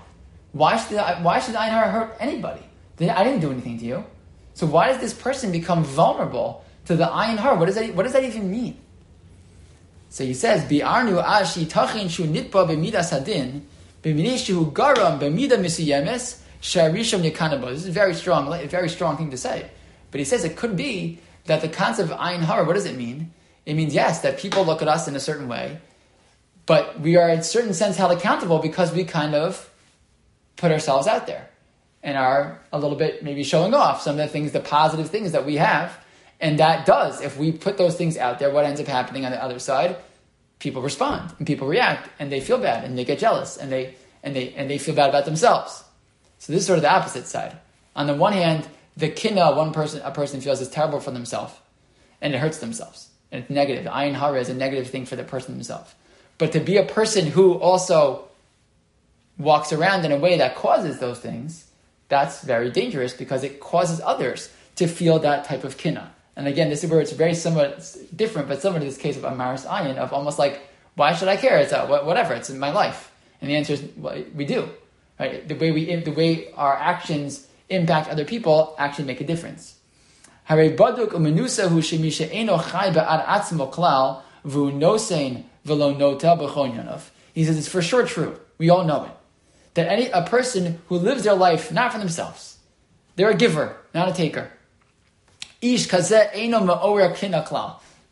Why 0.53 0.77
should, 0.77 0.99
I, 0.99 1.23
why 1.23 1.41
should 1.41 1.55
Ayin 1.55 1.71
Hara 1.71 1.91
hurt 1.91 2.17
anybody? 2.21 2.61
I 3.01 3.25
didn't 3.25 3.41
do 3.41 3.51
anything 3.51 3.79
to 3.79 3.85
you. 3.87 4.05
So 4.53 4.67
why 4.67 4.89
does 4.89 5.01
this 5.01 5.15
person 5.15 5.51
become 5.51 5.83
vulnerable 5.83 6.63
to 6.87 6.95
the 6.95 7.05
Ayin 7.07 7.39
Hara? 7.39 7.57
What 7.57 7.67
does 7.67 7.75
that, 7.77 7.95
what 7.95 8.03
does 8.03 8.13
that 8.13 8.25
even 8.25 8.51
mean? 8.51 8.79
So 10.17 10.25
he 10.25 10.33
says, 10.33 10.65
Bi'arnu 10.65 11.23
ashi 11.23 11.67
tachin 11.67 12.09
shu 12.09 12.25
nitba 12.25 12.67
b'midas 12.67 13.13
hadin, 13.13 13.61
b'minishu 14.03 14.73
garam 14.73 15.21
b'mida 15.21 15.59
misiyemes, 15.59 16.41
sharisham 16.63 17.31
yakanabo. 17.31 17.69
This 17.69 17.81
is 17.81 17.89
a 17.89 17.93
very 17.93 18.15
strong, 18.15 18.51
very 18.67 18.89
strong 18.89 19.19
thing 19.19 19.31
to 19.31 19.37
say. 19.37 19.71
But 20.11 20.19
he 20.19 20.25
says 20.25 20.43
it 20.45 20.57
could 20.57 20.75
be 20.75 21.19
that 21.45 21.61
the 21.61 21.69
concept 21.69 22.11
of 22.11 22.19
ayin 22.19 22.39
hara, 22.39 22.65
what 22.65 22.77
does 22.77 22.87
it 22.87 22.97
mean? 22.97 23.31
It 23.67 23.75
means, 23.75 23.93
yes, 23.93 24.21
that 24.23 24.39
people 24.39 24.65
look 24.65 24.81
at 24.81 24.89
us 24.89 25.07
in 25.07 25.15
a 25.17 25.21
certain 25.21 25.49
way, 25.49 25.81
but 26.65 26.99
we 26.99 27.17
are 27.17 27.29
in 27.29 27.41
a 27.41 27.45
certain 27.45 27.75
sense 27.75 27.99
held 27.99 28.13
accountable 28.13 28.61
because 28.61 28.93
we 28.93 29.05
kind 29.05 29.35
of 29.35 29.71
put 30.57 30.73
ourselves 30.73 31.07
out 31.07 31.27
there 31.27 31.51
and 32.03 32.17
are 32.17 32.63
a 32.73 32.79
little 32.79 32.97
bit 32.97 33.23
maybe 33.23 33.43
showing 33.43 33.75
off 33.75 34.01
some 34.01 34.13
of 34.13 34.27
the 34.27 34.29
things, 34.29 34.53
the 34.53 34.61
positive 34.61 35.11
things 35.11 35.33
that 35.33 35.45
we 35.45 35.57
have 35.57 35.95
and 36.41 36.59
that 36.59 36.85
does, 36.85 37.21
if 37.21 37.39
we 37.39 37.53
put 37.53 37.79
those 37.79 37.97
things 37.97 38.17
out 38.17 38.39
there, 38.39 38.51
what 38.51 38.65
ends 38.65 38.81
up 38.81 38.87
happening 38.87 39.25
on 39.25 39.33
the 39.33 39.43
other 39.43 39.59
side? 39.59 39.97
People 40.59 40.83
respond 40.83 41.33
and 41.39 41.47
people 41.47 41.67
react 41.67 42.11
and 42.19 42.31
they 42.31 42.41
feel 42.41 42.59
bad 42.59 42.85
and 42.85 42.97
they 42.97 43.05
get 43.05 43.19
jealous 43.19 43.57
and 43.57 43.71
they 43.71 43.95
and 44.23 44.35
they 44.35 44.53
and 44.55 44.71
they 44.71 44.79
feel 44.79 44.95
bad 44.95 45.09
about 45.09 45.25
themselves. 45.25 45.85
So 46.39 46.53
this 46.53 46.61
is 46.61 46.67
sort 46.67 46.79
of 46.79 46.83
the 46.83 46.93
opposite 46.93 47.27
side. 47.27 47.59
On 47.95 48.07
the 48.07 48.15
one 48.15 48.33
hand, 48.33 48.69
the 48.97 49.09
kinna 49.09 49.55
one 49.55 49.73
person 49.73 50.01
a 50.03 50.11
person 50.11 50.41
feels 50.41 50.61
is 50.61 50.69
terrible 50.69 51.01
for 51.01 51.11
themselves 51.11 51.55
and 52.21 52.35
it 52.35 52.39
hurts 52.39 52.59
themselves. 52.59 53.09
And 53.31 53.43
it's 53.43 53.51
negative. 53.51 53.85
The 53.85 53.91
ayin 53.91 54.15
hara 54.15 54.41
is 54.41 54.49
a 54.49 54.55
negative 54.55 54.89
thing 54.89 55.05
for 55.05 55.17
the 55.17 55.25
person 55.25 55.55
themselves. 55.55 55.95
But 56.39 56.53
to 56.53 56.61
be 56.61 56.77
a 56.77 56.85
person 56.85 57.27
who 57.27 57.55
also 57.55 58.29
walks 59.39 59.73
around 59.73 60.05
in 60.05 60.13
a 60.13 60.19
way 60.19 60.39
that 60.39 60.55
causes 60.55 60.99
those 60.99 61.19
things, 61.19 61.71
that's 62.09 62.43
very 62.43 62.71
dangerous 62.71 63.13
because 63.13 63.43
it 63.43 63.61
causes 63.61 64.01
others 64.05 64.51
to 64.77 64.87
feel 64.87 65.19
that 65.19 65.45
type 65.45 65.65
of 65.65 65.77
kinna. 65.77 66.13
And 66.37 66.47
again, 66.47 66.69
this 66.69 66.85
is 66.85 66.91
where 66.91 67.01
it's 67.01 67.13
very 67.13 67.35
similar, 67.35 67.79
different, 68.15 68.49
but 68.49 68.61
similar 68.61 68.81
to 68.81 68.87
this 68.87 68.99
case 68.99 69.17
of 69.17 69.23
Amaris 69.23 69.67
Ayin, 69.67 69.97
of 69.97 70.13
almost 70.13 70.39
like, 70.39 70.61
why 70.95 71.15
should 71.15 71.29
I 71.29 71.37
care? 71.37 71.59
It's 71.59 71.73
a, 71.73 71.87
whatever, 71.87 72.35
it's 72.35 72.51
in 72.51 72.59
my 72.59 72.71
life. 72.71 73.11
And 73.41 73.51
the 73.51 73.57
answer 73.57 73.73
is, 73.75 73.83
well, 73.97 74.23
we 74.35 74.45
do. 74.45 74.69
Right? 75.19 75.49
The 75.49 75.55
way 75.55 75.73
we, 75.73 75.95
the 75.97 76.13
way 76.13 76.53
our 76.53 76.75
actions 76.75 77.47
impact 77.69 78.11
other 78.11 78.25
people 78.25 78.75
actually 78.79 79.07
make 79.07 79.21
a 79.21 79.25
difference. 79.25 79.77
He 87.35 87.45
says 87.45 87.59
it's 87.59 87.69
for 87.69 87.83
sure 87.83 88.07
true. 88.07 88.39
We 88.59 88.71
all 88.71 88.85
know 88.85 89.05
it. 89.05 89.11
That 89.75 89.89
any 89.89 90.09
a 90.11 90.23
person 90.23 90.81
who 90.89 90.97
lives 90.97 91.25
their 91.25 91.35
life 91.35 91.73
not 91.73 91.93
for 91.93 91.99
themselves, 91.99 92.59
they're 93.17 93.31
a 93.31 93.35
giver, 93.35 93.77
not 93.93 94.09
a 94.09 94.13
taker. 94.13 94.53
Ish 95.75 95.87
That 95.89 96.23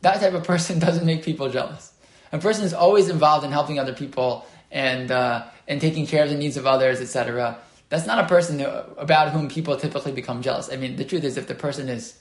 type 0.02 0.34
of 0.34 0.44
person 0.44 0.78
doesn't 0.86 1.06
make 1.06 1.22
people 1.22 1.48
jealous. 1.50 1.92
A 2.32 2.38
person 2.38 2.64
is 2.64 2.74
always 2.74 3.08
involved 3.08 3.44
in 3.44 3.52
helping 3.52 3.78
other 3.78 3.92
people 3.92 4.46
and 4.70 5.10
uh, 5.10 5.44
and 5.68 5.80
taking 5.80 6.06
care 6.06 6.24
of 6.24 6.30
the 6.30 6.36
needs 6.36 6.56
of 6.56 6.66
others, 6.66 7.00
etc. 7.00 7.58
That's 7.90 8.06
not 8.06 8.24
a 8.24 8.26
person 8.26 8.60
about 8.60 9.30
whom 9.30 9.48
people 9.48 9.76
typically 9.76 10.12
become 10.12 10.42
jealous. 10.42 10.68
I 10.70 10.76
mean, 10.76 10.96
the 10.96 11.04
truth 11.04 11.22
is, 11.22 11.36
if 11.36 11.46
the 11.46 11.54
person 11.54 11.88
is 11.88 12.18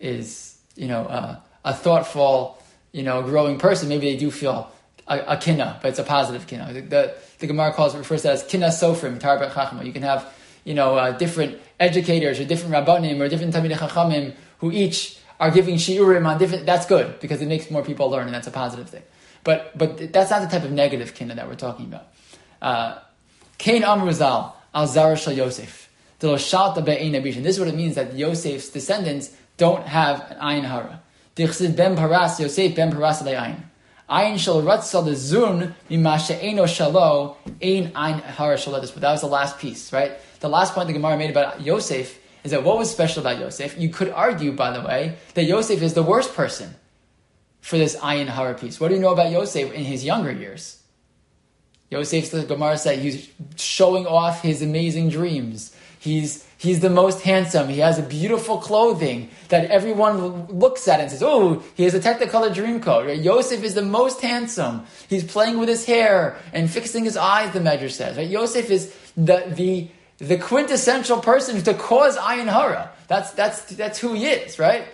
is 0.00 0.56
you 0.76 0.88
know 0.88 1.04
uh, 1.04 1.40
a 1.64 1.74
thoughtful, 1.74 2.62
you 2.92 3.02
know, 3.02 3.22
growing 3.22 3.58
person, 3.58 3.88
maybe 3.88 4.10
they 4.10 4.16
do 4.16 4.30
feel 4.30 4.70
a, 5.06 5.18
a 5.34 5.36
kinna, 5.36 5.78
but 5.82 5.88
it's 5.88 5.98
a 5.98 6.04
positive 6.04 6.46
kinna. 6.46 6.72
The, 6.72 6.80
the, 6.80 7.14
the 7.38 7.46
Gemara 7.46 7.72
calls 7.72 7.94
refers 7.96 8.22
to 8.22 8.28
that 8.28 8.34
as 8.34 8.44
kinna 8.44 8.68
sofrim, 8.68 9.18
tarbat 9.18 9.52
chachma. 9.52 9.84
You 9.84 9.92
can 9.92 10.02
have 10.02 10.32
you 10.64 10.74
know 10.74 10.96
uh, 10.96 11.12
different 11.12 11.60
educators 11.78 12.40
or 12.40 12.44
different 12.44 12.74
rabbanim 12.74 13.20
or 13.20 13.28
different 13.28 13.54
tamid 13.54 13.72
chachamim 13.72 14.34
who 14.58 14.72
each 14.72 15.18
are 15.40 15.50
giving 15.50 15.76
shiurim 15.76 16.26
on 16.26 16.38
different. 16.38 16.66
That's 16.66 16.86
good 16.86 17.20
because 17.20 17.42
it 17.42 17.46
makes 17.46 17.70
more 17.70 17.82
people 17.82 18.10
learn, 18.10 18.26
and 18.26 18.34
that's 18.34 18.46
a 18.46 18.52
positive 18.52 18.88
thing. 18.88 19.02
But 19.42 19.76
but 19.76 20.12
that's 20.12 20.30
not 20.30 20.42
the 20.42 20.48
type 20.48 20.64
of 20.64 20.72
negative 20.72 21.14
kinna 21.14 21.34
that 21.34 21.48
we're 21.48 21.54
talking 21.54 21.86
about. 21.86 22.08
Uh, 22.62 22.98
Kain 23.58 23.82
Amruzal 23.82 24.52
al 24.74 24.86
Zara 24.86 25.16
Shal 25.16 25.34
Yosef. 25.34 25.90
This 26.18 26.52
is 26.52 27.58
what 27.58 27.68
it 27.68 27.74
means 27.74 27.96
that 27.96 28.14
Yosef's 28.14 28.70
descendants 28.70 29.36
don't 29.56 29.86
have 29.86 30.30
an 30.30 30.38
ayin 30.38 30.64
hara. 30.64 31.02
Dichsid 31.36 31.76
ben 31.76 31.96
paras 31.96 32.40
Yosef 32.40 32.74
ben 32.74 32.90
paras 32.90 33.22
ayin. 33.22 33.60
Ayin 34.08 34.38
shal 34.38 34.62
ratzal 34.62 35.04
the 35.04 35.10
zun 35.10 35.74
mimashe 35.90 36.38
eno 36.42 36.64
shalo 36.64 37.36
ayin 37.60 37.92
hara 37.92 38.56
shalatis. 38.56 38.92
But 38.92 39.02
that 39.02 39.12
was 39.12 39.20
the 39.20 39.26
last 39.26 39.58
piece, 39.58 39.92
right? 39.92 40.12
The 40.44 40.50
last 40.50 40.74
point 40.74 40.88
the 40.88 40.92
Gemara 40.92 41.16
made 41.16 41.30
about 41.30 41.62
Yosef 41.62 42.20
is 42.44 42.50
that 42.50 42.64
what 42.64 42.76
was 42.76 42.90
special 42.90 43.20
about 43.22 43.38
Yosef? 43.38 43.78
You 43.78 43.88
could 43.88 44.10
argue, 44.10 44.52
by 44.52 44.78
the 44.78 44.86
way, 44.86 45.16
that 45.32 45.44
Yosef 45.44 45.80
is 45.80 45.94
the 45.94 46.02
worst 46.02 46.34
person 46.34 46.74
for 47.62 47.78
this 47.78 47.96
ayin 47.96 48.26
hara 48.26 48.52
piece. 48.52 48.78
What 48.78 48.88
do 48.88 48.94
you 48.94 49.00
know 49.00 49.14
about 49.14 49.32
Yosef 49.32 49.72
in 49.72 49.84
his 49.84 50.04
younger 50.04 50.30
years? 50.30 50.82
Yosef, 51.88 52.30
the 52.30 52.44
Gemara 52.44 52.76
said, 52.76 52.98
he's 52.98 53.30
showing 53.56 54.06
off 54.06 54.42
his 54.42 54.60
amazing 54.60 55.08
dreams. 55.08 55.74
He's, 55.98 56.46
he's 56.58 56.80
the 56.80 56.90
most 56.90 57.22
handsome. 57.22 57.70
He 57.70 57.78
has 57.78 57.98
a 57.98 58.02
beautiful 58.02 58.58
clothing 58.58 59.30
that 59.48 59.70
everyone 59.70 60.48
looks 60.48 60.86
at 60.88 61.00
and 61.00 61.10
says, 61.10 61.22
oh, 61.22 61.62
he 61.74 61.84
has 61.84 61.94
a 61.94 62.00
technicolor 62.00 62.52
dream 62.52 62.82
coat. 62.82 63.06
Right? 63.06 63.18
Yosef 63.18 63.64
is 63.64 63.72
the 63.72 63.80
most 63.80 64.20
handsome. 64.20 64.84
He's 65.08 65.24
playing 65.24 65.56
with 65.58 65.70
his 65.70 65.86
hair 65.86 66.36
and 66.52 66.70
fixing 66.70 67.04
his 67.04 67.16
eyes, 67.16 67.54
the 67.54 67.60
Medrash 67.60 67.92
says. 67.92 68.18
Right? 68.18 68.28
Yosef 68.28 68.68
is 68.68 68.94
the, 69.16 69.44
the, 69.46 69.88
the 70.28 70.38
quintessential 70.38 71.20
person 71.20 71.62
to 71.62 71.74
cause 71.74 72.16
ayin 72.16 72.48
hara. 72.48 72.90
That's, 73.08 73.30
that's, 73.32 73.62
that's 73.76 73.98
who 73.98 74.14
he 74.14 74.26
is, 74.26 74.58
right? 74.58 74.86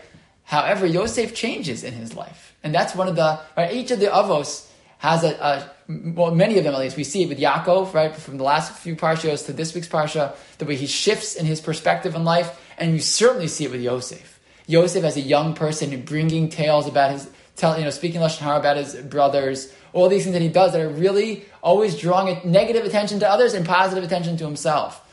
However, 0.45 0.87
Yosef 0.87 1.35
changes 1.35 1.85
in 1.85 1.93
his 1.93 2.15
life. 2.15 2.57
And 2.63 2.75
that's 2.75 2.95
one 2.95 3.09
of 3.09 3.17
the, 3.17 3.41
right, 3.57 3.73
each 3.73 3.91
of 3.91 4.01
the 4.01 4.07
avos 4.07 4.67
has 4.99 5.25
a, 5.25 5.31
a, 5.31 5.71
well, 5.89 6.35
many 6.35 6.59
of 6.59 6.65
them 6.65 6.75
at 6.75 6.81
least, 6.81 6.97
we 6.97 7.05
see 7.05 7.23
it 7.23 7.29
with 7.29 7.39
Yaakov, 7.39 7.95
right, 7.95 8.15
from 8.15 8.37
the 8.37 8.45
last 8.45 8.73
few 8.73 8.95
parshas 8.97 9.47
to 9.47 9.53
this 9.53 9.75
week's 9.75 9.89
parsha, 9.89 10.35
the 10.59 10.67
way 10.67 10.77
he 10.77 10.87
shifts 10.87 11.37
in 11.37 11.47
his 11.47 11.61
perspective 11.61 12.15
in 12.15 12.25
life, 12.25 12.61
and 12.77 12.93
you 12.93 12.99
certainly 12.99 13.49
see 13.49 13.65
it 13.65 13.71
with 13.71 13.81
Yosef. 13.81 14.39
Yosef 14.67 15.03
as 15.03 15.17
a 15.17 15.21
young 15.21 15.55
person 15.55 16.03
bringing 16.03 16.49
tales 16.49 16.87
about 16.87 17.13
his, 17.13 17.31
tell, 17.57 17.79
you 17.79 17.85
know, 17.85 17.91
speaking 17.91 18.21
lashon 18.21 18.41
hara 18.41 18.59
about 18.59 18.77
his 18.77 18.95
brothers, 18.95 19.73
all 19.93 20.09
these 20.09 20.25
things 20.25 20.35
that 20.35 20.43
he 20.43 20.49
does 20.49 20.73
that 20.73 20.81
are 20.81 20.91
really 20.91 21.45
always 21.63 21.99
drawing 21.99 22.39
negative 22.45 22.85
attention 22.85 23.21
to 23.21 23.29
others 23.29 23.55
and 23.55 23.67
positive 23.67 24.05
attention 24.05 24.37
to 24.37 24.45
himself. 24.45 25.07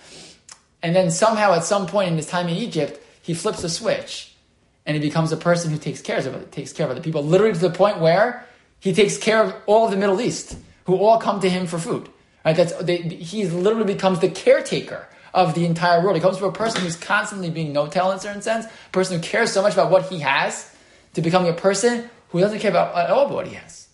And 0.81 0.95
then 0.95 1.11
somehow, 1.11 1.53
at 1.53 1.63
some 1.63 1.87
point 1.87 2.09
in 2.09 2.17
his 2.17 2.27
time 2.27 2.47
in 2.47 2.55
Egypt, 2.55 2.99
he 3.21 3.33
flips 3.33 3.63
a 3.63 3.69
switch, 3.69 4.33
and 4.85 4.95
he 4.95 5.01
becomes 5.01 5.31
a 5.31 5.37
person 5.37 5.71
who 5.71 5.77
takes 5.77 6.01
care 6.01 6.17
of 6.17 6.51
takes 6.51 6.71
care 6.71 6.85
of 6.85 6.91
other 6.91 7.01
people, 7.01 7.23
literally 7.23 7.53
to 7.53 7.59
the 7.59 7.69
point 7.69 7.99
where 7.99 8.45
he 8.79 8.93
takes 8.93 9.17
care 9.17 9.43
of 9.43 9.55
all 9.65 9.85
of 9.85 9.91
the 9.91 9.97
Middle 9.97 10.21
East, 10.21 10.57
who 10.85 10.95
all 10.95 11.19
come 11.19 11.39
to 11.41 11.49
him 11.49 11.67
for 11.67 11.79
food. 11.79 12.09
Right? 12.45 12.55
That's 12.55 12.73
they, 12.73 12.97
he 12.97 13.47
literally 13.47 13.91
becomes 13.91 14.19
the 14.19 14.29
caretaker 14.29 15.07
of 15.33 15.55
the 15.55 15.65
entire 15.65 16.01
world. 16.01 16.15
He 16.15 16.21
comes 16.21 16.37
from 16.37 16.49
a 16.49 16.53
person 16.53 16.81
who's 16.81 16.95
constantly 16.95 17.49
being 17.49 17.73
no-tell 17.73 18.11
in 18.11 18.17
a 18.17 18.19
certain 18.19 18.41
sense, 18.41 18.65
a 18.65 18.91
person 18.91 19.17
who 19.17 19.23
cares 19.23 19.51
so 19.51 19.61
much 19.61 19.73
about 19.73 19.91
what 19.91 20.09
he 20.09 20.19
has, 20.19 20.73
to 21.13 21.21
becoming 21.21 21.49
a 21.49 21.53
person 21.53 22.09
who 22.29 22.39
doesn't 22.39 22.59
care 22.59 22.71
about 22.71 22.95
at 22.95 23.09
all 23.09 23.25
about 23.25 23.35
what 23.35 23.47
he 23.47 23.55
has, 23.55 23.87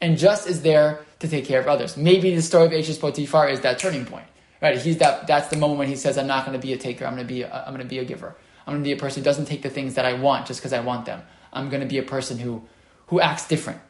and 0.00 0.18
just 0.18 0.48
is 0.48 0.62
there 0.62 1.00
to 1.20 1.28
take 1.28 1.44
care 1.44 1.60
of 1.60 1.68
others. 1.68 1.96
Maybe 1.96 2.34
the 2.34 2.42
story 2.42 2.66
of 2.66 2.72
Eshes 2.72 2.98
Potiphar 2.98 3.48
is 3.48 3.60
that 3.60 3.78
turning 3.78 4.04
point. 4.04 4.26
Right? 4.60 4.78
He's 4.78 4.98
that. 4.98 5.26
That's 5.26 5.48
the 5.48 5.56
moment 5.56 5.78
when 5.78 5.88
he 5.88 5.96
says, 5.96 6.18
"I'm 6.18 6.26
not 6.26 6.44
going 6.44 6.58
to 6.58 6.64
be 6.64 6.72
a 6.72 6.76
taker. 6.76 7.06
I'm 7.06 7.14
going 7.14 7.26
to 7.26 7.32
be. 7.32 7.42
A, 7.42 7.64
I'm 7.66 7.74
going 7.74 7.86
to 7.86 7.88
be 7.88 7.98
a 7.98 8.04
giver. 8.04 8.36
I'm 8.66 8.74
going 8.74 8.82
to 8.82 8.88
be 8.88 8.92
a 8.92 8.96
person 8.96 9.22
who 9.22 9.24
doesn't 9.24 9.46
take 9.46 9.62
the 9.62 9.70
things 9.70 9.94
that 9.94 10.04
I 10.04 10.12
want 10.14 10.46
just 10.46 10.60
because 10.60 10.72
I 10.72 10.80
want 10.80 11.06
them. 11.06 11.22
I'm 11.52 11.70
going 11.70 11.80
to 11.80 11.88
be 11.88 11.98
a 11.98 12.02
person 12.02 12.38
who 12.38 12.62
who 13.06 13.20
acts 13.20 13.48
different." 13.48 13.80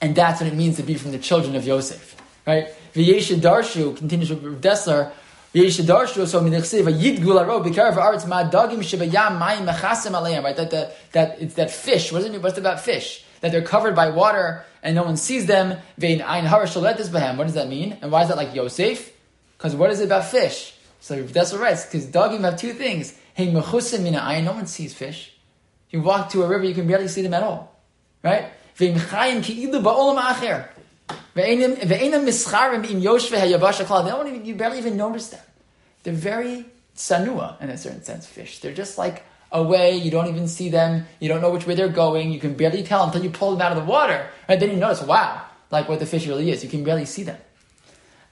And 0.00 0.14
that's 0.14 0.40
what 0.40 0.48
it 0.52 0.54
means 0.54 0.76
to 0.76 0.82
be 0.82 0.94
from 0.94 1.12
the 1.12 1.18
children 1.18 1.56
of 1.56 1.66
Yosef. 1.66 2.16
Right? 2.46 2.68
V'yesha 2.94 3.36
darshu 3.36 3.96
continues 3.96 4.30
with 4.30 4.62
Dessler. 4.62 5.12
V'yesha 5.54 5.84
darshu 5.84 6.26
so 6.26 6.40
midichsiv 6.40 6.84
yidgul 6.84 7.44
aro 7.44 7.64
b'karav 7.64 7.94
aretz 7.94 8.24
ma'adagim 8.24 8.78
shebayam 8.78 9.40
mayim 9.40 9.66
mechasem 9.66 10.12
aleim. 10.12 10.44
Right? 10.44 10.56
That 10.56 10.70
the, 10.70 10.92
that 11.12 11.42
it's 11.42 11.54
that 11.54 11.70
fish. 11.70 12.12
What 12.12 12.18
does 12.18 12.26
it 12.26 12.32
mean? 12.32 12.42
What's 12.42 12.56
it 12.56 12.60
about 12.60 12.80
fish? 12.80 13.24
That 13.40 13.52
they're 13.52 13.62
covered 13.62 13.94
by 13.94 14.10
water 14.10 14.64
and 14.82 14.94
no 14.94 15.02
one 15.02 15.16
sees 15.16 15.46
them. 15.46 15.78
Vein 15.96 16.22
ein 16.22 16.46
harashalet 16.46 16.96
bahem. 17.08 17.36
What 17.36 17.44
does 17.44 17.54
that 17.54 17.68
mean? 17.68 17.98
And 18.00 18.10
why 18.12 18.22
is 18.22 18.28
that 18.28 18.36
like 18.36 18.54
Yosef? 18.54 19.12
Because 19.58 19.74
what 19.74 19.90
is 19.90 20.00
it 20.00 20.04
about 20.04 20.24
fish? 20.24 20.74
So 21.00 21.20
that's 21.22 21.52
writes, 21.52 21.84
because 21.84 22.06
dogim 22.06 22.40
have 22.40 22.56
two 22.56 22.72
things. 22.72 23.18
Hey, 23.34 23.48
mechusim 23.48 24.02
mina 24.02 24.20
ayin, 24.20 24.44
no 24.44 24.52
one 24.52 24.66
sees 24.66 24.94
fish. 24.94 25.34
You 25.90 26.00
walk 26.00 26.30
to 26.30 26.42
a 26.42 26.48
river, 26.48 26.64
you 26.64 26.74
can 26.74 26.86
barely 26.86 27.08
see 27.08 27.22
them 27.22 27.34
at 27.34 27.42
all. 27.42 27.74
Right? 28.22 28.52
Ve'im 28.76 29.42
ki'ilu 29.42 29.82
ba'olam 29.82 30.18
acher. 30.18 30.68
Ve'enam 31.34 32.24
mischarim 32.24 32.88
im 32.88 33.00
yoshve. 33.00 33.30
They 34.04 34.10
don't 34.10 34.28
even, 34.28 34.44
you 34.44 34.54
barely 34.54 34.78
even 34.78 34.96
notice 34.96 35.28
them. 35.28 35.40
They're 36.02 36.14
very 36.14 36.66
sanua, 36.94 37.60
in 37.60 37.70
a 37.70 37.76
certain 37.76 38.02
sense, 38.02 38.26
fish. 38.26 38.60
They're 38.60 38.74
just 38.74 38.98
like 38.98 39.24
away, 39.50 39.96
you 39.96 40.10
don't 40.10 40.28
even 40.28 40.46
see 40.46 40.68
them, 40.68 41.06
you 41.20 41.28
don't 41.28 41.40
know 41.40 41.50
which 41.50 41.66
way 41.66 41.74
they're 41.74 41.88
going, 41.88 42.30
you 42.30 42.38
can 42.38 42.54
barely 42.54 42.82
tell 42.82 43.04
until 43.04 43.24
you 43.24 43.30
pull 43.30 43.52
them 43.52 43.62
out 43.62 43.72
of 43.72 43.78
the 43.78 43.84
water. 43.84 44.28
Right? 44.48 44.60
Then 44.60 44.70
you 44.70 44.76
notice, 44.76 45.02
wow, 45.02 45.42
like 45.70 45.88
what 45.88 46.00
the 46.00 46.06
fish 46.06 46.26
really 46.26 46.50
is. 46.50 46.62
You 46.62 46.70
can 46.70 46.84
barely 46.84 47.06
see 47.06 47.22
them. 47.22 47.38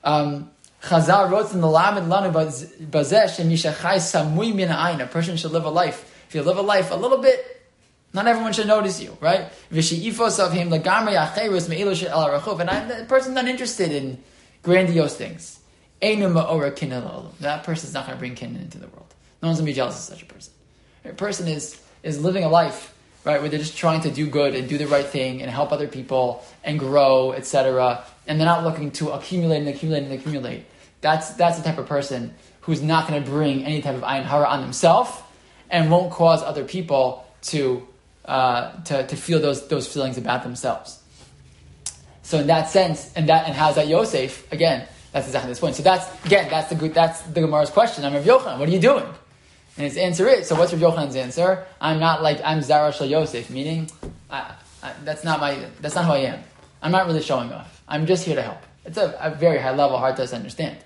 Um, 0.05 0.51
Chazal 0.87 1.29
wrote 1.31 1.53
in 1.53 1.61
the 1.61 1.69
Lamed 1.69 2.07
Lanu 2.07 2.33
Bazesh 2.33 3.41
and 3.41 3.51
Mishachai 3.51 3.97
Samui 3.97 4.55
Min 4.55 4.71
A 4.71 5.07
person 5.07 5.37
should 5.37 5.51
live 5.51 5.65
a 5.65 5.71
life. 5.71 6.25
If 6.29 6.35
you 6.37 6.43
live 6.43 6.59
a 6.59 6.63
life 6.63 6.93
a 6.93 6.95
little 6.95 7.19
bit, 7.19 7.57
not 8.13 8.29
everyone 8.29 8.53
should 8.53 8.69
notice 8.69 9.01
you, 9.01 9.19
right? 9.21 9.51
Vishi'ifos 9.73 10.39
of 10.39 10.53
him 10.53 10.71
lagamri 10.71 11.17
acherus 11.19 11.69
me'ilu 11.69 12.01
el 12.05 12.29
arachuf. 12.29 12.61
And 12.61 12.91
the 12.91 13.05
person's 13.07 13.35
not 13.35 13.47
interested 13.47 13.91
in 13.91 14.23
grandiose 14.63 15.17
things. 15.17 15.59
That 16.01 17.63
person's 17.65 17.93
not 17.93 18.07
going 18.07 18.17
to 18.17 18.21
bring 18.21 18.37
kin 18.37 18.55
into 18.55 18.79
the 18.79 18.87
world. 18.87 19.13
No 19.43 19.49
one's 19.49 19.59
going 19.59 19.67
to 19.67 19.73
be 19.73 19.75
jealous 19.75 19.97
of 19.97 20.15
such 20.15 20.23
a 20.23 20.27
person. 20.27 20.53
A 21.05 21.13
person 21.15 21.49
is 21.49 21.81
is 22.05 22.23
living 22.23 22.45
a 22.45 22.49
life 22.49 22.95
right 23.25 23.41
where 23.41 23.51
they're 23.51 23.59
just 23.59 23.77
trying 23.77 24.01
to 24.03 24.11
do 24.11 24.29
good 24.29 24.55
and 24.55 24.69
do 24.69 24.79
the 24.79 24.87
right 24.87 25.07
thing 25.07 25.43
and 25.43 25.51
help 25.51 25.73
other 25.73 25.89
people 25.89 26.45
and 26.63 26.79
grow, 26.79 27.33
etc. 27.33 28.05
And 28.29 28.39
they're 28.39 28.47
not 28.47 28.63
looking 28.63 28.93
to 28.93 29.11
accumulate 29.11 29.59
and 29.59 29.69
accumulate 29.69 30.05
and 30.05 30.13
accumulate. 30.13 30.65
That's 31.01 31.31
that's 31.35 31.59
the 31.59 31.65
type 31.65 31.79
of 31.79 31.87
person 31.87 32.35
who's 32.63 32.83
not 32.83 33.09
going 33.09 33.23
to 33.23 33.31
bring 33.31 33.65
any 33.65 33.81
type 33.83 33.95
of 33.95 34.03
ayin 34.03 34.25
hara 34.25 34.47
on 34.47 34.63
himself 34.63 35.23
and 35.71 35.91
won't 35.91 36.13
cause 36.13 36.43
other 36.43 36.65
people 36.65 37.25
to, 37.43 37.87
uh, 38.25 38.73
to 38.85 39.07
to 39.07 39.17
feel 39.17 39.39
those 39.39 39.69
those 39.69 39.93
feelings 39.93 40.19
about 40.19 40.43
themselves. 40.43 40.99
So 42.23 42.41
in 42.41 42.49
that 42.49 42.69
sense, 42.69 43.13
and 43.15 43.29
that 43.29 43.47
and 43.47 43.55
how's 43.55 43.77
that 43.77 43.87
Yosef? 43.87 44.51
Again, 44.53 44.87
that's 45.13 45.27
exactly 45.29 45.51
this 45.51 45.61
point. 45.61 45.77
So 45.77 45.83
that's 45.85 46.07
again, 46.25 46.49
that's 46.51 46.69
the 46.69 46.75
good 46.75 46.93
that's 46.93 47.21
the 47.23 47.41
Gemara's 47.41 47.71
question. 47.71 48.05
I'm 48.05 48.15
Rav 48.15 48.25
Yochanan. 48.25 48.59
What 48.59 48.69
are 48.69 48.73
you 48.73 48.81
doing? 48.81 49.07
And 49.77 49.85
his 49.85 49.97
answer 49.97 50.27
is, 50.27 50.49
so 50.49 50.57
what's 50.57 50.73
Rav 50.73 50.81
Yochanan's 50.81 51.17
answer? 51.17 51.65
I'm 51.81 52.01
not 52.01 52.23
like 52.23 52.41
I'm 52.45 52.63
Zara 52.63 52.93
Shal 52.93 53.07
Yosef, 53.07 53.49
meaning 53.49 53.89
I, 54.29 54.55
I, 54.83 54.93
that's 55.05 55.23
not 55.23 55.39
my 55.39 55.69
that's 55.81 55.95
not 55.95 56.07
who 56.07 56.13
I 56.13 56.19
am. 56.19 56.43
I'm 56.83 56.91
not 56.91 57.07
really 57.07 57.23
showing 57.23 57.53
off. 57.53 57.81
I'm 57.87 58.07
just 58.07 58.25
here 58.25 58.35
to 58.35 58.43
help. 58.43 58.66
It's 58.87 58.99
a, 58.99 59.17
a 59.21 59.31
very 59.31 59.59
high 59.59 59.75
level, 59.75 59.99
hard 59.99 60.17
to 60.17 60.35
understand. 60.35 60.79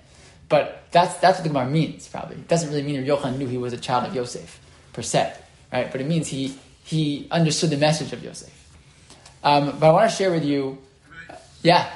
But 0.49 0.83
that's, 0.91 1.15
that's 1.15 1.37
what 1.39 1.43
the 1.43 1.49
Gemara 1.49 1.69
means, 1.69 2.07
probably. 2.07 2.35
It 2.37 2.47
doesn't 2.47 2.69
really 2.69 2.83
mean 2.83 2.99
that 3.03 3.07
Yochanan 3.07 3.37
knew 3.37 3.47
he 3.47 3.57
was 3.57 3.71
a 3.73 3.77
child 3.77 4.05
of 4.07 4.15
Yosef, 4.15 4.59
per 4.91 5.01
se, 5.01 5.33
right? 5.71 5.89
But 5.91 6.01
it 6.01 6.07
means 6.07 6.27
he, 6.27 6.57
he 6.83 7.27
understood 7.31 7.69
the 7.69 7.77
message 7.77 8.11
of 8.11 8.23
Yosef. 8.23 8.51
Um, 9.43 9.77
but 9.79 9.89
I 9.89 9.91
want 9.93 10.09
to 10.09 10.15
share 10.15 10.29
with 10.31 10.43
you, 10.43 10.77
uh, 11.29 11.35
yeah. 11.63 11.89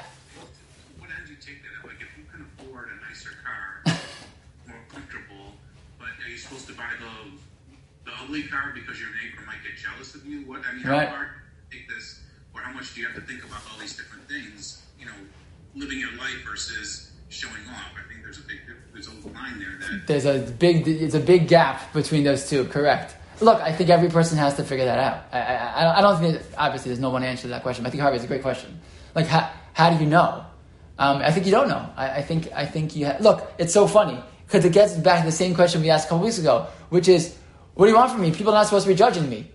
What 0.98 1.10
end 1.10 1.26
do 1.26 1.32
you 1.32 1.38
take 1.38 1.60
that? 1.62 1.86
Like, 1.86 2.00
if 2.00 2.08
you 2.16 2.24
can 2.32 2.46
afford 2.58 2.88
a 2.88 3.06
nicer 3.08 3.30
car, 3.44 3.82
more 4.66 4.78
comfortable, 4.88 5.52
but 5.98 6.08
are 6.24 6.30
you 6.30 6.38
supposed 6.38 6.66
to 6.68 6.72
buy 6.74 6.88
the, 6.98 8.10
the 8.10 8.16
ugly 8.24 8.44
car 8.44 8.72
because 8.74 8.98
your 8.98 9.10
neighbor 9.10 9.42
might 9.46 9.62
get 9.62 9.76
jealous 9.76 10.14
of 10.14 10.24
you? 10.24 10.40
What 10.48 10.62
I 10.66 10.72
mean, 10.72 10.82
how 10.82 10.92
Right. 10.92 11.08
hard 11.08 11.28
do 11.70 11.76
you 11.76 11.82
take 11.82 11.94
this, 11.94 12.22
or 12.54 12.62
how 12.62 12.72
much 12.72 12.94
do 12.94 13.00
you 13.02 13.06
have 13.06 13.14
to 13.16 13.22
think 13.22 13.44
about 13.44 13.60
all 13.70 13.78
these 13.78 13.96
different 13.96 14.26
things? 14.28 14.82
You 14.98 15.06
know, 15.06 15.12
living 15.76 16.00
your 16.00 16.12
life 16.16 16.42
versus 16.48 17.12
showing 17.28 17.54
off. 17.70 17.92
I 17.94 18.08
think 18.08 18.22
there's 18.22 18.38
a 18.38 18.42
big 18.42 18.60
there's 18.92 19.08
a 19.08 19.28
line 19.28 19.58
there 19.58 19.76
that 19.78 20.06
There's 20.06 20.24
a 20.24 20.38
big, 20.38 20.88
it's 20.88 21.14
a 21.14 21.20
big 21.20 21.48
gap 21.48 21.92
between 21.92 22.24
those 22.24 22.48
two, 22.48 22.64
correct. 22.64 23.14
Look, 23.40 23.60
I 23.60 23.72
think 23.72 23.90
every 23.90 24.08
person 24.08 24.38
has 24.38 24.54
to 24.56 24.64
figure 24.64 24.86
that 24.86 24.98
out. 24.98 25.24
I, 25.30 25.40
I, 25.40 25.98
I 25.98 26.00
don't 26.00 26.18
think, 26.18 26.42
obviously, 26.56 26.88
there's 26.88 27.00
no 27.00 27.10
one 27.10 27.22
answer 27.22 27.42
to 27.42 27.48
that 27.48 27.62
question. 27.62 27.84
I 27.84 27.90
think 27.90 28.02
Harvey 28.02 28.18
a 28.18 28.26
great 28.26 28.40
question. 28.40 28.80
Like, 29.14 29.26
how, 29.26 29.50
how 29.74 29.90
do 29.90 30.02
you 30.02 30.08
know? 30.08 30.46
Um, 30.98 31.18
I 31.18 31.30
think 31.30 31.44
you 31.44 31.52
don't 31.52 31.68
know. 31.68 31.90
I, 31.96 32.10
I 32.10 32.22
think, 32.22 32.48
I 32.54 32.64
think 32.64 32.96
you 32.96 33.06
ha- 33.06 33.18
look, 33.20 33.52
it's 33.58 33.74
so 33.74 33.86
funny 33.86 34.18
because 34.46 34.64
it 34.64 34.72
gets 34.72 34.94
back 34.94 35.20
to 35.20 35.26
the 35.26 35.32
same 35.32 35.54
question 35.54 35.82
we 35.82 35.90
asked 35.90 36.06
a 36.06 36.08
couple 36.08 36.24
weeks 36.24 36.38
ago, 36.38 36.66
which 36.88 37.08
is, 37.08 37.36
what 37.74 37.84
do 37.84 37.92
you 37.92 37.98
want 37.98 38.10
from 38.10 38.22
me? 38.22 38.30
People 38.32 38.52
are 38.54 38.56
not 38.56 38.64
supposed 38.64 38.86
to 38.86 38.92
be 38.92 38.96
judging 38.96 39.28
me, 39.28 39.50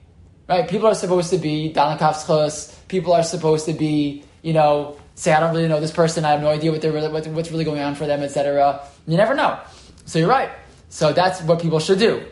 right? 0.48 0.70
People 0.70 0.88
are 0.88 0.94
supposed 0.94 1.32
to 1.32 1.40
be 1.40 1.74
dan 1.74 1.96
l'kaf 1.96 2.24
zechus. 2.24 2.76
People 2.88 3.14
are 3.14 3.24
supposed 3.24 3.66
to 3.66 3.74
be, 3.74 4.24
you 4.44 4.54
know, 4.54 4.98
say, 5.16 5.34
I 5.34 5.40
don't 5.40 5.54
really 5.54 5.68
know 5.68 5.80
this 5.80 5.92
person. 5.92 6.26
I 6.26 6.32
have 6.32 6.42
no 6.42 6.50
idea 6.50 6.72
what 6.72 6.82
they're 6.82 6.92
really, 6.92 7.12
what, 7.12 7.28
what's 7.28 7.52
really 7.52 7.64
going 7.64 7.82
on 7.82 7.96
for 7.96 8.06
them, 8.06 8.22
etc. 8.22 8.82
You 9.08 9.18
never 9.18 9.36
know. 9.36 9.60
So 10.06 10.20
you're 10.20 10.30
right. 10.30 10.50
So 10.90 11.14
that's 11.14 11.42
what 11.42 11.62
people 11.62 11.80
should 11.80 12.00
do. 12.00 12.26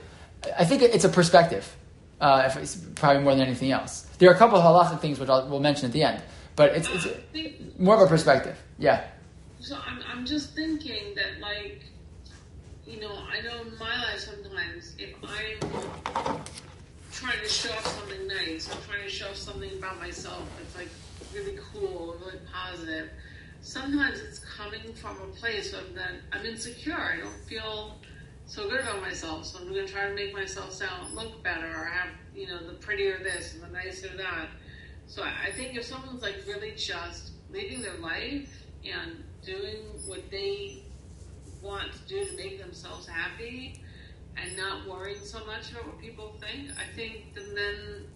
I 0.57 0.65
think 0.65 0.81
it's 0.81 1.03
a 1.03 1.09
perspective, 1.09 1.75
uh, 2.21 2.43
if 2.45 2.55
it's 2.55 2.75
probably 2.95 3.23
more 3.23 3.35
than 3.35 3.45
anything 3.45 3.71
else. 3.71 4.01
There 4.17 4.29
are 4.29 4.33
a 4.33 4.37
couple 4.37 4.57
of 4.57 4.63
halachic 4.63 5.01
things 5.01 5.19
which 5.19 5.29
I'll, 5.29 5.47
we'll 5.47 5.59
mention 5.59 5.85
at 5.85 5.91
the 5.91 6.03
end, 6.03 6.21
but 6.55 6.75
it's, 6.75 6.89
it's 6.89 7.05
think 7.31 7.79
more 7.79 7.95
of 7.95 8.01
a 8.01 8.07
perspective. 8.07 8.57
Yeah. 8.77 9.05
So 9.59 9.77
I'm, 9.85 9.99
I'm 10.09 10.25
just 10.25 10.55
thinking 10.55 11.15
that, 11.15 11.39
like, 11.41 11.83
you 12.85 12.99
know, 12.99 13.11
I 13.11 13.41
know 13.41 13.61
in 13.61 13.77
my 13.77 14.01
life 14.01 14.19
sometimes 14.19 14.95
if 14.97 15.13
I'm 15.23 16.41
trying 17.11 17.39
to 17.39 17.49
show 17.49 17.71
off 17.71 17.85
something 17.85 18.27
nice, 18.27 18.69
I'm 18.73 18.81
trying 18.89 19.03
to 19.03 19.09
show 19.09 19.27
off 19.27 19.35
something 19.35 19.71
about 19.77 19.99
myself 19.99 20.47
it's 20.61 20.75
like 20.77 20.89
really 21.33 21.57
cool, 21.73 22.15
really 22.19 22.39
positive. 22.51 23.09
Sometimes 23.61 24.19
it's 24.19 24.39
coming 24.39 24.93
from 24.93 25.17
a 25.21 25.27
place 25.35 25.73
of 25.73 25.93
that 25.95 26.11
I'm 26.31 26.45
insecure. 26.45 26.97
I 26.97 27.17
don't 27.17 27.43
feel 27.47 27.97
so 28.45 28.69
good 28.69 28.79
about 28.79 29.01
myself, 29.01 29.45
so 29.45 29.59
I'm 29.59 29.71
going 29.71 29.85
to 29.85 29.91
try 29.91 30.07
to 30.07 30.15
make 30.15 30.33
myself 30.33 30.73
sound 30.73 31.13
look 31.13 31.43
better 31.43 31.67
or 31.67 31.85
have 31.85 32.09
you 32.33 32.47
know 32.47 32.65
the 32.65 32.73
prettier 32.73 33.19
this 33.21 33.53
and 33.53 33.63
the 33.63 33.67
nicer 33.67 34.09
that. 34.17 34.47
So 35.07 35.23
I 35.23 35.51
think 35.51 35.75
if 35.75 35.85
someone's 35.85 36.21
like 36.21 36.37
really 36.47 36.71
just 36.75 37.31
living 37.51 37.81
their 37.81 37.97
life 37.97 38.63
and 38.85 39.23
doing 39.43 39.77
what 40.05 40.29
they 40.31 40.83
want 41.61 41.91
to 41.91 41.99
do 42.07 42.25
to 42.25 42.35
make 42.37 42.59
themselves 42.59 43.07
happy 43.07 43.81
and 44.37 44.55
not 44.55 44.87
worrying 44.87 45.19
so 45.23 45.45
much 45.45 45.71
about 45.71 45.87
what 45.87 45.99
people 45.99 46.35
think, 46.39 46.69
I 46.77 46.95
think 46.95 47.33
then 47.35 48.07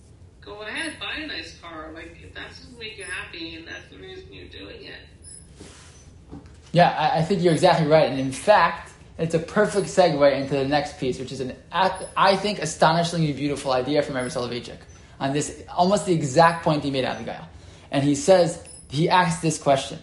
go 0.46 0.62
ahead, 0.62 0.94
buy 1.00 1.16
a 1.24 1.28
nice 1.28 1.60
car. 1.60 1.91
Like 1.94 2.18
if 2.24 2.34
that's 2.34 2.66
what 2.66 2.80
make 2.80 2.98
you 2.98 3.04
happy 3.04 3.56
and 3.56 3.68
that's 3.68 3.89
the 3.89 3.98
reason 3.98 4.32
you're 4.32 4.48
doing 4.48 4.84
it. 4.84 6.39
Yeah, 6.72 6.89
I, 6.89 7.20
I 7.20 7.22
think 7.22 7.44
you're 7.44 7.54
exactly 7.54 7.88
right. 7.88 8.10
And 8.10 8.20
in 8.20 8.32
fact, 8.32 8.91
it's 9.18 9.36
a 9.36 9.39
perfect 9.39 9.88
segue 9.88 10.36
into 10.36 10.56
the 10.56 10.68
next 10.68 11.00
piece, 11.00 11.20
which 11.20 11.32
is 11.32 11.39
an, 11.39 11.56
I 11.72 12.36
think, 12.36 12.60
astonishingly 12.60 13.34
beautiful 13.34 13.72
idea 13.72 14.02
from 14.02 14.16
Rabbi 14.16 14.30
Soloveitchik 14.30 14.80
on 15.20 15.34
this, 15.34 15.64
almost 15.70 16.06
the 16.08 16.14
exact 16.14 16.64
point 16.64 16.84
he 16.84 16.89
made 16.89 17.06
out 17.06 17.20
of 17.20 17.26
the 17.26 17.32
guy. 17.32 17.48
And 17.91 18.04
he 18.04 18.16
says, 18.16 18.68
he 18.89 19.10
asks 19.10 19.41
this 19.41 19.60
question. 19.60 20.00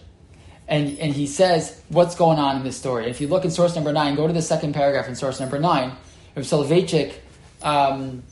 And, 0.67 0.97
and 0.99 1.13
he 1.13 1.27
says, 1.27 1.81
what's 1.89 2.15
going 2.15 2.39
on 2.39 2.55
in 2.55 2.63
this 2.63 2.77
story? 2.77 3.09
If 3.09 3.19
you 3.19 3.27
look 3.27 3.43
in 3.43 3.51
source 3.51 3.75
number 3.75 3.91
nine, 3.91 4.15
go 4.15 4.25
to 4.25 4.33
the 4.33 4.41
second 4.41 4.73
paragraph 4.73 5.09
in 5.09 5.15
source 5.15 5.41
number 5.41 5.59
nine, 5.59 5.91
Rabbi 6.35 6.47
Soloveitchik 6.47 7.15
um, 7.61 8.23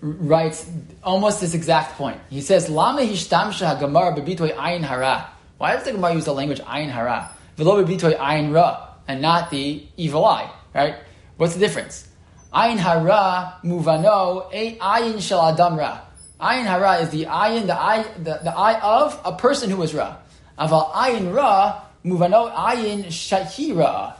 writes 0.00 0.70
almost 1.02 1.40
this 1.40 1.54
exact 1.54 1.96
point. 1.96 2.20
He 2.30 2.40
says, 2.40 2.68
Lama 2.68 3.02
hishtamsha 3.02 3.78
hagamar 3.78 4.16
bebitoy 4.16 4.54
ayin 4.54 4.82
hara. 4.82 5.30
Why 5.58 5.74
does 5.74 5.84
the 5.84 5.92
Gemara 5.92 6.14
use 6.14 6.24
the 6.24 6.34
language 6.34 6.60
ayin 6.60 6.90
hara? 6.90 7.30
Velo 7.56 7.84
bebitoy 7.84 8.16
ayin 8.16 8.54
ra, 8.54 8.88
and 9.08 9.20
not 9.20 9.50
the 9.50 9.84
evil 9.96 10.24
eye. 10.24 10.50
Right? 10.74 10.96
What's 11.36 11.54
the 11.54 11.60
difference? 11.60 12.08
Ayin 12.52 12.78
hara 12.78 13.58
muvano 13.64 14.48
a 14.52 14.76
ayin 14.78 15.20
shel 15.20 15.42
adam 15.42 15.76
ra. 15.78 16.00
Ayin 16.40 16.64
hara 16.64 16.98
is 16.98 17.10
the 17.10 17.24
ayin, 17.24 17.66
the 17.66 17.74
eye, 17.78 18.04
the, 18.18 18.40
the 18.44 18.56
eye 18.56 18.80
of 18.80 19.20
a 19.24 19.32
person 19.32 19.70
who 19.70 19.82
is 19.82 19.94
ra. 19.94 20.16
Aval 20.58 20.92
ayin 20.92 21.34
ra 21.34 21.82
muvano 22.04 22.54
ayin 22.54 23.06
shahira. 23.06 24.14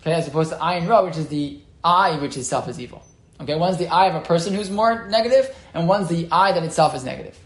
Okay, 0.00 0.14
as 0.14 0.28
opposed 0.28 0.50
to 0.50 0.56
ayin 0.56 0.88
ra, 0.88 1.04
which 1.04 1.16
is 1.16 1.28
the 1.28 1.60
eye 1.84 2.18
which 2.18 2.36
itself 2.36 2.68
is 2.68 2.80
evil. 2.80 3.02
Okay, 3.40 3.54
one's 3.54 3.76
the 3.76 3.88
eye 3.88 4.06
of 4.06 4.14
a 4.14 4.20
person 4.20 4.54
who's 4.54 4.70
more 4.70 5.08
negative, 5.08 5.54
and 5.74 5.86
one's 5.88 6.08
the 6.08 6.28
eye 6.32 6.52
that 6.52 6.62
itself 6.62 6.94
is 6.94 7.04
negative. 7.04 7.38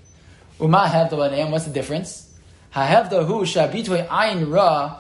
Uma 0.61 0.87
hevda 0.87 1.51
what's 1.51 1.65
the 1.65 1.73
difference? 1.73 2.31
Hahevda 2.75 3.27
hu 3.27 3.43
shabitwe 3.43 4.07
ayin 4.09 4.53
ra 4.53 4.99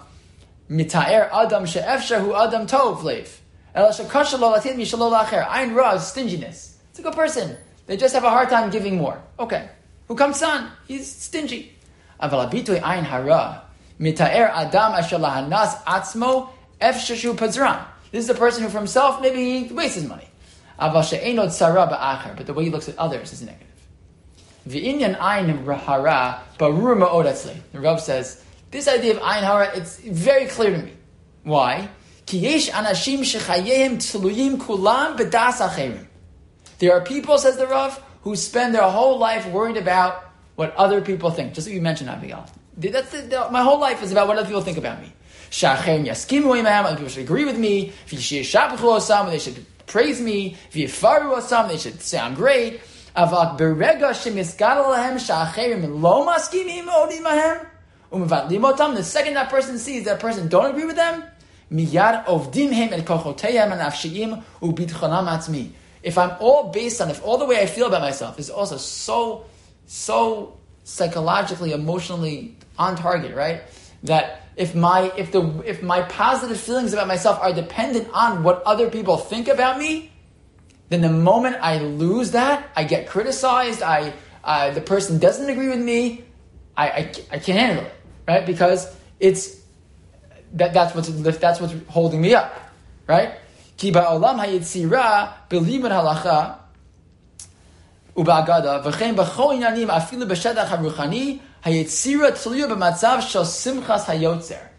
mitaer 0.68 1.28
adam 1.32 1.66
she'efshahu 1.66 2.34
adam 2.34 2.66
tov 2.66 3.02
leif. 3.02 3.40
El 3.74 3.88
shekasha 3.90 4.38
lo 4.40 4.50
latin 4.50 4.76
mishalo 4.76 5.10
lacher. 5.10 5.42
Ayin 5.42 5.74
ra 5.74 5.92
is 5.92 6.02
stinginess. 6.02 6.78
It's 6.90 6.98
a 6.98 7.02
good 7.02 7.14
person. 7.14 7.56
They 7.86 7.96
just 7.96 8.14
have 8.14 8.24
a 8.24 8.30
hard 8.30 8.48
time 8.48 8.70
giving 8.70 8.96
more. 8.96 9.22
Okay. 9.38 9.68
Who 10.08 10.16
comes 10.16 10.38
son? 10.38 10.70
He's 10.88 11.06
stingy. 11.06 11.76
Aval 12.20 12.50
abitwe 12.50 12.80
ayin 12.80 13.04
hara 13.04 13.62
mitaer 14.00 14.50
adam 14.50 14.94
asher 14.94 15.18
lahanas 15.18 15.76
atzmo 15.84 16.48
efshashu 16.80 17.34
pazran. 17.34 17.84
This 18.10 18.24
is 18.24 18.30
a 18.30 18.34
person 18.34 18.64
who 18.64 18.70
for 18.70 18.78
himself 18.78 19.20
maybe 19.20 19.72
wastes 19.72 19.96
his 19.96 20.08
money. 20.08 20.29
But 20.80 22.46
the 22.46 22.54
way 22.54 22.64
he 22.64 22.70
looks 22.70 22.88
at 22.88 22.98
others 22.98 23.32
is 23.32 23.42
negative. 23.42 23.66
The 24.66 25.00
Rav 27.74 28.00
says, 28.00 28.44
this 28.70 28.88
idea 28.88 29.16
of 29.16 29.22
ayin 29.22 29.42
hara, 29.42 29.76
it's 29.76 29.98
very 29.98 30.46
clear 30.46 30.70
to 30.70 30.78
me. 30.78 30.92
Why? 31.42 31.88
Anashim. 32.26 33.24
There 36.78 36.92
are 36.92 37.00
people, 37.00 37.38
says 37.38 37.56
the 37.56 37.66
Rav, 37.66 38.02
who 38.22 38.36
spend 38.36 38.74
their 38.74 38.88
whole 38.88 39.18
life 39.18 39.46
worried 39.46 39.76
about 39.76 40.30
what 40.54 40.74
other 40.76 41.00
people 41.00 41.30
think. 41.30 41.54
Just 41.54 41.66
like 41.66 41.74
you 41.74 41.82
mentioned, 41.82 42.10
Abigail. 42.10 42.46
That's 42.76 43.10
the, 43.10 43.22
the, 43.22 43.48
my 43.50 43.62
whole 43.62 43.80
life 43.80 44.02
is 44.02 44.12
about 44.12 44.28
what 44.28 44.36
other 44.38 44.46
people 44.46 44.62
think 44.62 44.78
about 44.78 45.00
me. 45.00 45.12
Imam, 45.52 46.86
other 46.86 46.96
people 46.96 47.08
should 47.08 47.24
agree 47.24 47.44
with 47.44 47.58
me. 47.58 47.92
They 48.08 48.18
should 48.18 49.66
praise 49.90 50.20
me. 50.20 50.56
V'yifaru 50.72 51.36
osam, 51.36 51.68
they 51.68 51.76
should 51.76 52.00
I'm 52.14 52.34
great. 52.34 52.80
Avak 53.14 53.58
berega 53.58 54.10
shemiskadal 54.10 54.86
lahem 54.86 55.16
shacherim 55.16 56.00
lo 56.00 56.24
maskimim 56.26 56.86
odim 56.86 57.24
ahem. 57.24 57.66
Umvat 58.12 58.48
the 58.96 59.04
second 59.04 59.34
that 59.34 59.50
person 59.50 59.78
sees 59.78 60.04
that 60.04 60.18
person 60.18 60.48
don't 60.48 60.70
agree 60.70 60.84
with 60.84 60.96
them, 60.96 61.22
miyad 61.72 62.24
ovdim 62.24 62.72
him 62.72 62.92
et 62.92 63.04
kochoteyam 63.04 63.72
and 63.72 63.80
afshiyim 63.80 64.42
ubitchonam 64.60 65.28
atzmi. 65.28 65.70
If 66.02 66.16
I'm 66.18 66.32
all 66.40 66.70
based 66.70 67.00
on, 67.00 67.10
if 67.10 67.22
all 67.24 67.38
the 67.38 67.44
way 67.44 67.60
I 67.60 67.66
feel 67.66 67.86
about 67.86 68.00
myself 68.00 68.38
is 68.38 68.48
also 68.48 68.78
so, 68.78 69.44
so 69.86 70.56
psychologically, 70.82 71.72
emotionally 71.72 72.56
on 72.78 72.96
target, 72.96 73.34
right? 73.36 73.62
That 74.04 74.39
if 74.60 74.74
my, 74.74 75.10
if 75.16 75.32
the, 75.32 75.40
if 75.64 75.82
my 75.82 76.02
positive 76.02 76.60
feelings 76.60 76.92
about 76.92 77.08
myself 77.08 77.40
are 77.40 77.50
dependent 77.50 78.06
on 78.12 78.42
what 78.42 78.62
other 78.64 78.90
people 78.90 79.16
think 79.16 79.48
about 79.48 79.78
me, 79.78 80.12
then 80.90 81.00
the 81.00 81.08
moment 81.08 81.56
I 81.62 81.78
lose 81.78 82.32
that, 82.32 82.68
I 82.76 82.84
get 82.84 83.08
criticized, 83.08 83.80
I, 83.82 84.12
uh, 84.44 84.70
the 84.72 84.82
person 84.82 85.18
doesn't 85.18 85.48
agree 85.48 85.70
with 85.70 85.80
me, 85.80 86.24
I, 86.76 86.88
I, 86.90 87.12
I 87.32 87.38
can't 87.38 87.58
handle 87.58 87.86
it, 87.86 87.94
right? 88.28 88.44
Because 88.44 88.94
it's, 89.18 89.62
that, 90.52 90.74
that's 90.74 90.94
what's, 90.94 91.08
that's 91.08 91.58
what's 91.58 91.74
holding 91.88 92.20
me 92.20 92.34
up, 92.34 92.54
right? 93.06 93.36
Ki 93.78 93.92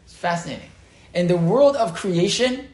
It's 0.06 0.16
fascinating. 0.16 0.70
In 1.14 1.28
the 1.28 1.38
world 1.38 1.76
of 1.76 1.94
creation, 1.94 2.68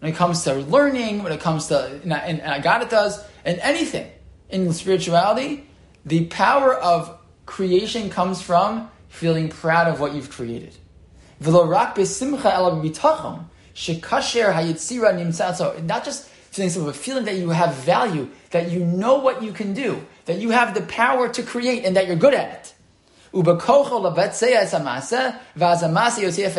when 0.00 0.12
it 0.12 0.16
comes 0.16 0.44
to 0.44 0.54
learning, 0.54 1.22
when 1.22 1.32
it 1.32 1.40
comes 1.40 1.68
to 1.68 2.00
in, 2.02 2.12
in 2.12 2.40
agadatas, 2.40 3.24
and 3.44 3.58
anything 3.60 4.10
in 4.50 4.72
spirituality, 4.72 5.66
the 6.04 6.26
power 6.26 6.74
of 6.74 7.18
creation 7.46 8.10
comes 8.10 8.42
from 8.42 8.90
feeling 9.08 9.48
proud 9.48 9.88
of 9.88 10.00
what 10.00 10.14
you've 10.14 10.30
created. 10.30 10.76
Not 15.82 16.04
just 16.04 16.28
feeling 16.50 16.70
something, 16.70 16.90
but 16.90 16.96
feeling 16.96 17.24
that 17.24 17.36
you 17.36 17.50
have 17.50 17.74
value, 17.74 18.28
that 18.50 18.70
you 18.70 18.84
know 18.84 19.18
what 19.18 19.42
you 19.42 19.52
can 19.52 19.74
do, 19.74 20.04
that 20.26 20.38
you 20.38 20.50
have 20.50 20.74
the 20.74 20.82
power 20.82 21.28
to 21.28 21.42
create, 21.42 21.84
and 21.84 21.96
that 21.96 22.06
you're 22.06 22.16
good 22.16 22.34
at 22.34 22.52
it. 22.52 22.74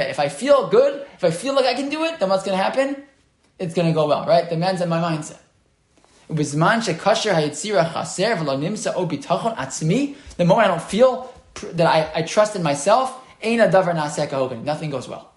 If 0.09 0.19
I 0.19 0.30
feel 0.30 0.69
good, 0.69 1.05
if 1.15 1.23
I 1.23 1.32
feel 1.32 1.55
like 1.55 1.65
I 1.65 1.73
can 1.73 1.89
do 1.89 2.03
it, 2.03 2.19
then 2.19 2.30
what's 2.30 2.43
going 2.43 2.55
to 2.57 2.63
happen? 2.63 3.03
It's 3.57 3.73
going 3.73 3.88
to 3.88 3.93
go 3.93 4.07
well, 4.07 4.25
right? 4.25 4.49
Demands 4.49 4.82
on 4.82 4.89
my 4.89 4.99
mindset. 4.99 5.39
The 6.30 6.57
moment 10.45 10.65
I 10.65 10.67
don't 10.67 10.82
feel 10.82 11.34
that 11.73 11.88
I, 11.88 12.19
I 12.19 12.21
trust 12.21 12.55
in 12.55 12.63
myself, 12.63 13.17
nothing 13.41 14.91
goes 14.91 15.07
well. 15.07 15.34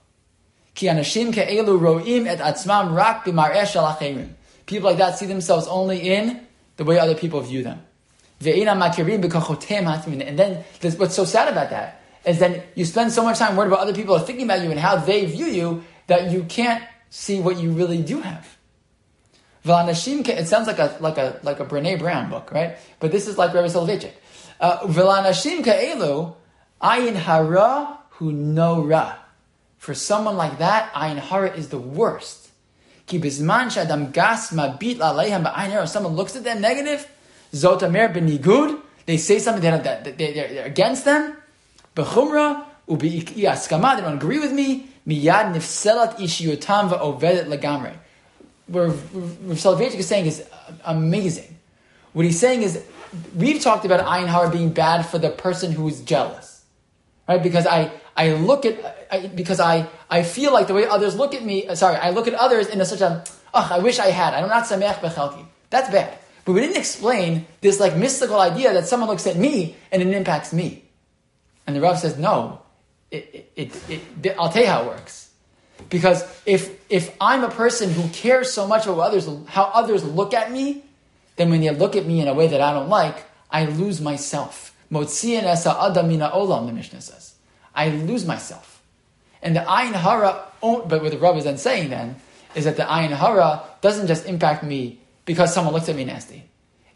People 4.67 4.91
like 4.91 4.99
that 4.99 5.19
see 5.19 5.27
themselves 5.27 5.67
only 5.69 6.11
in 6.11 6.47
the 6.77 6.85
way 6.85 6.99
other 6.99 7.15
people 7.15 7.41
view 7.41 7.63
them. 7.63 7.81
And 8.43 10.39
then 10.39 10.65
what's 10.97 11.15
so 11.15 11.25
sad 11.25 11.49
about 11.49 11.71
that 11.71 12.03
is 12.25 12.39
then 12.39 12.63
you 12.75 12.85
spend 12.85 13.13
so 13.13 13.23
much 13.23 13.39
time 13.39 13.57
worried 13.57 13.69
about 13.69 13.81
other 13.81 13.95
people 13.95 14.19
thinking 14.19 14.45
about 14.45 14.63
you 14.63 14.71
and 14.71 14.81
how 14.81 14.97
they 14.97 15.27
view 15.27 15.47
you 15.47 15.85
that 16.07 16.31
you 16.31 16.45
can't 16.45 16.83
see 17.11 17.41
what 17.41 17.59
you 17.59 17.73
really 17.73 18.03
do 18.03 18.21
have. 18.21 18.57
It 19.65 20.47
sounds 20.47 20.67
like 20.67 20.79
a 20.79 20.97
like 21.01 21.19
a 21.19 21.39
like 21.43 21.61
a 21.61 21.67
Brene 21.67 21.99
Brown 21.99 22.31
book, 22.31 22.51
right? 22.51 22.79
But 22.99 23.13
this 23.13 23.29
is 23.29 23.37
like 23.37 23.53
Rabbi 23.53 23.69
Soloveitchik. 23.69 24.13
Uh, 24.59 24.79
V'lanashim 24.87 25.63
ka'elu 25.63 26.35
ayin 26.81 27.15
hara 27.15 27.99
hu 28.11 28.33
no 28.33 28.83
ra. 28.83 29.17
For 29.77 29.93
someone 29.93 30.37
like 30.37 30.59
that, 30.59 30.93
ayin 30.95 31.19
hara 31.19 31.51
is 31.55 31.69
the 31.69 31.79
worst. 31.79 32.49
Ki 33.07 33.19
bizman 33.19 33.67
shadam 33.67 34.13
gas 34.13 34.51
mabit 34.51 34.97
la'aleiham 34.97 35.45
ba'ayin 35.45 35.73
hara. 35.73 35.87
Someone 35.87 36.15
looks 36.15 36.37
at 36.37 36.45
them 36.45 36.61
negative, 36.63 37.07
zotamer 37.53 38.13
benigud. 38.13 38.81
They 39.07 39.17
say 39.17 39.39
something 39.39 39.63
that, 39.63 39.85
that, 39.85 40.19
they, 40.19 40.33
they're, 40.33 40.65
against 40.65 41.05
them. 41.05 41.37
Bechumra 41.97 42.65
ubi 42.89 43.23
askama. 43.23 43.97
They 43.97 44.03
don't 44.03 44.15
agree 44.15 44.39
with 44.39 44.53
me. 44.53 44.89
Miyad 45.07 45.55
nifselat 45.55 46.17
ishiyutam 46.17 46.91
va'ovedet 46.91 47.47
lagamre. 47.47 47.95
Where 48.67 48.91
Soloveitchik 48.91 49.97
is 49.97 50.07
saying 50.07 50.27
is 50.27 50.47
amazing. 50.85 51.59
What 52.13 52.25
he's 52.25 52.39
saying 52.39 52.63
is, 52.63 52.85
we've 53.37 53.61
talked 53.61 53.85
about 53.85 54.05
ayin 54.07 54.27
hara 54.29 54.51
being 54.51 54.71
bad 54.73 55.07
for 55.07 55.19
the 55.19 55.31
person 55.31 55.73
who's 55.73 56.01
jealous, 56.01 56.65
right? 57.29 57.43
Because 57.43 57.67
I, 57.67 57.91
I 58.17 58.33
look 58.35 58.65
at, 58.65 59.07
I, 59.11 59.27
because 59.27 59.59
I, 59.59 59.89
I 60.09 60.23
feel 60.23 60.53
like 60.53 60.69
the 60.69 60.75
way 60.75 60.87
others 60.87 61.17
look 61.17 61.35
at 61.35 61.45
me, 61.45 61.67
uh, 61.67 61.75
sorry, 61.75 61.97
I 61.97 62.11
look 62.11 62.29
at 62.29 62.35
others 62.35 62.69
in 62.69 62.81
a 62.81 62.85
such 62.85 63.01
a, 63.01 63.25
oh, 63.55 63.69
I 63.73 63.79
wish 63.81 63.99
I 63.99 64.11
had. 64.11 64.35
I'm 64.35 64.49
not 64.49 64.65
sameach 64.65 64.95
bechelki. 64.95 65.45
That's 65.71 65.91
bad. 65.91 66.19
But 66.51 66.55
we 66.55 66.63
didn't 66.63 66.79
explain 66.79 67.47
this 67.61 67.79
like 67.79 67.97
mystical 67.97 68.41
idea 68.41 68.73
that 68.73 68.89
someone 68.89 69.09
looks 69.09 69.29
at 69.29 69.37
me 69.37 69.77
and 69.93 70.03
it 70.03 70.09
impacts 70.09 70.53
me. 70.53 70.83
And 71.65 71.77
the 71.77 71.81
Rav 71.81 71.97
says, 72.01 72.19
no, 72.19 72.61
it, 73.13 73.53
it, 73.55 73.89
it, 73.89 74.37
I'll 74.37 74.51
tell 74.51 74.63
you 74.63 74.69
how 74.69 74.83
it 74.83 74.87
works. 74.89 75.31
Because 75.91 76.25
if, 76.47 76.77
if 76.91 77.15
I'm 77.21 77.45
a 77.45 77.51
person 77.51 77.93
who 77.93 78.09
cares 78.09 78.53
so 78.53 78.67
much 78.67 78.87
about 78.87 78.99
others, 78.99 79.29
how 79.47 79.71
others 79.73 80.03
look 80.03 80.35
at 80.35 80.51
me, 80.51 80.83
then 81.37 81.51
when 81.51 81.61
they 81.61 81.71
look 81.71 81.95
at 81.95 82.05
me 82.05 82.21
in 82.21 82.27
a 82.27 82.35
way 82.35 82.49
that 82.49 82.61
I 82.61 82.73
don't 82.73 82.89
like, 82.89 83.27
I 83.49 83.67
lose 83.67 84.01
myself. 84.01 84.77
Motzian 84.91 85.45
esa 85.45 85.71
adamina 85.71 86.33
olam, 86.33 86.67
the 86.67 86.73
Mishnah 86.73 87.01
says. 87.01 87.37
I 87.77 87.91
lose 87.91 88.27
myself. 88.27 88.83
And 89.41 89.55
the 89.55 89.61
ayin 89.61 89.93
hara, 89.93 90.47
but 90.61 91.01
what 91.01 91.13
the 91.13 91.19
Rav 91.19 91.37
is 91.37 91.45
then 91.45 91.59
saying 91.59 91.91
then, 91.91 92.17
is 92.57 92.65
that 92.65 92.77
the 92.77 92.83
ayin 92.83 93.13
hara 93.13 93.63
doesn't 93.83 94.09
just 94.09 94.27
impact 94.27 94.65
me 94.65 94.99
because 95.31 95.55
someone 95.55 95.73
looks 95.73 95.89
at 95.89 95.95
me 95.95 96.05
nasty. 96.05 96.43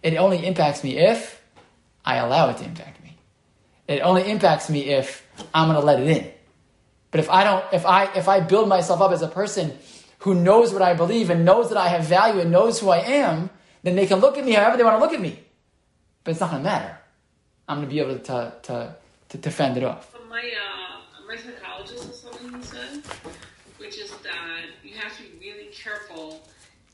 It 0.03 0.17
only 0.17 0.45
impacts 0.45 0.83
me 0.83 0.99
if 0.99 1.41
I 2.05 2.17
allow 2.17 2.51
it 2.51 2.57
to 2.57 2.65
impact 2.65 3.01
me. 3.01 3.17
It 3.87 4.01
only 4.01 4.29
impacts 4.29 4.69
me 4.69 4.87
if 4.87 5.25
I'm 5.55 5.69
going 5.69 5.81
to 5.81 5.87
let 5.87 6.01
it 6.01 6.09
in. 6.09 6.33
But 7.13 7.21
if 7.21 7.31
I 7.31 7.45
don't, 7.45 7.65
if 7.73 7.87
I, 7.87 8.13
if 8.17 8.27
I 8.27 8.41
build 8.41 8.69
myself 8.69 9.01
up 9.01 9.13
as 9.13 9.23
a 9.23 9.29
person 9.29 9.79
who 10.19 10.35
knows 10.35 10.73
what 10.73 10.83
I 10.83 10.95
believe 10.95 11.31
and 11.31 11.45
knows 11.45 11.69
that 11.69 11.79
I 11.79 11.87
have 11.87 12.07
value 12.07 12.41
and 12.41 12.51
knows 12.51 12.81
who 12.81 12.91
I 12.91 12.99
am, 12.99 13.51
then 13.85 13.95
they 13.95 14.09
can 14.09 14.19
look 14.19 14.37
at 14.37 14.45
me 14.45 14.51
however 14.51 14.77
they 14.77 14.83
want 14.83 14.97
to 14.97 15.01
look 15.01 15.13
at 15.13 15.21
me. 15.21 15.39
But 16.25 16.33
it's 16.33 16.41
not 16.41 16.51
going 16.51 16.65
to 16.65 16.69
matter. 16.69 16.99
I'm 17.69 17.77
going 17.77 17.89
to 17.89 17.95
be 17.95 18.01
able 18.01 18.19
to, 18.19 18.53
to, 18.63 18.97
to, 19.29 19.39
to 19.39 19.51
fend 19.53 19.77
it 19.77 19.85
off. 19.85 20.11
But 20.13 20.29
my, 20.29 20.41
uh, 20.41 21.25
my 21.29 21.37
psychologist 21.37 22.05
has 22.09 22.19
something 22.19 22.53
he 22.53 22.63
said, 22.65 23.01
which 23.79 23.97
is 23.97 24.11
that 24.11 24.65
you 24.83 24.97
have 24.97 25.17
to 25.19 25.23
be 25.23 25.53
really 25.53 25.67
careful 25.67 26.43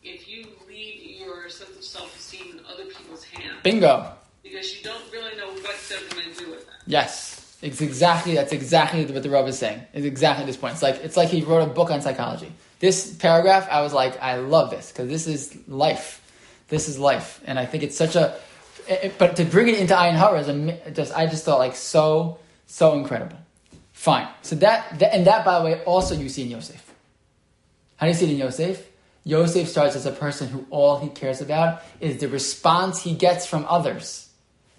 if 0.03 0.29
you 0.29 0.47
leave 0.69 1.21
your 1.21 1.49
sense 1.49 1.77
of 1.77 1.85
self-esteem 1.85 2.59
in 2.59 2.61
other 2.73 2.85
people's 2.87 3.25
hands 3.25 3.57
Bingo. 3.63 4.13
because 4.43 4.77
you 4.77 4.83
don't 4.83 5.03
really 5.13 5.37
know 5.37 5.49
what 5.49 5.77
they're 5.89 5.99
going 6.11 6.35
to 6.35 6.45
do 6.45 6.51
with 6.51 6.61
it. 6.61 6.67
Yes. 6.87 7.37
It's 7.63 7.83
exactly 7.83 8.35
that's 8.35 8.53
exactly 8.53 9.05
what 9.05 9.23
the 9.23 9.29
Rav 9.29 9.47
is 9.47 9.59
saying. 9.59 9.83
It's 9.93 10.07
exactly 10.07 10.47
this 10.47 10.57
point. 10.57 10.73
It's 10.75 10.83
like 10.83 10.97
it's 11.05 11.17
like 11.17 11.29
he 11.29 11.43
wrote 11.43 11.63
a 11.63 11.67
book 11.71 11.91
on 11.91 12.01
psychology. 12.01 12.51
This 12.79 13.13
paragraph, 13.15 13.69
I 13.71 13.83
was 13.83 13.93
like, 13.93 14.19
I 14.23 14.37
love 14.37 14.71
this 14.71 14.91
because 14.91 15.09
this 15.11 15.27
is 15.27 15.55
life. 15.69 16.23
This 16.69 16.89
is 16.89 16.99
life, 16.99 17.39
and 17.45 17.59
I 17.59 17.67
think 17.67 17.83
it's 17.83 17.99
such 17.99 18.17
a. 18.17 18.35
it- 18.89 19.19
but 19.19 19.37
to 19.37 19.45
bring 19.45 19.69
it 19.69 19.79
into 19.79 19.93
Ayin 19.93 20.15
Hara 20.15 20.41
is 20.41 20.49
a, 20.49 20.91
just 20.93 21.13
I 21.15 21.27
just 21.27 21.45
thought 21.45 21.59
like 21.59 21.77
so 21.77 22.39
so 22.67 22.95
incredible. 22.95 23.37
Fine. 23.93 24.29
So 24.41 24.57
that, 24.57 24.99
that 25.01 25.15
and 25.15 25.27
that 25.27 25.45
by 25.45 25.59
the 25.59 25.65
way 25.67 25.85
also 25.85 26.15
you 26.15 26.31
see 26.31 26.45
in 26.45 26.51
Yosef. 26.51 26.83
How 27.97 28.07
do 28.07 28.13
you 28.13 28.17
see 28.17 28.25
it 28.25 28.31
in 28.31 28.39
Yosef? 28.39 28.87
Yosef 29.25 29.69
starts 29.69 29.97
as 29.97 30.07
a 30.07 30.13
person 30.13 30.49
who 30.49 30.67
all 30.71 30.99
he 30.99 31.09
cares 31.09 31.41
about 31.41 31.83
is 32.01 32.19
the 32.19 32.29
response 32.29 33.03
he 33.03 33.15
gets 33.15 33.47
from 33.47 33.67
others. 33.69 34.29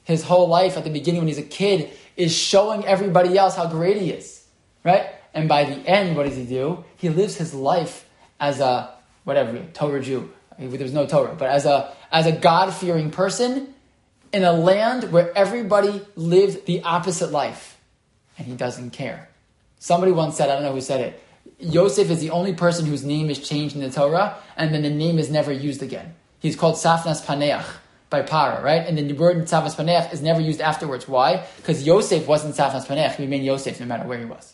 His 0.04 0.24
whole 0.24 0.48
life 0.48 0.78
at 0.78 0.84
the 0.84 0.90
beginning 0.90 1.22
when 1.22 1.28
he's 1.28 1.38
a 1.38 1.44
kid 1.44 1.92
is 2.18 2.36
showing 2.36 2.86
everybody 2.86 3.38
else 3.38 3.56
how 3.56 3.68
great 3.68 3.98
he 3.98 4.10
is. 4.10 4.46
Right? 4.84 5.08
And 5.34 5.48
by 5.48 5.64
the 5.66 5.76
end, 5.88 6.18
what 6.18 6.26
does 6.26 6.36
he 6.36 6.46
do? 6.46 6.84
He 6.98 7.10
lives 7.10 7.38
his 7.38 7.54
life 7.54 8.06
as 8.40 8.60
a 8.60 8.94
whatever, 9.24 9.64
Torah 9.74 10.02
Jew. 10.02 10.32
There's 10.58 10.94
no 10.94 11.06
Torah, 11.06 11.36
but 11.36 11.50
as 11.50 11.66
a 11.66 11.94
as 12.12 12.26
a 12.26 12.32
God 12.32 12.74
fearing 12.74 13.10
person 13.10 13.74
in 14.34 14.44
a 14.44 14.52
land 14.52 15.12
where 15.12 15.36
everybody 15.38 16.02
lives 16.16 16.60
the 16.62 16.84
opposite 16.84 17.32
life. 17.32 17.80
And 18.38 18.48
he 18.48 18.56
doesn't 18.56 18.92
care. 18.92 19.30
Somebody 19.80 20.12
once 20.12 20.38
said, 20.38 20.50
I 20.50 20.56
don't 20.56 20.64
know 20.64 20.74
who 20.74 20.82
said 20.82 21.02
it, 21.02 21.24
Yosef 21.62 22.10
is 22.10 22.20
the 22.20 22.32
only 22.32 22.54
person 22.54 22.86
whose 22.86 23.04
name 23.04 23.30
is 23.30 23.40
changed 23.48 23.76
in 23.76 23.82
the 23.82 23.90
Torah, 23.90 24.38
and 24.58 24.74
then 24.74 24.82
the 24.82 24.90
name 24.90 25.20
is 25.20 25.30
never 25.30 25.52
used 25.52 25.84
again. 25.84 26.16
He's 26.40 26.56
called 26.56 26.76
Safnas 26.76 27.24
Paneach 27.24 27.66
by 28.10 28.24
Para, 28.24 28.64
right? 28.64 28.86
And 28.86 28.98
then 28.98 29.08
the 29.08 29.14
word 29.14 29.38
Safnas 29.46 29.76
Paneach 29.76 30.12
is 30.12 30.22
never 30.22 30.42
used 30.42 30.60
afterwards. 30.60 31.08
Why? 31.08 31.46
Because 31.58 31.86
Yosef 31.86 32.28
wasn't 32.28 32.56
Safnas 32.56 32.88
Paneach. 32.88 33.16
He 33.16 33.24
remained 33.24 33.46
Yosef 33.46 33.80
no 33.80 33.86
matter 33.86 34.08
where 34.08 34.18
he 34.18 34.26
was. 34.26 34.54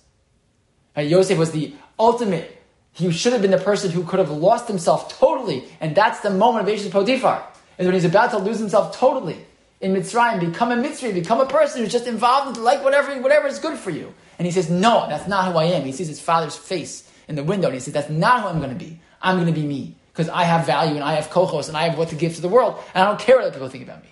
Right? 0.95 1.07
Yosef 1.07 1.37
was 1.37 1.51
the 1.51 1.73
ultimate. 1.97 2.61
He 2.91 3.09
should 3.11 3.33
have 3.33 3.41
been 3.41 3.51
the 3.51 3.57
person 3.57 3.91
who 3.91 4.03
could 4.03 4.19
have 4.19 4.31
lost 4.31 4.67
himself 4.67 5.17
totally. 5.17 5.63
And 5.79 5.95
that's 5.95 6.19
the 6.19 6.29
moment 6.29 6.67
of 6.67 6.73
Eshes 6.73 6.91
Potiphar, 6.91 7.43
is 7.77 7.85
when 7.85 7.93
he's 7.93 8.05
about 8.05 8.31
to 8.31 8.37
lose 8.37 8.59
himself 8.59 8.97
totally 8.97 9.46
in 9.79 9.93
Mitzrayim, 9.93 10.39
become 10.39 10.71
a 10.71 10.75
Mitzri, 10.75 11.13
become 11.13 11.39
a 11.39 11.45
person 11.45 11.81
who's 11.81 11.91
just 11.91 12.07
involved 12.07 12.57
in 12.57 12.63
like 12.63 12.83
whatever, 12.83 13.19
whatever 13.21 13.47
is 13.47 13.59
good 13.59 13.77
for 13.77 13.91
you. 13.91 14.13
And 14.39 14.45
he 14.45 14.51
says, 14.51 14.69
no, 14.69 15.07
that's 15.07 15.27
not 15.27 15.51
who 15.51 15.57
I 15.57 15.65
am. 15.65 15.83
He 15.83 15.91
sees 15.91 16.07
his 16.07 16.21
father's 16.21 16.55
face 16.55 17.09
in 17.27 17.35
the 17.35 17.43
window 17.43 17.67
and 17.67 17.75
he 17.75 17.79
says, 17.79 17.93
that's 17.93 18.09
not 18.09 18.41
who 18.41 18.47
I'm 18.47 18.57
going 18.57 18.77
to 18.77 18.85
be. 18.85 18.99
I'm 19.21 19.35
going 19.35 19.53
to 19.53 19.59
be 19.59 19.65
me 19.65 19.95
because 20.11 20.29
I 20.29 20.43
have 20.43 20.65
value 20.65 20.95
and 20.95 21.03
I 21.03 21.13
have 21.13 21.29
kochos 21.29 21.67
and 21.67 21.77
I 21.77 21.87
have 21.89 21.97
what 21.97 22.09
to 22.09 22.15
give 22.15 22.35
to 22.35 22.41
the 22.41 22.49
world 22.49 22.81
and 22.93 23.03
I 23.03 23.07
don't 23.07 23.19
care 23.19 23.35
what 23.35 23.45
other 23.45 23.53
people 23.53 23.69
think 23.69 23.83
about 23.83 24.03
me. 24.03 24.09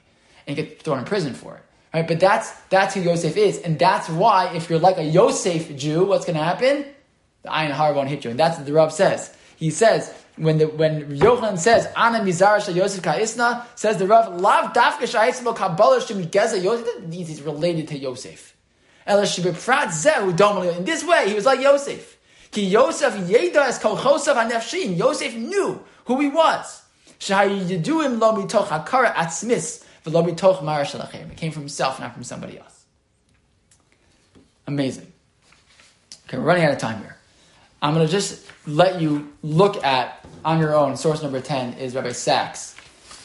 And 0.48 0.56
get 0.56 0.84
thrown 0.84 1.00
in 1.00 1.06
prison 1.06 1.34
for 1.34 1.56
it. 1.56 1.64
Right? 1.92 2.08
But 2.08 2.20
that's, 2.20 2.52
that's 2.70 2.94
who 2.94 3.02
Yosef 3.02 3.36
is. 3.36 3.60
And 3.60 3.80
that's 3.80 4.08
why 4.10 4.54
if 4.54 4.70
you're 4.70 4.78
like 4.78 5.00
a 5.00 5.04
Yosef 5.04 5.76
Jew, 5.76 6.06
what's 6.06 6.26
going 6.26 6.38
to 6.38 6.44
happen? 6.44 6.86
The 7.42 7.50
ayin 7.50 7.72
hara 7.72 7.96
won't 7.96 8.10
hit 8.10 8.24
you. 8.24 8.30
And 8.30 8.40
that's 8.40 8.58
what 8.58 8.68
the 8.68 8.74
Rav 8.74 8.94
says. 8.94 9.36
He 9.56 9.72
says, 9.72 10.14
when 10.38 10.58
the 10.58 10.68
when 10.68 11.18
Yochanan 11.18 11.58
says 11.58 11.88
Ana 11.96 12.20
Mizar 12.20 12.64
Shal 12.64 12.76
Yosef 12.76 13.02
Ka'isna, 13.04 13.66
says 13.76 13.98
the 13.98 14.08
Rav 14.08 14.40
Lav 14.40 14.74
Dafka 14.74 15.04
Sha'ismo 15.04 15.56
Kabbalah 15.56 16.02
Shem 16.02 16.22
Geza 16.26 16.60
Yosef. 16.60 17.04
Means 17.04 17.28
he's 17.30 17.42
related 17.42 17.88
to 17.90 17.98
Yosef. 17.98 18.56
In 19.08 19.16
this 19.22 21.04
way, 21.06 21.30
he 21.30 21.36
was 21.36 21.46
like 21.46 21.60
Yosef. 21.62 22.18
Ki 22.52 22.66
Yosef 22.66 23.14
Yeda 23.14 23.68
Es 23.68 23.80
Kolchosav 23.80 24.36
Hanefshin. 24.36 24.98
Yosef 24.98 25.36
knew 25.36 25.84
who 26.06 26.20
he 26.20 26.28
was. 26.28 26.84
Shahayiduim 27.20 28.20
Lo 28.20 28.34
Mitoch 28.36 28.68
Hakara 28.68 29.14
Atzmis 29.14 29.84
V'Lo 30.06 30.26
Mitoch 30.28 30.64
Mara 30.64 30.84
Shalachem. 30.84 31.32
It 31.32 31.38
came 31.38 31.52
from 31.52 31.64
himself, 31.64 32.00
not 32.00 32.14
from 32.14 32.24
somebody 32.24 32.58
else. 32.60 32.86
Amazing. 34.68 35.12
Okay, 36.28 36.38
we're 36.38 36.44
running 36.44 36.64
out 36.64 36.72
of 36.72 36.80
time 36.80 37.00
here. 37.02 37.16
I'm 37.82 37.94
going 37.94 38.06
to 38.06 38.12
just 38.12 38.50
let 38.66 39.00
you 39.00 39.32
look 39.44 39.84
at 39.84 40.25
on 40.46 40.60
your 40.60 40.76
own. 40.76 40.96
Source 40.96 41.24
number 41.24 41.42
10 41.42 41.74
is 41.74 41.96
Rabbi 41.96 42.12
Sachs. 42.12 42.76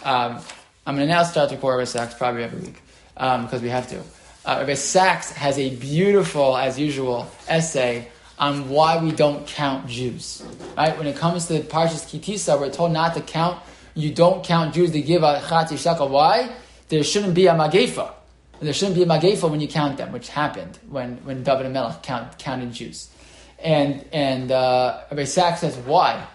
Um, 0.03 0.41
I'm 0.87 0.97
going 0.97 1.07
to 1.07 1.15
now 1.15 1.23
start 1.23 1.51
to 1.51 1.57
quote 1.59 1.73
Rabbi 1.75 1.85
Sachs 1.85 2.15
probably 2.15 2.43
every 2.43 2.61
week 2.61 2.83
because 3.15 3.61
we 3.61 3.69
have 3.69 3.87
to. 3.91 3.99
Uh, 3.99 4.57
Rabbi 4.61 4.75
Sachs 4.75 5.31
has 5.33 5.59
a 5.59 5.77
beautiful, 5.77 6.57
as 6.57 6.79
usual, 6.79 7.31
essay 7.47 8.09
on 8.39 8.71
why 8.71 9.03
we 9.03 9.13
don't 9.13 9.47
count 9.47 9.87
Jews. 9.87 10.43
Right? 10.77 10.97
When 10.97 11.07
it 11.07 11.15
comes 11.17 11.47
to 11.49 11.53
the 11.53 11.61
Parshas 11.61 12.09
Kitisa, 12.09 12.59
we're 12.59 12.71
told 12.71 12.93
not 12.93 13.15
to 13.15 13.21
count. 13.21 13.63
You 13.95 14.15
don't 14.15 14.43
count 14.43 14.75
Jews 14.75 14.93
to 14.93 15.03
give 15.03 15.23
a 15.23 15.43
chatzi 15.45 15.77
shekel. 15.79 16.09
Why? 16.09 16.51
There 16.89 17.05
shouldn't 17.05 17.35
be 17.35 17.49
a 17.49 17.53
magefa. 17.53 18.15
There 18.61 18.73
shouldn't 18.73 18.97
be 18.97 19.03
a 19.03 19.07
magefa 19.07 19.51
when 19.51 19.61
you 19.61 19.69
count 19.69 19.99
them, 19.99 20.11
which 20.11 20.31
happened 20.31 20.79
when, 20.89 21.19
when 21.19 21.43
David 21.43 21.67
HaMelech 21.67 22.03
count, 22.03 22.39
counted 22.39 22.73
Jews. 22.73 23.11
And 23.59 24.07
and 24.11 24.51
uh, 24.51 25.03
Rabbi 25.11 25.25
Sachs 25.25 25.61
says 25.61 25.77
why, 25.77 26.27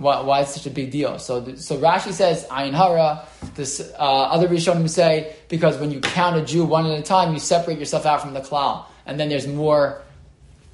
why 0.00 0.20
why 0.22 0.40
it's 0.40 0.54
such 0.54 0.66
a 0.66 0.70
big 0.70 0.90
deal. 0.90 1.18
So 1.18 1.54
so 1.56 1.76
Rashi 1.78 2.12
says 2.12 2.46
Ayin 2.46 2.72
Hara. 2.72 3.26
This 3.54 3.80
uh, 3.98 4.02
other 4.34 4.48
Rishonim 4.48 4.88
say 4.88 5.36
because 5.48 5.76
when 5.76 5.90
you 5.90 6.00
count 6.00 6.36
a 6.36 6.42
Jew 6.42 6.64
one 6.64 6.86
at 6.86 6.98
a 6.98 7.02
time, 7.02 7.34
you 7.34 7.38
separate 7.38 7.78
yourself 7.78 8.06
out 8.06 8.22
from 8.22 8.32
the 8.32 8.40
klal, 8.40 8.86
and 9.04 9.20
then 9.20 9.28
there's 9.28 9.46
more 9.46 10.02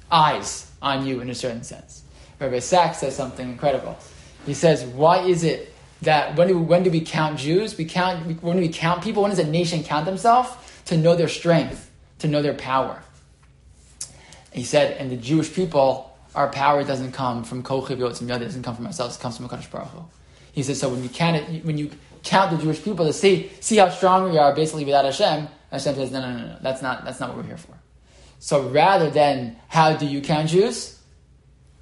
eyes 0.09 0.71
on 0.81 1.05
you 1.05 1.19
in 1.19 1.29
a 1.29 1.35
certain 1.35 1.63
sense. 1.63 2.03
Rabbi 2.39 2.59
Sachs 2.59 2.99
says 2.99 3.15
something 3.15 3.49
incredible. 3.49 3.97
He 4.45 4.53
says, 4.53 4.85
why 4.85 5.19
is 5.19 5.43
it 5.43 5.73
that 6.03 6.37
when 6.37 6.47
do, 6.47 6.59
when 6.59 6.83
do 6.83 6.91
we 6.91 7.01
count 7.01 7.39
Jews? 7.39 7.77
We 7.77 7.83
count 7.83 8.41
when 8.41 8.55
do 8.55 8.61
we 8.61 8.69
count 8.69 9.03
people? 9.03 9.23
When 9.23 9.31
does 9.31 9.39
a 9.39 9.47
nation 9.47 9.83
count 9.83 10.05
themselves? 10.05 10.49
To 10.85 10.95
know 10.95 11.15
their 11.15 11.27
strength, 11.27 11.91
to 12.19 12.29
know 12.29 12.41
their 12.41 12.53
power. 12.53 13.03
He 14.53 14.63
said, 14.63 14.95
and 14.97 15.11
the 15.11 15.17
Jewish 15.17 15.53
people, 15.53 16.06
our 16.37 16.47
power 16.49 16.83
doesn't 16.83 17.13
come 17.13 17.43
from 17.43 17.63
Kochiv 17.63 17.97
Yotzim 17.97 18.27
Yad, 18.27 18.41
it 18.41 18.45
doesn't 18.45 18.61
come 18.61 18.75
from 18.75 18.85
ourselves, 18.85 19.17
it 19.17 19.19
comes 19.19 19.37
from 19.37 19.49
HaKadosh 19.49 19.71
Baruch 19.71 19.89
Hu. 19.89 20.05
He 20.53 20.61
says, 20.61 20.79
so 20.79 20.87
when 20.89 21.01
you 21.01 21.09
count 21.09 21.35
it, 21.35 21.65
when 21.65 21.77
you 21.79 21.89
count 22.23 22.51
the 22.51 22.57
Jewish 22.63 22.83
people 22.83 23.05
to 23.05 23.13
see, 23.13 23.51
see 23.59 23.77
how 23.77 23.89
strong 23.89 24.31
we 24.31 24.37
are 24.37 24.53
basically 24.53 24.85
without 24.85 25.05
Hashem, 25.05 25.47
Hashem 25.71 25.95
says, 25.95 26.11
no, 26.11 26.21
no, 26.21 26.37
no, 26.37 26.47
no, 26.47 26.57
that's 26.61 26.81
not, 26.81 27.03
that's 27.03 27.19
not 27.19 27.29
what 27.29 27.37
we're 27.37 27.43
here 27.43 27.57
for. 27.57 27.73
So 28.39 28.69
rather 28.69 29.09
than 29.09 29.57
how 29.67 29.97
do 29.97 30.05
you 30.05 30.21
count 30.21 30.49
Jews? 30.49 30.99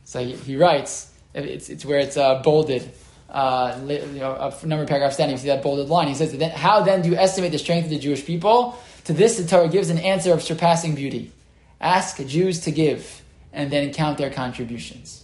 So 0.06 0.24
he, 0.24 0.34
he 0.34 0.56
writes, 0.56 1.12
it's, 1.34 1.70
it's 1.70 1.84
where 1.84 1.99
it's 1.99 2.16
uh, 2.16 2.41
bolded, 2.41 2.89
uh, 3.30 3.78
you 3.88 4.20
know, 4.20 4.36
a 4.36 4.66
number 4.66 4.84
of 4.84 4.88
paragraphs 4.88 5.18
down, 5.18 5.30
you 5.32 5.38
see 5.38 5.47
that 5.47 5.64
bolded 5.64 5.89
line. 5.89 6.08
He 6.08 6.16
says, 6.16 6.32
then, 6.38 6.51
how 6.51 6.82
then 6.82 7.01
do 7.01 7.10
you 7.10 7.16
estimate 7.18 7.51
the 7.51 7.60
strength 7.60 7.86
of 7.86 7.89
the 7.89 7.99
Jewish 7.99 8.26
people? 8.26 8.80
To 9.06 9.14
this, 9.14 9.38
the 9.38 9.45
Torah 9.45 9.68
gives 9.68 9.89
an 9.89 9.97
answer 9.97 10.32
of 10.32 10.41
surpassing 10.41 10.95
beauty. 10.95 11.34
Ask 11.82 12.26
Jews 12.26 12.62
to 12.62 12.72
give, 12.72 13.22
and 13.56 13.72
then 13.72 13.91
count 13.93 14.20
their 14.20 14.30
contributions. 14.30 15.24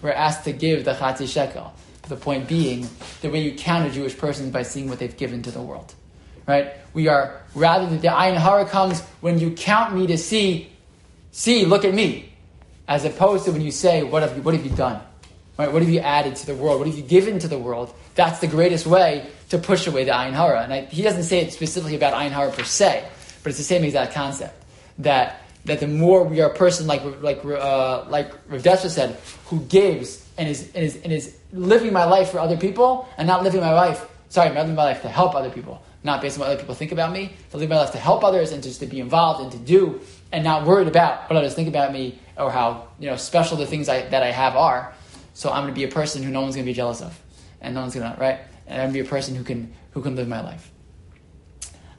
We're 0.00 0.12
asked 0.12 0.44
to 0.44 0.52
give 0.52 0.84
the 0.84 0.94
Chatzi 0.94 1.28
Shekel. 1.28 1.74
The 2.02 2.16
point 2.16 2.46
being, 2.46 2.88
the 3.20 3.28
way 3.28 3.42
you 3.42 3.52
count 3.56 3.88
a 3.88 3.90
Jewish 3.90 4.16
person 4.16 4.46
is 4.46 4.52
by 4.52 4.62
seeing 4.62 4.88
what 4.88 5.00
they've 5.00 5.16
given 5.16 5.42
to 5.42 5.50
the 5.50 5.60
world. 5.60 5.92
Right? 6.46 6.74
We 6.94 7.08
are, 7.08 7.42
rather 7.54 7.86
than 7.86 8.00
the 8.00 8.08
Ayin 8.08 8.36
Hara 8.36 8.64
comes 8.64 9.00
when 9.20 9.40
you 9.40 9.50
count 9.50 9.96
me 9.96 10.06
to 10.06 10.16
see, 10.16 10.70
see, 11.32 11.66
look 11.66 11.84
at 11.84 11.92
me. 11.92 12.32
As 12.86 13.04
opposed 13.04 13.46
to 13.46 13.50
when 13.50 13.62
you 13.62 13.72
say, 13.72 14.04
what 14.04 14.22
have 14.22 14.36
you, 14.36 14.42
what 14.42 14.54
have 14.54 14.64
you 14.64 14.70
done? 14.70 15.02
Right? 15.58 15.72
What 15.72 15.82
have 15.82 15.90
you 15.90 15.98
added 15.98 16.36
to 16.36 16.46
the 16.46 16.54
world? 16.54 16.78
What 16.78 16.86
have 16.86 16.96
you 16.96 17.02
given 17.02 17.40
to 17.40 17.48
the 17.48 17.58
world? 17.58 17.92
That's 18.14 18.38
the 18.38 18.46
greatest 18.46 18.86
way 18.86 19.28
to 19.48 19.58
push 19.58 19.88
away 19.88 20.04
the 20.04 20.12
Ayin 20.12 20.34
Hara. 20.34 20.62
And 20.62 20.72
I, 20.72 20.80
he 20.82 21.02
doesn't 21.02 21.24
say 21.24 21.40
it 21.40 21.52
specifically 21.52 21.96
about 21.96 22.14
Ayin 22.14 22.30
Hara 22.30 22.52
per 22.52 22.62
se, 22.62 23.08
but 23.42 23.50
it's 23.50 23.58
the 23.58 23.64
same 23.64 23.82
exact 23.82 24.14
concept. 24.14 24.64
That 24.98 25.42
that 25.66 25.80
the 25.80 25.88
more 25.88 26.24
we 26.24 26.40
are 26.40 26.50
a 26.50 26.54
person 26.54 26.86
like 26.86 27.02
like 27.22 27.44
uh, 27.44 28.04
like 28.08 28.32
Rav 28.48 28.62
said, 28.62 29.18
who 29.46 29.60
gives 29.62 30.26
and 30.38 30.48
is, 30.48 30.70
and 30.74 30.84
is 30.84 30.96
and 31.02 31.12
is 31.12 31.36
living 31.52 31.92
my 31.92 32.04
life 32.04 32.30
for 32.30 32.38
other 32.38 32.56
people 32.56 33.08
and 33.18 33.26
not 33.26 33.42
living 33.42 33.60
my 33.60 33.72
life. 33.72 34.08
Sorry, 34.28 34.48
living 34.48 34.74
my 34.74 34.84
life 34.84 35.02
to 35.02 35.08
help 35.08 35.34
other 35.34 35.50
people, 35.50 35.82
not 36.02 36.20
based 36.20 36.36
on 36.36 36.40
what 36.40 36.50
other 36.50 36.58
people 36.58 36.74
think 36.74 36.92
about 36.92 37.12
me. 37.12 37.34
To 37.50 37.58
live 37.58 37.68
my 37.68 37.76
life 37.76 37.92
to 37.92 37.98
help 37.98 38.24
others 38.24 38.52
and 38.52 38.62
just 38.62 38.80
to 38.80 38.86
be 38.86 39.00
involved 39.00 39.42
and 39.42 39.52
to 39.52 39.58
do, 39.58 40.00
and 40.32 40.44
not 40.44 40.66
worried 40.66 40.88
about 40.88 41.28
what 41.28 41.36
others 41.36 41.54
think 41.54 41.68
about 41.68 41.92
me 41.92 42.18
or 42.36 42.50
how 42.50 42.88
you 42.98 43.10
know 43.10 43.16
special 43.16 43.56
the 43.56 43.66
things 43.66 43.88
I, 43.88 44.02
that 44.08 44.22
I 44.22 44.30
have 44.30 44.56
are. 44.56 44.94
So 45.34 45.50
I'm 45.50 45.64
going 45.64 45.74
to 45.74 45.78
be 45.78 45.84
a 45.84 45.88
person 45.88 46.22
who 46.22 46.30
no 46.30 46.40
one's 46.42 46.54
going 46.54 46.64
to 46.64 46.70
be 46.70 46.74
jealous 46.74 47.02
of, 47.02 47.20
and 47.60 47.74
no 47.74 47.80
one's 47.82 47.94
going 47.94 48.10
to 48.10 48.20
right. 48.20 48.40
And 48.68 48.80
I'm 48.80 48.86
going 48.86 48.94
to 48.94 49.02
be 49.02 49.06
a 49.06 49.10
person 49.10 49.34
who 49.34 49.42
can 49.42 49.72
who 49.90 50.02
can 50.02 50.14
live 50.14 50.28
my 50.28 50.42
life. 50.42 50.70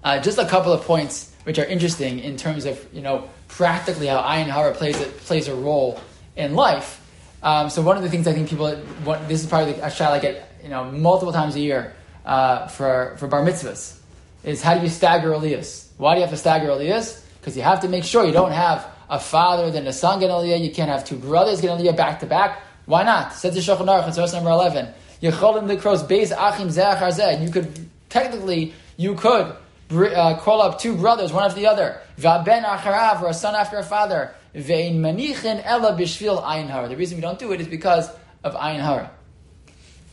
Uh, 0.03 0.19
just 0.19 0.37
a 0.37 0.45
couple 0.45 0.71
of 0.71 0.83
points 0.85 1.33
which 1.47 1.57
are 1.59 1.63
interesting 1.63 2.19
in 2.19 2.35
terms 2.35 2.65
of 2.65 2.85
you 2.93 3.01
know 3.01 3.29
practically 3.47 4.07
how 4.07 4.21
Ayin 4.21 4.47
Hara 4.47 4.73
plays 4.73 4.99
a, 4.99 5.05
plays 5.05 5.47
a 5.47 5.55
role 5.55 5.97
in 6.35 6.55
life. 6.55 7.01
Um, 7.41 7.69
so 7.69 7.81
one 7.81 7.95
of 7.95 8.03
the 8.03 8.09
things 8.09 8.27
I 8.27 8.33
think 8.33 8.49
people 8.49 8.75
what, 9.05 9.25
this 9.29 9.43
is 9.43 9.47
probably 9.47 9.75
a 9.75 9.89
shot 9.89 10.11
I 10.11 10.19
get 10.19 10.51
you 10.61 10.67
know 10.67 10.91
multiple 10.91 11.31
times 11.31 11.55
a 11.55 11.61
year 11.61 11.93
uh, 12.25 12.67
for 12.67 13.15
for 13.17 13.27
bar 13.27 13.45
mitzvahs 13.45 13.97
is 14.43 14.61
how 14.61 14.73
do 14.75 14.81
you 14.81 14.89
stagger 14.89 15.29
aliyahs? 15.29 15.87
Why 15.95 16.15
do 16.15 16.19
you 16.19 16.25
have 16.25 16.33
to 16.33 16.37
stagger 16.37 16.67
aliyahs? 16.67 17.23
Because 17.39 17.55
you 17.55 17.63
have 17.63 17.79
to 17.79 17.87
make 17.87 18.03
sure 18.03 18.25
you 18.25 18.33
don't 18.33 18.51
have 18.51 18.85
a 19.09 19.19
father 19.19 19.71
then 19.71 19.87
a 19.87 19.93
son 19.93 20.19
get 20.19 20.29
Aliyah. 20.29 20.61
You 20.61 20.71
can't 20.71 20.89
have 20.89 21.05
two 21.05 21.15
brothers 21.15 21.61
get 21.61 21.71
Aliyah 21.71 21.95
back 21.95 22.19
to 22.19 22.25
back. 22.25 22.61
Why 22.85 23.03
not? 23.03 23.33
Says 23.33 23.53
the 23.53 23.61
Shulchan 23.61 23.85
Aruch, 23.85 24.13
verse 24.13 24.33
number 24.33 24.49
11. 24.49 24.93
Yecholim 25.21 25.67
likros 25.67 26.05
beis 26.07 26.31
achim. 26.31 27.41
You 27.41 27.51
could, 27.51 27.89
technically, 28.09 28.73
you 28.97 29.15
could 29.15 29.55
uh, 29.91 30.37
call 30.39 30.61
up 30.61 30.79
two 30.79 30.95
brothers, 30.95 31.31
one 31.31 31.43
after 31.43 31.59
the 31.59 31.67
other. 31.67 31.99
Va'ben 32.19 32.63
acharav, 32.63 33.21
or 33.21 33.29
a 33.29 33.33
son 33.33 33.55
after 33.55 33.77
a 33.77 33.83
father. 33.83 34.33
Ve'in 34.55 34.99
manichin 34.99 35.61
ella 35.63 35.97
bishvil 35.97 36.43
ayin 36.43 36.69
hara. 36.69 36.89
The 36.89 36.97
reason 36.97 37.17
we 37.17 37.21
don't 37.21 37.39
do 37.39 37.51
it 37.51 37.61
is 37.61 37.67
because 37.67 38.09
of 38.43 38.53
ayin 38.55 38.81
hara. 38.81 39.11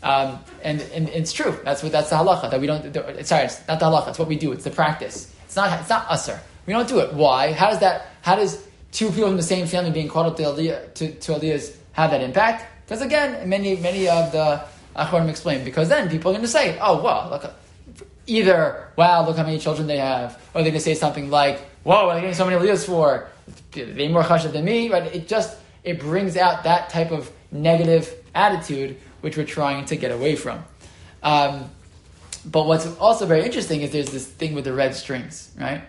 Um, 0.02 0.38
and, 0.62 0.80
and 0.92 1.08
it's 1.08 1.32
true. 1.32 1.58
That's 1.64 1.82
what 1.82 1.92
that's 1.92 2.10
the 2.10 2.16
halacha 2.16 2.50
that 2.50 2.60
we 2.60 2.66
don't. 2.66 2.92
The, 2.92 3.24
sorry, 3.24 3.44
it's 3.44 3.66
not 3.66 3.80
the 3.80 3.86
halacha. 3.86 4.10
It's 4.10 4.18
what 4.18 4.28
we 4.28 4.36
do. 4.36 4.52
It's 4.52 4.64
the 4.64 4.70
practice. 4.70 5.34
It's 5.46 5.56
not. 5.56 5.80
It's 5.80 5.88
not 5.88 6.06
usher. 6.08 6.38
We 6.66 6.74
don't 6.74 6.88
do 6.88 6.98
it. 6.98 7.14
Why? 7.14 7.52
How 7.52 7.70
does 7.70 7.80
that? 7.80 8.08
How 8.20 8.36
does 8.36 8.66
two 8.92 9.08
people 9.10 9.30
in 9.30 9.36
the 9.36 9.42
same 9.42 9.66
family 9.66 9.90
being 9.90 10.08
called 10.08 10.26
up 10.26 10.36
to 10.36 10.42
aliyah, 10.42 10.94
to, 10.94 11.10
to 11.10 11.32
aliyahs 11.32 11.74
have 11.92 12.10
that 12.10 12.20
impact? 12.20 12.66
Because 12.86 13.00
again, 13.00 13.48
many 13.48 13.76
many 13.76 14.06
of 14.08 14.30
the 14.32 14.62
achronim 14.94 15.30
explain 15.30 15.64
because 15.64 15.88
then 15.88 16.10
people 16.10 16.30
are 16.30 16.34
going 16.34 16.44
to 16.44 16.48
say, 16.48 16.78
oh 16.80 17.02
well, 17.02 17.28
look, 17.30 17.54
either 18.26 18.88
wow, 18.96 19.26
look 19.26 19.36
how 19.36 19.42
many 19.44 19.58
children 19.58 19.86
they 19.86 19.98
have, 19.98 20.34
or 20.54 20.62
they're 20.62 20.70
going 20.70 20.74
to 20.74 20.80
say 20.80 20.94
something 20.94 21.30
like, 21.30 21.60
whoa, 21.82 22.08
are 22.08 22.14
they 22.14 22.20
getting 22.20 22.34
so 22.34 22.44
many 22.44 22.56
aliyahs 22.56 22.86
for? 22.86 23.28
They 23.72 24.08
more 24.08 24.22
chashav 24.22 24.52
than 24.52 24.64
me, 24.64 24.90
right? 24.90 25.14
It 25.14 25.28
just 25.28 25.56
it 25.82 26.00
brings 26.00 26.36
out 26.36 26.64
that 26.64 26.90
type 26.90 27.10
of 27.10 27.30
negative 27.50 28.12
attitude 28.34 28.96
which 29.20 29.36
we're 29.36 29.44
trying 29.44 29.84
to 29.86 29.96
get 29.96 30.12
away 30.12 30.36
from. 30.36 30.64
Um, 31.22 31.70
but 32.44 32.66
what's 32.66 32.86
also 32.98 33.26
very 33.26 33.42
interesting 33.42 33.80
is 33.80 33.90
there's 33.90 34.10
this 34.10 34.26
thing 34.26 34.54
with 34.54 34.64
the 34.64 34.72
red 34.72 34.94
strings, 34.94 35.50
right? 35.58 35.82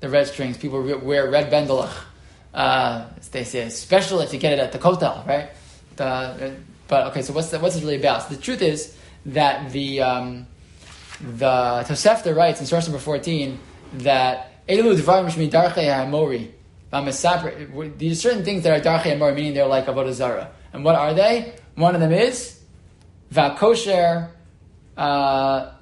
The 0.00 0.08
red 0.10 0.26
strings. 0.26 0.58
People 0.58 0.82
wear 0.82 1.30
red 1.30 1.50
bendelach. 1.50 1.94
Uh, 2.52 3.06
they 3.32 3.44
say 3.44 3.62
especially 3.62 4.24
if 4.24 4.32
you 4.32 4.38
get 4.38 4.52
it 4.52 4.58
at 4.58 4.72
the 4.72 4.78
kotel, 4.78 5.26
right? 5.26 5.50
The, 5.96 6.54
but 6.88 7.08
okay, 7.08 7.22
so 7.22 7.32
what's 7.32 7.48
the, 7.48 7.58
what's 7.58 7.76
it 7.76 7.80
really 7.80 7.96
about? 7.96 8.22
So 8.22 8.34
the 8.34 8.40
truth 8.40 8.62
is 8.62 8.96
that 9.26 9.72
the 9.72 10.02
um, 10.02 10.46
the 11.24 11.84
Tosefta 11.88 12.36
writes 12.36 12.60
in 12.60 12.66
source 12.66 12.86
number 12.86 12.98
fourteen 12.98 13.58
that 13.94 14.66
elu 14.68 14.94
dvarim 14.96 15.30
shmi 15.30 15.50
darchei 15.50 15.88
hamori. 15.88 16.50
These 17.98 18.20
certain 18.20 18.44
things 18.44 18.62
that 18.62 18.78
are 18.78 18.82
darchei 18.98 19.16
hamori, 19.16 19.34
meaning 19.34 19.54
they're 19.54 19.66
like 19.66 19.86
avodah 19.86 20.12
zara. 20.12 20.50
And 20.72 20.84
what 20.84 20.94
are 20.94 21.14
they? 21.14 21.54
One 21.76 21.94
of 21.94 22.00
them 22.00 22.12
is 22.12 22.60
Vakosher 23.32 24.30
uh, 24.96 25.72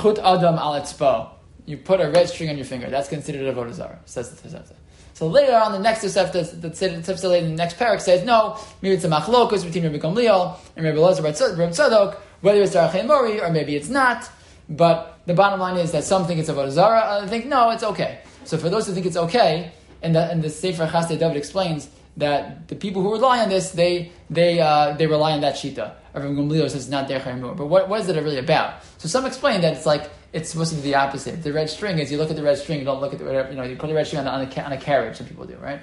chut 0.00 0.18
adam 0.18 0.54
al 0.54 0.80
etzbo. 0.80 1.30
You 1.66 1.76
put 1.76 2.00
a 2.00 2.08
red 2.10 2.28
string 2.28 2.48
on 2.50 2.56
your 2.56 2.64
finger. 2.64 2.88
That's 2.88 3.08
considered 3.08 3.46
a 3.46 3.52
avodah 3.52 3.74
zarah. 3.74 4.00
Says 4.04 4.30
the 4.30 4.48
Tosefta. 4.48 4.74
So 5.12 5.26
later 5.26 5.54
on, 5.54 5.72
the 5.72 5.78
next 5.78 6.02
Tosefta, 6.02 6.60
the 6.60 6.70
Tosefta 6.70 7.28
later 7.28 7.44
in 7.44 7.50
the 7.50 7.56
next 7.56 7.76
parak 7.76 8.00
says 8.00 8.24
no. 8.24 8.58
Maybe 8.80 8.94
it's 8.94 9.04
a 9.04 9.08
machlokus 9.08 9.64
between 9.64 9.84
Rabbi 9.84 9.98
Gamliel 9.98 10.56
and 10.76 10.84
Rabbi 10.86 10.96
Elazar 10.96 11.22
Rabbi 11.22 11.72
Tzadok, 11.72 12.16
whether 12.40 12.62
it's 12.62 12.74
Darachei 12.74 13.06
Mori 13.06 13.40
or 13.40 13.50
maybe 13.50 13.76
it's 13.76 13.88
not. 13.88 14.28
But 14.68 15.20
the 15.26 15.34
bottom 15.34 15.60
line 15.60 15.76
is 15.76 15.92
that 15.92 16.04
some 16.04 16.26
think 16.26 16.40
it's 16.40 16.48
avodah 16.48 16.70
zarah, 16.70 17.00
others 17.00 17.30
think 17.30 17.46
no, 17.46 17.70
it's 17.70 17.82
okay. 17.82 18.20
So 18.44 18.56
for 18.56 18.68
those 18.68 18.86
who 18.86 18.94
think 18.94 19.06
it's 19.06 19.16
okay, 19.16 19.72
and 20.02 20.14
the, 20.14 20.30
and 20.30 20.42
the 20.42 20.50
Sefer 20.50 20.86
Chasdei 20.86 21.18
David 21.18 21.36
explains 21.36 21.88
that 22.16 22.68
the 22.68 22.74
people 22.74 23.02
who 23.02 23.12
rely 23.12 23.40
on 23.40 23.48
this, 23.48 23.72
they 23.72 24.12
they 24.28 24.60
uh, 24.60 24.92
they 24.92 25.06
rely 25.06 25.32
on 25.32 25.40
that 25.40 25.54
shita. 25.54 25.94
Rav 26.14 26.24
Gamliel 26.24 26.62
says 26.62 26.82
it's 26.82 26.88
not 26.88 27.08
derech 27.08 27.56
But 27.56 27.66
what, 27.66 27.88
what 27.88 28.00
is 28.00 28.08
it 28.08 28.20
really 28.20 28.38
about? 28.38 28.82
So 28.98 29.08
some 29.08 29.26
explain 29.26 29.60
that 29.60 29.76
it's 29.76 29.86
like 29.86 30.10
it's 30.32 30.50
supposed 30.50 30.70
to 30.70 30.76
be 30.76 30.82
the 30.82 30.94
opposite. 30.96 31.42
The 31.42 31.52
red 31.52 31.70
string 31.70 31.98
is 31.98 32.10
you 32.10 32.18
look 32.18 32.30
at 32.30 32.36
the 32.36 32.42
red 32.42 32.58
string, 32.58 32.78
you 32.78 32.84
don't 32.84 33.00
look 33.00 33.12
at 33.12 33.18
the 33.18 33.48
you 33.50 33.56
know 33.56 33.62
you 33.62 33.76
put 33.76 33.88
the 33.88 33.94
red 33.94 34.06
string 34.06 34.26
on, 34.26 34.28
on, 34.28 34.40
a, 34.40 34.60
on 34.62 34.72
a 34.72 34.78
carriage. 34.78 35.16
Some 35.16 35.26
people 35.26 35.44
do, 35.46 35.56
right? 35.56 35.80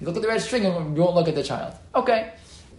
You 0.00 0.06
look 0.06 0.16
at 0.16 0.22
the 0.22 0.28
red 0.28 0.40
string 0.40 0.64
and 0.66 0.96
you 0.96 1.02
won't 1.02 1.14
look 1.14 1.28
at 1.28 1.34
the 1.34 1.42
child. 1.42 1.74
Okay, 1.94 2.32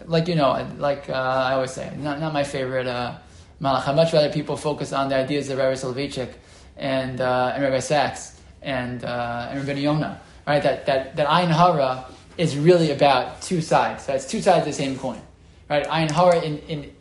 like 0.05 0.27
you 0.27 0.35
know, 0.35 0.67
like 0.77 1.09
uh, 1.09 1.13
I 1.13 1.53
always 1.53 1.71
say, 1.71 1.91
not 1.97 2.19
not 2.19 2.33
my 2.33 2.43
favorite 2.43 2.87
uh, 2.87 3.17
malach. 3.61 3.87
I 3.87 3.93
much 3.93 4.13
rather 4.13 4.31
people 4.31 4.57
focus 4.57 4.93
on 4.93 5.09
the 5.09 5.15
ideas 5.15 5.49
of 5.49 5.57
Rabbi 5.57 5.73
Soloveitchik 5.73 6.33
and 6.77 7.21
uh, 7.21 7.53
and 7.53 7.63
Rabbi 7.63 7.79
Sachs 7.79 8.39
and 8.61 9.03
uh, 9.03 9.49
and 9.51 9.59
Rabbi 9.67 9.79
Yonah, 9.79 10.21
right? 10.47 10.61
That 10.61 10.85
that 10.85 11.15
that 11.15 11.27
Ayin 11.27 11.51
Hara 11.51 12.05
is 12.37 12.57
really 12.57 12.91
about 12.91 13.41
two 13.41 13.61
sides. 13.61 14.05
So 14.05 14.13
it's 14.13 14.25
two 14.25 14.41
sides 14.41 14.59
of 14.59 14.65
the 14.65 14.73
same 14.73 14.97
coin, 14.97 15.21
right? 15.69 15.85
Ayin 15.85 16.09
hara 16.09 16.41
in, 16.41 16.57
in, 16.59 16.93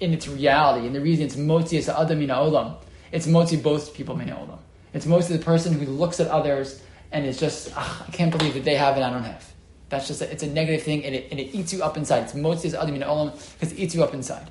in 0.00 0.12
its 0.12 0.28
reality, 0.28 0.86
and 0.86 0.94
the 0.94 1.00
reason 1.00 1.24
it's 1.24 1.36
motzi 1.36 1.78
is 1.78 1.88
adam 1.88 2.18
mina 2.18 2.34
olam. 2.34 2.76
It's 3.10 3.26
motzi 3.26 3.62
both 3.62 3.94
people 3.94 4.16
mina 4.16 4.36
olam. 4.36 4.58
It's 4.94 5.06
mostly 5.06 5.36
the 5.36 5.44
person 5.44 5.72
who 5.72 5.86
looks 5.86 6.20
at 6.20 6.28
others 6.28 6.82
and 7.10 7.24
is 7.24 7.38
just, 7.38 7.76
I 7.76 8.10
can't 8.12 8.30
believe 8.36 8.54
that 8.54 8.64
they 8.64 8.74
have 8.76 8.96
and 8.96 9.04
I 9.04 9.10
don't 9.10 9.24
have. 9.24 9.51
That's 9.92 10.08
just, 10.08 10.22
a, 10.22 10.32
it's 10.32 10.42
a 10.42 10.46
negative 10.46 10.82
thing 10.82 11.04
and 11.04 11.14
it, 11.14 11.28
and 11.30 11.38
it 11.38 11.54
eats 11.54 11.70
you 11.70 11.82
up 11.82 11.98
inside. 11.98 12.22
It's 12.22 12.32
motzi 12.32 12.64
is 12.64 12.74
adam 12.74 12.94
mina 12.94 13.04
olam 13.04 13.32
because 13.52 13.72
it 13.72 13.78
eats 13.78 13.94
you 13.94 14.02
up 14.02 14.14
inside. 14.14 14.50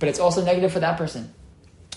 But 0.00 0.08
it's 0.08 0.18
also 0.18 0.44
negative 0.44 0.72
for 0.72 0.80
that 0.80 0.98
person. 0.98 1.32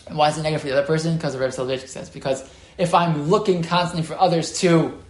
And 0.06 0.16
why 0.16 0.30
is 0.30 0.38
it 0.38 0.44
negative 0.44 0.62
for 0.62 0.68
the 0.68 0.78
other 0.78 0.86
person? 0.86 1.16
Because 1.16 1.34
the 1.34 1.40
Rebbe 1.40 1.52
Soloveitchik 1.52 1.88
says, 1.88 2.12
because 2.12 2.48
if 2.78 2.94
I'm 2.94 3.24
looking 3.24 3.64
constantly 3.64 4.06
for 4.06 4.14
others 4.22 4.60
to 4.60 5.02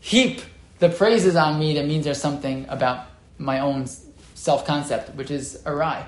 heap 0.00 0.40
the 0.78 0.88
praises 0.88 1.36
on 1.36 1.60
me, 1.60 1.74
that 1.74 1.84
means 1.84 2.06
there's 2.06 2.18
something 2.18 2.64
about 2.70 3.04
my 3.36 3.60
own 3.60 3.86
self 4.32 4.66
concept, 4.66 5.14
which 5.14 5.30
is 5.30 5.62
awry. 5.66 6.06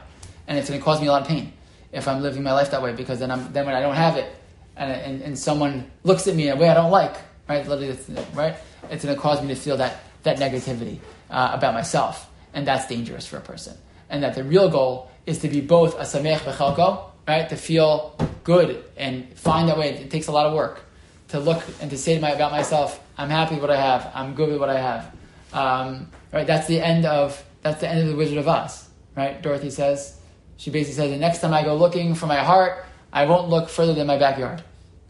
And 0.49 0.57
it's 0.57 0.71
going 0.71 0.81
to 0.81 0.85
cause 0.85 0.99
me 0.99 1.09
a 1.09 1.13
lot 1.13 1.21
of 1.21 1.29
pain 1.29 1.53
if 1.93 2.09
I'm 2.09 2.23
living 2.23 2.43
my 2.43 2.55
life 2.55 2.71
that 2.71 2.81
way, 2.83 2.95
because 2.95 3.19
then, 3.19 3.31
I'm, 3.31 3.53
then 3.53 3.67
when 3.67 3.75
I 3.75 3.81
don't 3.83 3.97
have 3.97 4.17
it, 4.17 4.35
and, 4.77 4.91
and, 4.91 5.21
and 5.21 5.39
someone 5.39 5.91
looks 6.05 6.27
at 6.27 6.35
me 6.35 6.49
in 6.49 6.57
a 6.57 6.59
way 6.59 6.71
I 6.71 6.75
don't 6.75 6.91
like, 6.91 7.17
right? 7.51 7.67
right? 7.69 8.57
It's 8.91 9.05
going 9.05 9.15
to 9.15 9.21
cause 9.21 9.43
me 9.43 9.49
to 9.49 9.55
feel 9.55 9.77
that, 9.77 10.01
that 10.23 10.39
negativity 10.39 10.99
uh, 11.31 11.51
about 11.53 11.75
myself. 11.75 12.31
And 12.55 12.67
that's 12.67 12.87
dangerous 12.87 13.27
for 13.27 13.39
a 13.39 13.41
person. 13.41 13.77
And 14.11 14.23
that 14.23 14.35
the 14.35 14.45
real 14.45 14.69
goal 14.69 15.11
is 15.27 15.39
to 15.39 15.49
be 15.49 15.61
both 15.61 15.95
a 15.95 16.03
samech 16.03 16.39
bechelko, 16.39 17.11
right? 17.27 17.49
To 17.49 17.57
feel 17.57 18.17
good 18.45 18.85
and 18.97 19.33
find 19.39 19.69
that 19.69 19.79
way. 19.79 19.91
It 19.91 20.11
takes 20.11 20.27
a 20.27 20.33
lot 20.33 20.47
of 20.47 20.55
work 20.55 20.81
to 21.29 21.41
look 21.41 21.63
and 21.81 21.91
to 21.91 21.97
say 21.97 22.15
to 22.15 22.21
my, 22.21 22.31
about 22.31 22.53
myself, 22.53 23.01
I'm 23.17 23.31
happy 23.31 23.55
with 23.55 23.63
what 23.63 23.71
I 23.71 23.81
have. 23.81 24.11
I'm 24.15 24.35
good 24.35 24.51
with 24.51 24.59
what 24.59 24.71
I 24.71 24.79
have. 24.79 25.15
Um, 25.53 26.11
right? 26.33 26.47
That's 26.47 26.67
the 26.67 26.81
end 26.81 27.07
of 27.07 27.43
that's 27.63 27.81
the 27.81 27.89
end 27.89 28.01
of 28.01 28.09
the 28.09 28.17
Wizard 28.17 28.39
of 28.39 28.49
Oz. 28.49 28.89
Right? 29.17 29.41
Dorothy 29.41 29.71
says. 29.71 30.19
She 30.57 30.71
basically 30.71 30.95
says 30.95 31.11
the 31.11 31.17
next 31.17 31.41
time 31.41 31.53
I 31.53 31.65
go 31.65 31.75
looking 31.75 32.15
for 32.15 32.27
my 32.27 32.37
heart, 32.37 32.85
I 33.13 33.25
won't 33.25 33.49
look 33.49 33.69
further 33.69 33.95
than 33.95 34.07
my 34.07 34.17
backyard 34.19 34.63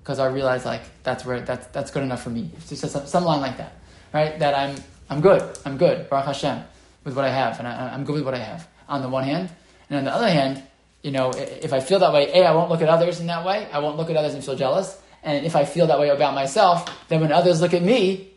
because 0.02 0.18
I 0.18 0.26
realize 0.26 0.64
like 0.64 0.82
that's 1.02 1.24
where 1.24 1.40
that's 1.40 1.66
that's 1.68 1.90
good 1.90 2.02
enough 2.02 2.22
for 2.22 2.30
me. 2.30 2.50
It's 2.56 2.68
just 2.68 2.90
some, 2.90 3.06
some 3.06 3.24
line 3.24 3.40
like 3.40 3.58
that, 3.58 3.74
right? 4.12 4.38
That 4.38 4.54
I'm 4.54 4.76
I'm 5.12 5.20
good. 5.20 5.58
I'm 5.66 5.76
good. 5.76 6.08
Baruch 6.08 6.24
Hashem 6.24 6.64
with 7.04 7.14
what 7.14 7.26
I 7.26 7.30
have, 7.30 7.58
and 7.58 7.68
I, 7.68 7.92
I'm 7.92 8.04
good 8.04 8.14
with 8.14 8.24
what 8.24 8.32
I 8.32 8.38
have. 8.38 8.66
On 8.88 9.02
the 9.02 9.10
one 9.10 9.24
hand, 9.24 9.50
and 9.90 9.98
on 9.98 10.04
the 10.04 10.14
other 10.14 10.30
hand, 10.30 10.62
you 11.02 11.10
know, 11.10 11.32
if 11.36 11.74
I 11.74 11.80
feel 11.80 11.98
that 11.98 12.14
way, 12.14 12.32
a 12.32 12.46
I 12.46 12.54
won't 12.54 12.70
look 12.70 12.80
at 12.80 12.88
others 12.88 13.20
in 13.20 13.26
that 13.26 13.44
way. 13.44 13.68
I 13.70 13.80
won't 13.80 13.98
look 13.98 14.08
at 14.08 14.16
others 14.16 14.32
and 14.32 14.42
feel 14.42 14.56
jealous. 14.56 14.98
And 15.22 15.44
if 15.44 15.54
I 15.54 15.66
feel 15.66 15.86
that 15.88 16.00
way 16.00 16.08
about 16.08 16.34
myself, 16.34 16.88
then 17.08 17.20
when 17.20 17.30
others 17.30 17.60
look 17.60 17.74
at 17.74 17.82
me, 17.82 18.30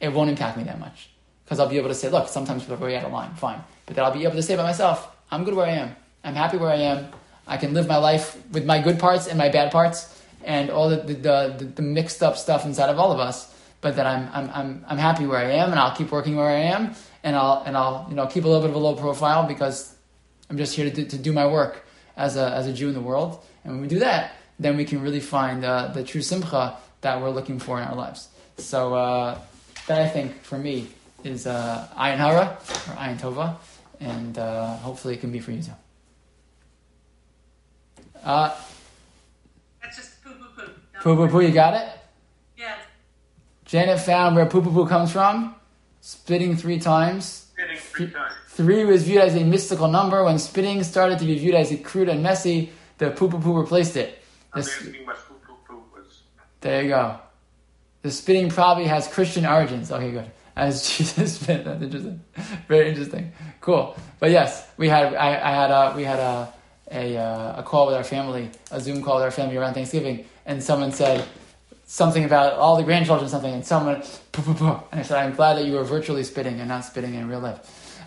it 0.00 0.12
won't 0.12 0.28
impact 0.28 0.56
me 0.56 0.64
that 0.64 0.80
much. 0.80 1.08
Because 1.44 1.60
I'll 1.60 1.68
be 1.68 1.78
able 1.78 1.88
to 1.88 1.94
say, 1.94 2.08
look, 2.08 2.28
sometimes 2.28 2.62
people 2.62 2.82
are 2.82 2.84
way 2.84 2.96
out 2.96 3.04
of 3.04 3.12
line, 3.12 3.32
fine. 3.34 3.62
But 3.86 3.94
then 3.94 4.04
I'll 4.04 4.12
be 4.12 4.24
able 4.24 4.34
to 4.34 4.42
say 4.42 4.56
by 4.56 4.64
myself, 4.64 5.08
I'm 5.30 5.44
good 5.44 5.54
where 5.54 5.66
I 5.66 5.72
am. 5.72 5.94
I'm 6.24 6.34
happy 6.34 6.56
where 6.56 6.70
I 6.70 6.78
am. 6.78 7.08
I 7.46 7.58
can 7.58 7.74
live 7.74 7.86
my 7.86 7.98
life 7.98 8.36
with 8.50 8.66
my 8.66 8.82
good 8.82 8.98
parts 8.98 9.28
and 9.28 9.38
my 9.38 9.50
bad 9.50 9.70
parts 9.70 10.20
and 10.42 10.68
all 10.68 10.88
the, 10.88 10.96
the, 10.96 11.14
the, 11.14 11.64
the 11.76 11.82
mixed 11.82 12.24
up 12.24 12.36
stuff 12.36 12.64
inside 12.64 12.90
of 12.90 12.98
all 12.98 13.12
of 13.12 13.20
us. 13.20 13.54
But 13.82 13.96
that 13.96 14.06
I'm, 14.06 14.30
I'm, 14.32 14.50
I'm, 14.54 14.84
I'm 14.88 14.98
happy 14.98 15.26
where 15.26 15.38
I 15.38 15.50
am 15.60 15.70
and 15.70 15.78
I'll 15.78 15.94
keep 15.94 16.10
working 16.10 16.36
where 16.36 16.48
I 16.48 16.60
am 16.72 16.94
and 17.22 17.36
I'll, 17.36 17.62
and 17.66 17.76
I'll 17.76 18.06
you 18.08 18.14
know, 18.14 18.26
keep 18.26 18.44
a 18.44 18.48
little 18.48 18.62
bit 18.62 18.70
of 18.70 18.76
a 18.76 18.78
low 18.78 18.94
profile 18.94 19.46
because 19.46 19.94
I'm 20.48 20.56
just 20.56 20.74
here 20.74 20.88
to 20.88 20.94
do, 20.94 21.04
to 21.04 21.18
do 21.18 21.32
my 21.34 21.46
work 21.46 21.84
as 22.16 22.36
a, 22.36 22.48
as 22.54 22.66
a 22.66 22.72
Jew 22.72 22.88
in 22.88 22.94
the 22.94 23.00
world. 23.00 23.44
And 23.64 23.74
when 23.74 23.82
we 23.82 23.88
do 23.88 23.98
that, 23.98 24.36
then 24.58 24.76
we 24.76 24.84
can 24.84 25.02
really 25.02 25.20
find 25.20 25.64
uh, 25.64 25.88
the 25.88 26.04
true 26.04 26.22
simcha 26.22 26.76
that 27.02 27.20
we're 27.20 27.30
looking 27.30 27.58
for 27.58 27.80
in 27.80 27.88
our 27.88 27.96
lives. 27.96 28.28
So 28.56 28.94
uh, 28.94 29.38
that 29.88 30.00
I 30.00 30.08
think 30.08 30.42
for 30.42 30.58
me 30.58 30.88
is 31.24 31.46
uh, 31.46 31.88
ayin 31.96 32.18
hara 32.18 32.58
or 32.88 32.94
ayin 32.94 33.18
tova, 33.18 33.56
and 33.98 34.38
uh, 34.38 34.76
hopefully 34.76 35.14
it 35.14 35.20
can 35.20 35.32
be 35.32 35.40
for 35.40 35.50
you 35.52 35.62
too. 35.62 35.72
Uh, 38.24 38.54
That's 39.82 39.96
just 39.96 40.22
poo 40.22 40.30
poo 40.30 40.46
poo. 40.56 40.72
Poo 41.02 41.16
poo 41.16 41.28
poo, 41.28 41.40
you 41.40 41.50
got 41.50 41.74
it? 41.74 42.01
Janet 43.72 44.00
found 44.00 44.36
where 44.36 44.44
poo 44.44 44.60
poo 44.60 44.70
poo 44.70 44.86
comes 44.86 45.10
from. 45.10 45.54
Spitting 46.02 46.56
three 46.56 46.78
times. 46.78 47.24
Spitting 47.24 47.78
three 47.78 48.10
times. 48.10 48.34
Three 48.48 48.84
was 48.84 49.04
viewed 49.04 49.22
as 49.22 49.34
a 49.34 49.44
mystical 49.44 49.88
number. 49.88 50.22
When 50.24 50.38
spitting 50.38 50.82
started 50.82 51.18
to 51.20 51.24
be 51.24 51.38
viewed 51.38 51.54
as 51.54 51.74
crude 51.82 52.10
and 52.10 52.22
messy, 52.22 52.70
the 52.98 53.12
poo 53.12 53.30
poo 53.30 53.40
poo 53.40 53.58
replaced 53.58 53.96
it. 53.96 54.22
Was. 54.54 54.68
There 56.60 56.82
you 56.82 56.88
go. 56.90 57.18
The 58.02 58.10
spitting 58.10 58.50
probably 58.50 58.84
has 58.84 59.08
Christian 59.08 59.46
origins. 59.46 59.90
Okay, 59.90 60.10
good. 60.10 60.30
As 60.54 60.86
Jesus 60.98 61.36
spit. 61.36 61.64
That's 61.64 61.82
interesting. 61.82 62.20
Very 62.68 62.90
interesting. 62.90 63.32
Cool. 63.62 63.96
But 64.20 64.32
yes, 64.32 64.68
we 64.76 64.90
had 64.90 65.14
I, 65.14 65.28
I 65.28 65.54
had 65.54 65.70
a 65.70 65.94
we 65.96 66.04
had 66.04 66.18
a 66.18 66.52
a, 66.90 67.16
uh, 67.16 67.60
a 67.60 67.62
call 67.62 67.86
with 67.86 67.94
our 67.94 68.04
family, 68.04 68.50
a 68.70 68.78
Zoom 68.82 69.02
call 69.02 69.14
with 69.14 69.24
our 69.24 69.30
family 69.30 69.56
around 69.56 69.72
Thanksgiving, 69.72 70.26
and 70.44 70.62
someone 70.62 70.92
said 70.92 71.26
something 71.92 72.24
about 72.24 72.54
all 72.54 72.78
the 72.78 72.82
grandchildren, 72.82 73.28
something, 73.28 73.52
and 73.52 73.66
someone, 73.66 73.96
and 73.96 74.80
I 74.92 75.02
said, 75.02 75.18
I'm 75.18 75.34
glad 75.34 75.58
that 75.58 75.66
you 75.66 75.74
were 75.74 75.84
virtually 75.84 76.24
spitting 76.24 76.58
and 76.58 76.66
not 76.66 76.86
spitting 76.86 77.12
in 77.12 77.28
real 77.28 77.40
life. 77.40 77.60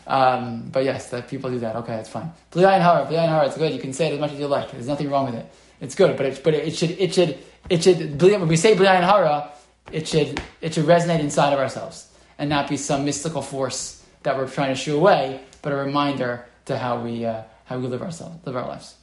Um, 0.07 0.69
but 0.71 0.83
yes, 0.83 1.11
that 1.11 1.27
people 1.27 1.51
do 1.51 1.59
that. 1.59 1.75
Okay, 1.75 1.95
that's 1.95 2.09
fine. 2.09 2.31
Bli 2.49 2.63
ayin 2.63 2.81
hara, 2.81 3.05
bli 3.05 3.15
hara. 3.15 3.45
It's 3.45 3.57
good. 3.57 3.71
You 3.71 3.79
can 3.79 3.93
say 3.93 4.07
it 4.07 4.13
as 4.13 4.19
much 4.19 4.31
as 4.31 4.39
you 4.39 4.47
like. 4.47 4.71
There's 4.71 4.87
nothing 4.87 5.11
wrong 5.11 5.27
with 5.27 5.35
it. 5.35 5.45
It's 5.81 5.93
good, 5.93 6.17
but 6.17 6.25
it, 6.25 6.43
but 6.43 6.55
it 6.55 6.75
should 6.75 6.91
it 6.91 7.13
should 7.13 7.37
it 7.69 7.83
should 7.83 8.19
when 8.19 8.47
we 8.47 8.57
say 8.57 8.75
bli 8.75 8.87
ayin 8.87 9.03
hara, 9.03 9.51
it 9.91 10.07
should 10.07 10.41
it 10.61 10.73
should 10.73 10.85
resonate 10.85 11.19
inside 11.19 11.53
of 11.53 11.59
ourselves 11.59 12.11
and 12.39 12.49
not 12.49 12.67
be 12.67 12.77
some 12.77 13.05
mystical 13.05 13.43
force 13.43 14.03
that 14.23 14.35
we're 14.35 14.49
trying 14.49 14.73
to 14.73 14.79
shoo 14.79 14.97
away, 14.97 15.41
but 15.61 15.73
a 15.73 15.75
reminder 15.75 16.45
to 16.65 16.77
how 16.77 17.01
we 17.01 17.25
uh, 17.25 17.43
how 17.65 17.77
we 17.77 17.87
live 17.87 18.01
ourselves, 18.01 18.35
live 18.45 18.55
our 18.55 18.67
lives. 18.67 18.95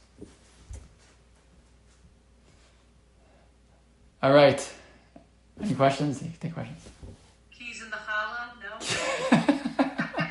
All 4.23 4.31
right. 4.31 4.73
Any 5.61 5.75
questions? 5.75 6.23
Take 6.39 6.53
questions. 6.53 6.79
Keys 7.51 7.83
in 7.83 7.89
the 7.89 7.97
challah? 7.97 8.55
No. 8.63 10.27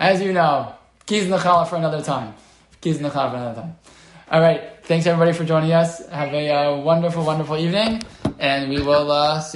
As 0.00 0.22
you 0.22 0.32
know, 0.32 0.74
keys 1.04 1.24
in 1.24 1.30
the 1.30 1.36
challah 1.36 1.68
for 1.68 1.76
another 1.76 2.00
time. 2.00 2.32
Keys 2.80 2.96
in 2.96 3.02
the 3.02 3.10
challah 3.10 3.32
for 3.32 3.36
another 3.36 3.60
time. 3.60 3.76
All 4.30 4.40
right. 4.40 4.82
Thanks 4.84 5.06
everybody 5.06 5.34
for 5.36 5.44
joining 5.44 5.72
us. 5.72 6.08
Have 6.08 6.32
a 6.32 6.50
uh, 6.50 6.76
wonderful, 6.78 7.22
wonderful 7.22 7.58
evening, 7.58 8.00
and 8.38 8.70
we 8.70 8.80
will 8.80 9.12
uh, 9.12 9.40
see 9.40 9.50
you. 9.50 9.54